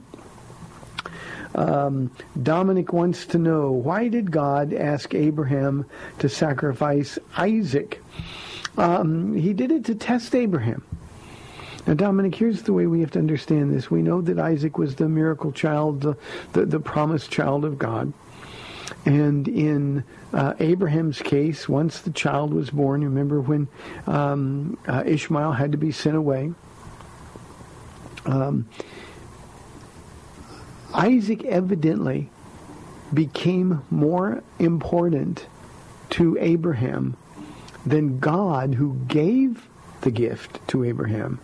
Um, 1.57 2.13
Dominic 2.41 2.93
wants 2.93 3.27
to 3.27 3.39
know, 3.39 3.73
why 3.73 4.07
did 4.07 4.31
God 4.31 4.73
ask 4.73 5.13
Abraham 5.13 5.87
to 6.21 6.29
sacrifice 6.29 7.19
Isaac? 7.37 8.01
Um, 8.77 9.35
he 9.35 9.53
did 9.53 9.73
it 9.73 9.85
to 9.87 9.97
test 9.97 10.37
Abraham. 10.37 10.85
Now, 11.89 11.95
Dominic, 11.95 12.37
here's 12.37 12.63
the 12.63 12.73
way 12.73 12.87
we 12.87 13.01
have 13.01 13.11
to 13.13 13.19
understand 13.19 13.75
this. 13.75 13.91
We 13.91 14.03
know 14.03 14.21
that 14.21 14.39
Isaac 14.39 14.79
was 14.79 14.95
the 14.95 15.09
miracle 15.09 15.51
child, 15.51 16.03
the, 16.03 16.17
the, 16.53 16.65
the 16.65 16.79
promised 16.79 17.33
child 17.33 17.65
of 17.65 17.77
God. 17.77 18.13
And 19.05 19.49
in 19.49 20.05
uh, 20.33 20.55
Abraham's 20.61 21.23
case, 21.23 21.69
once 21.69 22.01
the 22.01 22.11
child 22.11 22.53
was 22.53 22.71
born, 22.71 23.03
remember 23.05 23.41
when 23.41 23.69
um, 24.07 24.77
uh, 24.87 25.03
Ishmael 25.07 25.53
had 25.53 25.73
to 25.73 25.79
be 25.79 25.93
sent 25.93 26.17
away, 26.17 26.53
um, 28.27 28.69
Isaac 30.93 31.45
evidently 31.45 32.31
became 33.13 33.83
more 33.91 34.43
important 34.59 35.47
to 36.11 36.37
Abraham 36.41 37.17
than 37.87 38.19
God 38.19 38.75
who 38.75 38.95
gave 39.07 39.69
the 40.03 40.11
gift 40.11 40.67
to 40.69 40.85
Abraham. 40.85 41.41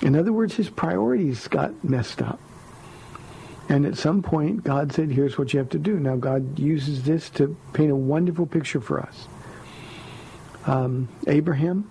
In 0.00 0.16
other 0.16 0.32
words, 0.32 0.56
his 0.56 0.68
priorities 0.68 1.46
got 1.46 1.84
messed 1.84 2.20
up. 2.20 2.40
And 3.72 3.86
at 3.86 3.96
some 3.96 4.20
point, 4.20 4.64
God 4.64 4.92
said, 4.92 5.10
here's 5.10 5.38
what 5.38 5.54
you 5.54 5.58
have 5.58 5.70
to 5.70 5.78
do. 5.78 5.98
Now, 5.98 6.16
God 6.16 6.58
uses 6.58 7.04
this 7.04 7.30
to 7.30 7.56
paint 7.72 7.90
a 7.90 7.96
wonderful 7.96 8.44
picture 8.44 8.82
for 8.82 9.00
us. 9.00 9.26
Um, 10.66 11.08
Abraham, 11.26 11.90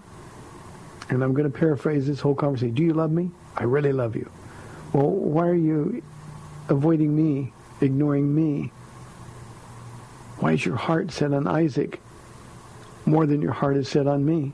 and 1.09 1.23
I'm 1.23 1.33
going 1.33 1.51
to 1.51 1.57
paraphrase 1.57 2.05
this 2.05 2.19
whole 2.19 2.35
conversation. 2.35 2.75
Do 2.75 2.83
you 2.83 2.93
love 2.93 3.11
me? 3.11 3.31
I 3.57 3.63
really 3.63 3.93
love 3.93 4.15
you. 4.15 4.29
Well, 4.93 5.09
why 5.09 5.47
are 5.47 5.55
you 5.55 6.03
avoiding 6.69 7.15
me, 7.15 7.51
ignoring 7.81 8.35
me? 8.35 8.71
Why 10.37 10.51
is 10.51 10.63
your 10.63 10.75
heart 10.75 11.11
set 11.11 11.33
on 11.33 11.47
Isaac 11.47 11.99
more 13.07 13.25
than 13.25 13.41
your 13.41 13.53
heart 13.53 13.75
is 13.75 13.89
set 13.89 14.05
on 14.05 14.23
me? 14.23 14.53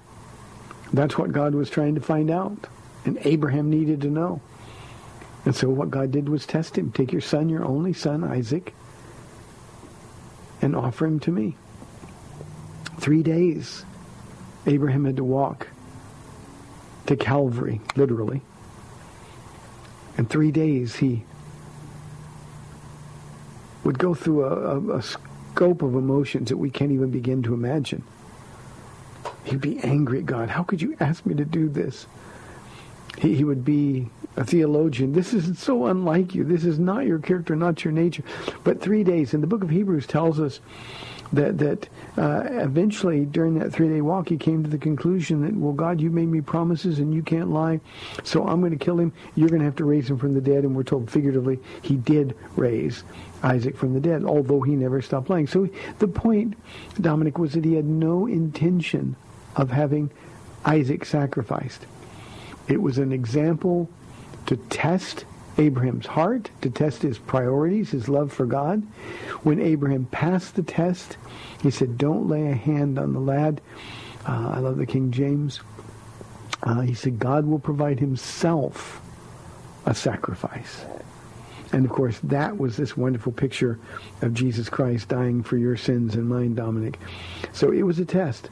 That's 0.94 1.18
what 1.18 1.34
God 1.34 1.56
was 1.56 1.70
trying 1.70 1.96
to 1.96 2.02
find 2.02 2.32
out. 2.32 2.68
And 3.04 3.18
Abraham 3.24 3.70
needed 3.70 4.00
to 4.00 4.08
know. 4.08 4.40
And 5.48 5.56
so 5.56 5.70
what 5.70 5.90
God 5.90 6.12
did 6.12 6.28
was 6.28 6.46
test 6.46 6.78
him. 6.78 6.92
Take 6.92 7.14
your 7.14 7.22
son, 7.22 7.48
your 7.48 7.64
only 7.64 7.94
son, 7.94 8.22
Isaac, 8.22 8.76
and 10.62 10.76
offer 10.76 11.06
him 11.06 11.22
to 11.22 11.32
me. 11.32 11.56
Three 13.00 13.24
days 13.24 13.86
Abraham 14.66 15.06
had 15.06 15.16
to 15.16 15.24
walk 15.24 15.70
to 17.06 17.16
Calvary, 17.16 17.80
literally. 17.96 18.42
And 20.18 20.30
three 20.30 20.52
days 20.52 20.98
he 20.98 21.24
would 23.86 23.98
go 23.98 24.14
through 24.14 24.44
a, 24.44 24.50
a, 24.50 24.98
a 24.98 25.02
scope 25.02 25.82
of 25.82 25.96
emotions 25.96 26.50
that 26.50 26.58
we 26.58 26.70
can't 26.70 26.92
even 26.92 27.10
begin 27.10 27.42
to 27.44 27.54
imagine. 27.54 28.04
He'd 29.46 29.62
be 29.62 29.80
angry 29.80 30.20
at 30.20 30.26
God. 30.26 30.50
How 30.50 30.64
could 30.64 30.82
you 30.82 30.98
ask 31.00 31.26
me 31.26 31.36
to 31.36 31.46
do 31.46 31.70
this? 31.70 32.06
He, 33.20 33.36
he 33.36 33.44
would 33.44 33.66
be 33.66 34.10
a 34.36 34.44
theologian. 34.46 35.14
This 35.14 35.34
is 35.34 35.58
so 35.58 35.88
unlike 35.88 36.36
you. 36.36 36.44
This 36.44 36.64
is 36.64 36.78
not 36.78 37.06
your 37.06 37.20
character, 37.20 37.56
not 37.56 37.84
your 37.84 37.92
nature. 37.92 38.24
But 38.64 38.82
three 38.82 39.04
days, 39.04 39.34
and 39.34 39.42
the 39.42 39.48
book 39.48 39.64
of 39.64 39.70
Hebrews 39.70 40.06
tells 40.06 40.40
us 40.40 40.60
that 41.34 41.58
that 41.58 41.90
uh, 42.18 42.44
eventually 42.64 43.26
during 43.26 43.60
that 43.60 43.72
three 43.72 43.90
day 43.90 44.00
walk 44.02 44.30
he 44.30 44.38
came 44.38 44.64
to 44.64 44.70
the 44.70 44.78
conclusion 44.78 45.42
that 45.42 45.54
well 45.54 45.74
God 45.74 46.00
you 46.00 46.10
made 46.10 46.28
me 46.28 46.40
promises 46.42 47.00
and 47.00 47.14
you 47.14 47.22
can't 47.22 47.52
lie 47.52 47.82
so 48.24 48.48
I'm 48.48 48.62
going 48.62 48.78
to 48.78 48.84
kill 48.84 48.98
him 48.98 49.12
you're 49.36 49.50
going 49.50 49.60
to 49.60 49.66
have 49.66 49.76
to 49.78 49.84
raise 49.84 50.10
him 50.10 50.18
from 50.18 50.34
the 50.34 50.40
dead 50.40 50.64
and 50.64 50.74
we're 50.74 50.84
told 50.84 51.12
figuratively 51.12 51.60
he 51.82 51.96
did 51.96 52.34
raise 52.56 53.04
Isaac 53.44 53.76
from 53.76 53.94
the 53.94 54.00
dead 54.00 54.24
although 54.24 54.62
he 54.62 54.76
never 54.76 55.02
stopped 55.02 55.30
lying 55.30 55.48
so 55.48 55.68
the 56.00 56.08
point 56.08 56.56
Dominic 57.02 57.38
was 57.38 57.54
that 57.54 57.66
he 57.66 57.74
had 57.74 57.86
no 57.86 58.26
intention 58.26 59.18
of 59.58 59.72
having 59.72 60.10
Isaac 60.64 61.04
sacrificed 61.04 61.86
it 62.68 62.82
was 62.82 62.98
an 62.98 63.12
example 63.12 63.90
to 64.46 64.56
test 64.56 65.26
Abraham's 65.58 66.06
heart, 66.06 66.50
to 66.62 66.70
test 66.70 67.02
his 67.02 67.18
priorities, 67.18 67.92
his 67.92 68.08
love 68.08 68.32
for 68.32 68.46
God. 68.46 68.84
When 69.44 69.60
Abraham 69.60 70.06
passed 70.06 70.56
the 70.56 70.64
test, 70.64 71.18
he 71.62 71.72
said, 71.72 71.98
don't 71.98 72.28
lay 72.28 72.48
a 72.48 72.56
hand 72.56 73.00
on 73.00 73.14
the 73.14 73.20
lad. 73.20 73.62
Uh, 74.26 74.52
I 74.56 74.60
love 74.60 74.78
the 74.78 74.86
King 74.86 75.12
James. 75.12 75.62
Uh, 76.64 76.82
he 76.82 76.94
said, 76.94 77.20
God 77.20 77.46
will 77.46 77.60
provide 77.60 78.00
himself 78.00 79.02
a 79.86 79.96
sacrifice. 79.96 80.86
And 81.74 81.86
of 81.86 81.92
course, 81.92 82.20
that 82.24 82.58
was 82.58 82.78
this 82.78 82.96
wonderful 82.96 83.32
picture 83.32 83.80
of 84.22 84.34
Jesus 84.34 84.70
Christ 84.70 85.10
dying 85.10 85.44
for 85.44 85.58
your 85.58 85.76
sins 85.76 86.16
and 86.16 86.28
mine, 86.30 86.56
Dominic. 86.56 87.00
So 87.52 87.72
it 87.72 87.84
was 87.84 88.00
a 88.00 88.06
test. 88.06 88.50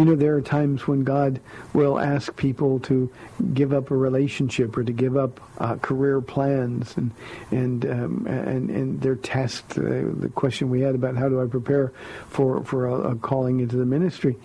You 0.00 0.06
know, 0.06 0.16
there 0.16 0.34
are 0.34 0.40
times 0.40 0.88
when 0.88 1.04
God 1.04 1.40
will 1.74 1.98
ask 1.98 2.34
people 2.34 2.80
to 2.80 3.12
give 3.52 3.74
up 3.74 3.90
a 3.90 3.94
relationship 3.94 4.74
or 4.78 4.82
to 4.82 4.92
give 4.92 5.14
up 5.14 5.38
uh, 5.58 5.76
career 5.76 6.22
plans 6.22 6.96
and 6.96 7.10
and 7.50 7.84
um, 7.84 8.26
and 8.26 8.70
and 8.70 9.02
their 9.02 9.16
test. 9.16 9.72
Uh, 9.72 9.82
the 9.82 10.30
question 10.34 10.70
we 10.70 10.80
had 10.80 10.94
about 10.94 11.18
how 11.18 11.28
do 11.28 11.42
I 11.42 11.44
prepare 11.44 11.92
for 12.30 12.64
for 12.64 12.86
a, 12.86 13.10
a 13.10 13.16
calling 13.16 13.60
into 13.60 13.76
the 13.76 13.84
ministry. 13.84 14.38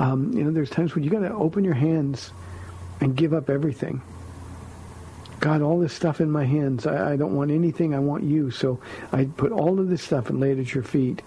Um, 0.00 0.32
you 0.32 0.42
know, 0.42 0.50
there's 0.50 0.70
times 0.70 0.96
when 0.96 1.04
you 1.04 1.10
got 1.10 1.20
to 1.20 1.32
open 1.34 1.62
your 1.62 1.74
hands 1.74 2.32
and 3.00 3.14
give 3.14 3.32
up 3.32 3.48
everything. 3.48 4.02
God, 5.38 5.62
all 5.62 5.78
this 5.78 5.92
stuff 5.92 6.20
in 6.20 6.32
my 6.32 6.44
hands, 6.44 6.84
I, 6.84 7.12
I 7.12 7.16
don't 7.16 7.36
want 7.36 7.52
anything. 7.52 7.94
I 7.94 8.00
want 8.00 8.24
you. 8.24 8.50
So 8.50 8.80
I 9.12 9.26
put 9.26 9.52
all 9.52 9.78
of 9.78 9.88
this 9.88 10.02
stuff 10.02 10.30
and 10.30 10.40
lay 10.40 10.50
it 10.50 10.58
at 10.58 10.74
your 10.74 10.82
feet. 10.82 11.22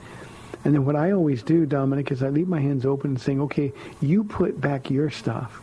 And 0.66 0.74
then 0.74 0.86
what 0.86 0.96
I 0.96 1.12
always 1.12 1.44
do, 1.44 1.66
Dominic, 1.66 2.12
is 2.12 2.24
I 2.24 2.30
leave 2.30 2.48
my 2.48 2.62
hands 2.62 2.86
open 2.86 3.12
and 3.12 3.22
saying, 3.22 3.42
okay, 3.42 3.74
you 4.02 4.24
put 4.24 4.60
back 4.62 4.90
your 4.90 5.10
stuff. 5.10 5.62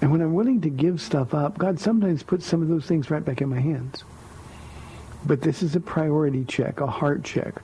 And 0.00 0.10
when 0.12 0.20
I'm 0.20 0.34
willing 0.34 0.60
to 0.62 0.70
give 0.70 1.00
stuff 1.00 1.34
up, 1.34 1.58
God 1.58 1.80
sometimes 1.80 2.22
puts 2.22 2.46
some 2.46 2.62
of 2.62 2.68
those 2.68 2.86
things 2.86 3.10
right 3.10 3.24
back 3.24 3.40
in 3.40 3.48
my 3.48 3.60
hands. 3.60 4.04
But 5.26 5.40
this 5.40 5.62
is 5.62 5.74
a 5.74 5.80
priority 5.80 6.44
check, 6.44 6.80
a 6.80 6.86
heart 6.86 7.24
check. 7.24 7.60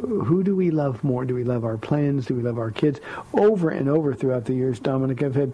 Who 0.00 0.42
do 0.42 0.54
we 0.54 0.70
love 0.70 1.02
more? 1.02 1.24
Do 1.24 1.34
we 1.34 1.44
love 1.44 1.64
our 1.64 1.76
plans? 1.76 2.26
Do 2.26 2.34
we 2.34 2.42
love 2.42 2.58
our 2.58 2.70
kids? 2.70 3.00
Over 3.34 3.70
and 3.70 3.88
over 3.88 4.14
throughout 4.14 4.44
the 4.44 4.54
years, 4.54 4.78
Dominic, 4.78 5.22
I've 5.22 5.34
had 5.34 5.52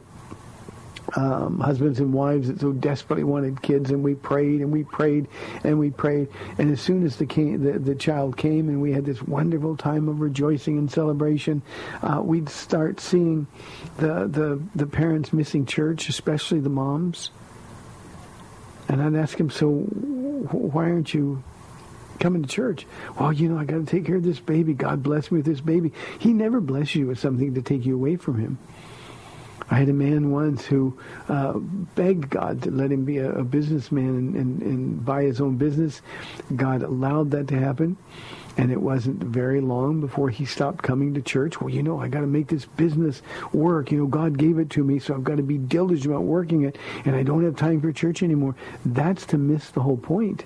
um, 1.17 1.61
husbands 1.61 2.01
and 2.01 2.13
wives 2.13 2.49
that 2.49 2.61
so 2.61 2.73
desperately 2.73 3.25
wanted 3.25 3.63
kids, 3.63 3.91
and 3.91 4.03
we 4.03 4.15
prayed 4.15 4.61
and 4.61 4.73
we 4.73 4.85
prayed 4.85 5.29
and 5.63 5.79
we 5.79 5.91
prayed. 5.91 6.29
And 6.59 6.71
as 6.71 6.81
soon 6.81 7.05
as 7.05 7.17
the, 7.17 7.27
king, 7.27 7.63
the, 7.63 7.79
the 7.79 7.95
child 7.95 8.37
came 8.37 8.69
and 8.69 8.81
we 8.81 8.93
had 8.93 9.05
this 9.05 9.23
wonderful 9.23 9.77
time 9.77 10.09
of 10.09 10.21
rejoicing 10.21 10.79
and 10.79 10.91
celebration, 10.91 11.63
uh, 12.03 12.21
we'd 12.23 12.49
start 12.49 13.01
seeing 13.01 13.47
the, 13.99 14.27
the, 14.27 14.61
the 14.75 14.87
parents 14.87 15.33
missing 15.33 15.67
church, 15.67 16.09
especially 16.09 16.61
the 16.61 16.69
moms. 16.69 17.31
And 18.89 19.03
I'd 19.03 19.15
ask 19.15 19.39
him, 19.39 19.51
so 19.51 19.71
why 19.71 20.91
aren't 20.91 21.15
you 21.15 21.43
coming 22.21 22.43
to 22.43 22.49
church. 22.49 22.87
Well, 23.19 23.33
you 23.33 23.49
know, 23.49 23.59
I 23.59 23.65
got 23.65 23.77
to 23.77 23.85
take 23.85 24.07
care 24.07 24.17
of 24.17 24.23
this 24.23 24.41
baby. 24.41 24.73
God 24.73 25.03
bless 25.03 25.31
me 25.31 25.39
with 25.39 25.47
this 25.47 25.61
baby. 25.61 25.93
He 26.19 26.33
never 26.33 26.61
bless 26.61 26.95
you 26.95 27.09
with 27.09 27.19
something 27.19 27.55
to 27.55 27.63
take 27.63 27.85
you 27.85 27.95
away 27.95 28.17
from 28.17 28.39
him. 28.39 28.59
I 29.71 29.77
had 29.77 29.89
a 29.89 29.95
man 29.95 30.31
once 30.31 30.65
who 30.67 30.99
uh, 31.29 31.55
begged 31.55 32.29
God 32.31 32.63
to 32.63 32.71
let 32.71 32.93
him 32.93 33.05
be 33.05 33.19
a, 33.19 33.31
a 33.33 33.45
businessman 33.45 34.09
and, 34.09 34.35
and, 34.35 34.63
and 34.63 35.05
buy 35.05 35.23
his 35.23 35.41
own 35.41 35.57
business. 35.57 36.03
God 36.55 36.83
allowed 36.83 37.31
that 37.31 37.49
to 37.49 37.59
happen. 37.59 37.97
And 38.57 38.71
it 38.71 38.81
wasn't 38.81 39.19
very 39.19 39.61
long 39.61 40.01
before 40.01 40.31
he 40.31 40.45
stopped 40.45 40.83
coming 40.83 41.15
to 41.15 41.23
church. 41.23 41.61
Well, 41.61 41.71
you 41.71 41.83
know, 41.83 41.99
I 41.99 42.07
got 42.07 42.21
to 42.21 42.27
make 42.27 42.47
this 42.47 42.67
business 42.67 43.21
work. 43.53 43.91
You 43.91 43.99
know, 43.99 44.07
God 44.07 44.39
gave 44.39 44.59
it 44.59 44.71
to 44.71 44.85
me, 44.85 45.01
so 45.01 45.15
I've 45.15 45.25
got 45.25 45.39
to 45.39 45.43
be 45.43 45.59
diligent 45.59 46.07
about 46.07 46.23
working 46.23 46.63
it, 46.63 46.79
and 47.05 47.17
I 47.17 47.25
don't 47.25 47.43
have 47.45 47.57
time 47.57 47.81
for 47.81 47.91
church 47.91 48.23
anymore. 48.23 48.55
That's 48.85 49.27
to 49.27 49.39
miss 49.39 49.71
the 49.71 49.81
whole 49.81 49.97
point. 49.97 50.45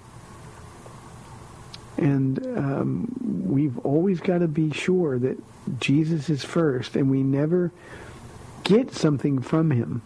And 1.99 2.39
um, 2.57 3.45
we've 3.45 3.79
always 3.81 4.21
got 4.21 4.39
to 4.39 4.49
be 4.49 4.71
sure 4.71 5.19
that 5.19 5.37
Jesus 5.81 6.31
is 6.31 6.45
first, 6.45 6.97
and 6.97 7.11
we 7.11 7.23
never 7.23 7.73
get 8.69 8.93
something 8.95 9.41
from 9.41 9.71
him 9.71 10.03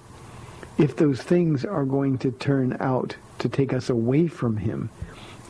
if 0.79 0.95
those 0.97 1.21
things 1.21 1.65
are 1.65 1.85
going 1.85 2.17
to 2.19 2.31
turn 2.31 2.77
out 2.79 3.17
to 3.41 3.49
take 3.49 3.73
us 3.73 3.91
away 3.91 4.29
from 4.29 4.57
him 4.57 4.89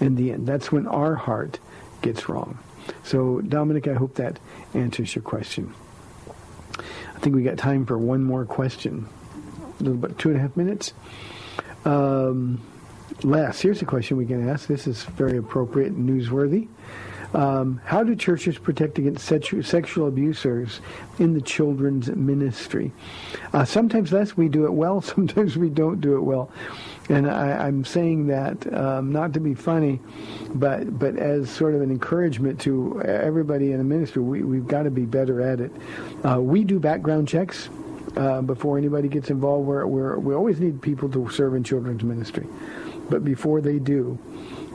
in 0.00 0.14
the 0.14 0.32
end. 0.32 0.46
That's 0.46 0.72
when 0.72 0.86
our 0.86 1.14
heart 1.14 1.58
gets 2.00 2.28
wrong. 2.28 2.58
So, 3.04 3.42
Dominic, 3.42 3.86
I 3.86 3.92
hope 3.92 4.14
that 4.14 4.38
answers 4.72 5.14
your 5.14 5.22
question. 5.22 5.74
I 6.78 7.18
think 7.20 7.36
we 7.36 7.42
got 7.42 7.58
time 7.58 7.84
for 7.84 7.98
one 7.98 8.24
more 8.24 8.46
question. 8.46 9.06
A 9.78 9.82
little 9.82 9.98
bit, 9.98 10.18
two 10.18 10.30
and 10.30 10.38
a 10.38 10.40
half 10.40 10.56
minutes. 10.56 10.94
Um, 11.84 12.60
here's 13.22 13.82
a 13.82 13.84
question 13.84 14.16
we 14.16 14.26
can 14.26 14.48
ask. 14.48 14.66
This 14.66 14.86
is 14.86 15.02
very 15.04 15.36
appropriate 15.36 15.92
and 15.92 16.08
newsworthy. 16.08 16.68
Um, 17.34 17.80
how 17.84 18.04
do 18.04 18.14
churches 18.14 18.58
protect 18.58 18.98
against 18.98 19.28
sexu- 19.28 19.64
sexual 19.64 20.06
abusers 20.06 20.80
in 21.18 21.34
the 21.34 21.40
children's 21.40 22.08
ministry? 22.08 22.92
Uh, 23.52 23.64
sometimes, 23.64 24.12
Les, 24.12 24.36
we 24.36 24.48
do 24.48 24.66
it 24.66 24.72
well. 24.72 25.00
Sometimes 25.12 25.56
we 25.56 25.70
don't 25.70 26.00
do 26.00 26.16
it 26.16 26.20
well. 26.20 26.50
And 27.08 27.28
I, 27.28 27.68
am 27.68 27.84
saying 27.84 28.28
that 28.28 28.72
um, 28.72 29.12
not 29.12 29.32
to 29.34 29.40
be 29.40 29.54
funny, 29.54 29.98
but 30.54 30.98
but 30.98 31.16
as 31.16 31.50
sort 31.50 31.74
of 31.74 31.82
an 31.82 31.90
encouragement 31.90 32.60
to 32.60 33.02
everybody 33.02 33.72
in 33.72 33.78
the 33.78 33.84
ministry. 33.84 34.22
We, 34.22 34.42
we've 34.42 34.66
got 34.66 34.84
to 34.84 34.90
be 34.90 35.04
better 35.04 35.40
at 35.40 35.60
it. 35.60 35.72
Uh, 36.24 36.40
we 36.40 36.64
do 36.64 36.78
background 36.78 37.28
checks. 37.28 37.68
Uh, 38.16 38.42
before 38.42 38.76
anybody 38.76 39.08
gets 39.08 39.30
involved, 39.30 39.66
we're, 39.66 39.86
we're, 39.86 40.18
we 40.18 40.34
always 40.34 40.60
need 40.60 40.82
people 40.82 41.08
to 41.08 41.30
serve 41.30 41.54
in 41.54 41.64
children's 41.64 42.02
ministry. 42.02 42.46
But 43.08 43.24
before 43.24 43.62
they 43.62 43.78
do, 43.78 44.18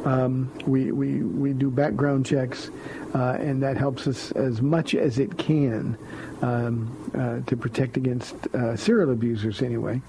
um, 0.07 0.49
we, 0.65 0.91
we, 0.93 1.21
we 1.21 1.51
do 1.51 1.69
background 1.69 2.25
checks, 2.25 2.71
uh, 3.13 3.37
and 3.39 3.61
that 3.61 3.75
helps 3.75 4.07
us 4.07 4.31
as 4.31 4.61
much 4.61 4.95
as 4.95 5.19
it 5.19 5.37
can 5.37 5.97
um, 6.41 6.95
uh, 7.13 7.45
to 7.49 7.57
protect 7.57 7.97
against 7.97 8.33
uh, 8.55 8.77
serial 8.77 9.11
abusers 9.11 9.61
anyway. 9.61 10.01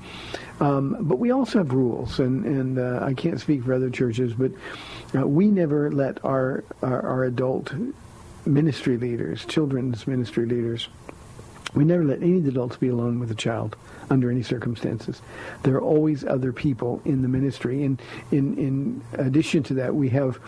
Um, 0.61 0.97
but 1.01 1.19
we 1.19 1.33
also 1.33 1.59
have 1.59 1.73
rules, 1.73 2.21
and, 2.21 2.45
and 2.45 2.79
uh, 2.79 3.01
I 3.03 3.13
can't 3.13 3.41
speak 3.41 3.65
for 3.65 3.75
other 3.75 3.91
churches, 3.91 4.35
but 4.35 4.53
uh, 5.17 5.27
we 5.27 5.49
never 5.49 5.91
let 5.91 6.25
our, 6.25 6.63
our, 6.81 7.03
our 7.05 7.25
adult 7.25 7.73
ministry 8.47 8.99
leaders, 8.99 9.45
children's 9.47 10.07
ministry 10.07 10.47
leaders, 10.47 10.89
we 11.75 11.85
never 11.85 12.05
let 12.05 12.23
any 12.23 12.39
adults 12.49 12.77
be 12.77 12.89
alone 12.89 13.19
with 13.21 13.31
a 13.31 13.35
child 13.35 13.77
under 14.11 14.31
any 14.31 14.43
circumstances. 14.43 15.21
There 15.63 15.75
are 15.75 15.83
always 15.83 16.25
other 16.25 16.53
people 16.53 17.03
in 17.05 17.21
the 17.23 17.29
ministry. 17.29 17.85
And 17.85 18.01
in, 18.31 18.57
in 18.57 19.05
addition 19.13 19.63
to 19.65 19.75
that, 19.75 19.95
we 19.95 20.09
have 20.09 20.39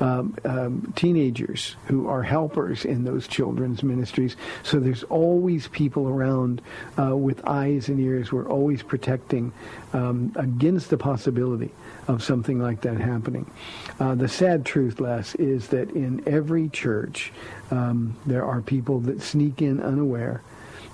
um, 0.00 0.36
um, 0.44 0.92
teenagers 0.94 1.74
who 1.86 2.06
are 2.06 2.22
helpers 2.22 2.84
in 2.84 3.04
those 3.04 3.26
children's 3.26 3.82
ministries. 3.82 4.36
So 4.62 4.78
there's 4.78 5.02
always 5.04 5.66
people 5.68 6.08
around 6.08 6.62
uh, 6.98 7.16
with 7.16 7.46
eyes 7.46 7.88
and 7.88 7.98
ears. 7.98 8.30
We're 8.30 8.48
always 8.48 8.82
protecting 8.82 9.52
um, 9.92 10.32
against 10.36 10.90
the 10.90 10.98
possibility 10.98 11.70
of 12.06 12.22
something 12.22 12.60
like 12.60 12.82
that 12.82 13.00
happening. 13.00 13.50
Uh, 13.98 14.14
the 14.14 14.28
sad 14.28 14.64
truth, 14.64 15.00
Les, 15.00 15.34
is 15.34 15.68
that 15.68 15.90
in 15.90 16.22
every 16.26 16.68
church, 16.68 17.32
um, 17.70 18.16
there 18.26 18.44
are 18.44 18.62
people 18.62 19.00
that 19.00 19.22
sneak 19.22 19.60
in 19.60 19.80
unaware 19.80 20.42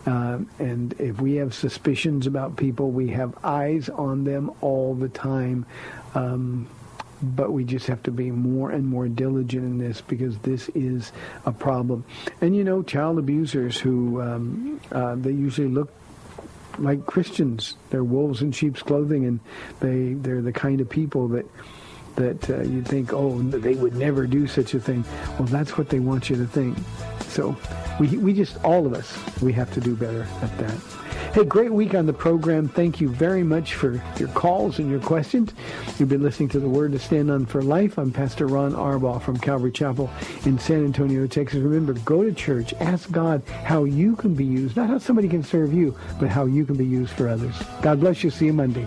um, 0.06 0.48
and 0.58 0.92
if 0.98 1.20
we 1.20 1.36
have 1.36 1.54
suspicions 1.54 2.26
about 2.26 2.56
people, 2.56 2.90
we 2.90 3.08
have 3.08 3.34
eyes 3.44 3.88
on 3.88 4.24
them 4.24 4.50
all 4.60 4.94
the 4.94 5.08
time. 5.08 5.66
Um, 6.14 6.68
but 7.22 7.52
we 7.52 7.64
just 7.64 7.86
have 7.86 8.02
to 8.02 8.10
be 8.10 8.30
more 8.30 8.70
and 8.70 8.86
more 8.86 9.08
diligent 9.08 9.64
in 9.64 9.78
this 9.78 10.02
because 10.02 10.36
this 10.38 10.68
is 10.74 11.12
a 11.46 11.52
problem. 11.52 12.04
And 12.40 12.54
you 12.54 12.64
know, 12.64 12.82
child 12.82 13.18
abusers 13.18 13.78
who 13.78 14.20
um, 14.20 14.80
uh, 14.92 15.14
they 15.14 15.30
usually 15.30 15.68
look 15.68 15.90
like 16.78 17.06
Christians. 17.06 17.76
They're 17.90 18.04
wolves 18.04 18.42
in 18.42 18.52
sheep's 18.52 18.82
clothing, 18.82 19.24
and 19.24 19.40
they 19.80 20.14
they're 20.14 20.42
the 20.42 20.52
kind 20.52 20.80
of 20.80 20.88
people 20.90 21.28
that 21.28 21.46
that 22.16 22.50
uh, 22.50 22.62
you 22.62 22.82
think, 22.82 23.12
oh, 23.12 23.40
they 23.42 23.74
would 23.74 23.94
never 23.94 24.26
do 24.26 24.46
such 24.46 24.74
a 24.74 24.80
thing. 24.80 25.04
Well, 25.38 25.48
that's 25.48 25.76
what 25.76 25.88
they 25.88 26.00
want 26.00 26.30
you 26.30 26.36
to 26.36 26.46
think. 26.46 26.76
So 27.34 27.56
we, 27.98 28.16
we 28.16 28.32
just, 28.32 28.62
all 28.64 28.86
of 28.86 28.94
us, 28.94 29.18
we 29.42 29.52
have 29.54 29.72
to 29.74 29.80
do 29.80 29.96
better 29.96 30.22
at 30.40 30.56
that. 30.58 30.76
Hey, 31.34 31.44
great 31.44 31.72
week 31.72 31.92
on 31.92 32.06
the 32.06 32.12
program. 32.12 32.68
Thank 32.68 33.00
you 33.00 33.08
very 33.08 33.42
much 33.42 33.74
for 33.74 34.00
your 34.18 34.28
calls 34.28 34.78
and 34.78 34.88
your 34.88 35.00
questions. 35.00 35.52
You've 35.98 36.08
been 36.08 36.22
listening 36.22 36.48
to 36.50 36.60
the 36.60 36.68
Word 36.68 36.92
to 36.92 37.00
Stand 37.00 37.32
on 37.32 37.44
for 37.44 37.60
Life. 37.60 37.98
I'm 37.98 38.12
Pastor 38.12 38.46
Ron 38.46 38.72
Arbaugh 38.72 39.20
from 39.20 39.36
Calvary 39.38 39.72
Chapel 39.72 40.08
in 40.44 40.60
San 40.60 40.84
Antonio, 40.84 41.26
Texas. 41.26 41.58
Remember, 41.58 41.94
go 42.04 42.22
to 42.22 42.32
church. 42.32 42.72
Ask 42.74 43.10
God 43.10 43.42
how 43.48 43.82
you 43.82 44.14
can 44.14 44.34
be 44.34 44.44
used, 44.44 44.76
not 44.76 44.88
how 44.88 44.98
somebody 44.98 45.28
can 45.28 45.42
serve 45.42 45.74
you, 45.74 45.98
but 46.20 46.28
how 46.28 46.44
you 46.44 46.64
can 46.64 46.76
be 46.76 46.86
used 46.86 47.12
for 47.14 47.28
others. 47.28 47.56
God 47.82 47.98
bless 47.98 48.22
you. 48.22 48.30
See 48.30 48.46
you 48.46 48.52
Monday. 48.52 48.86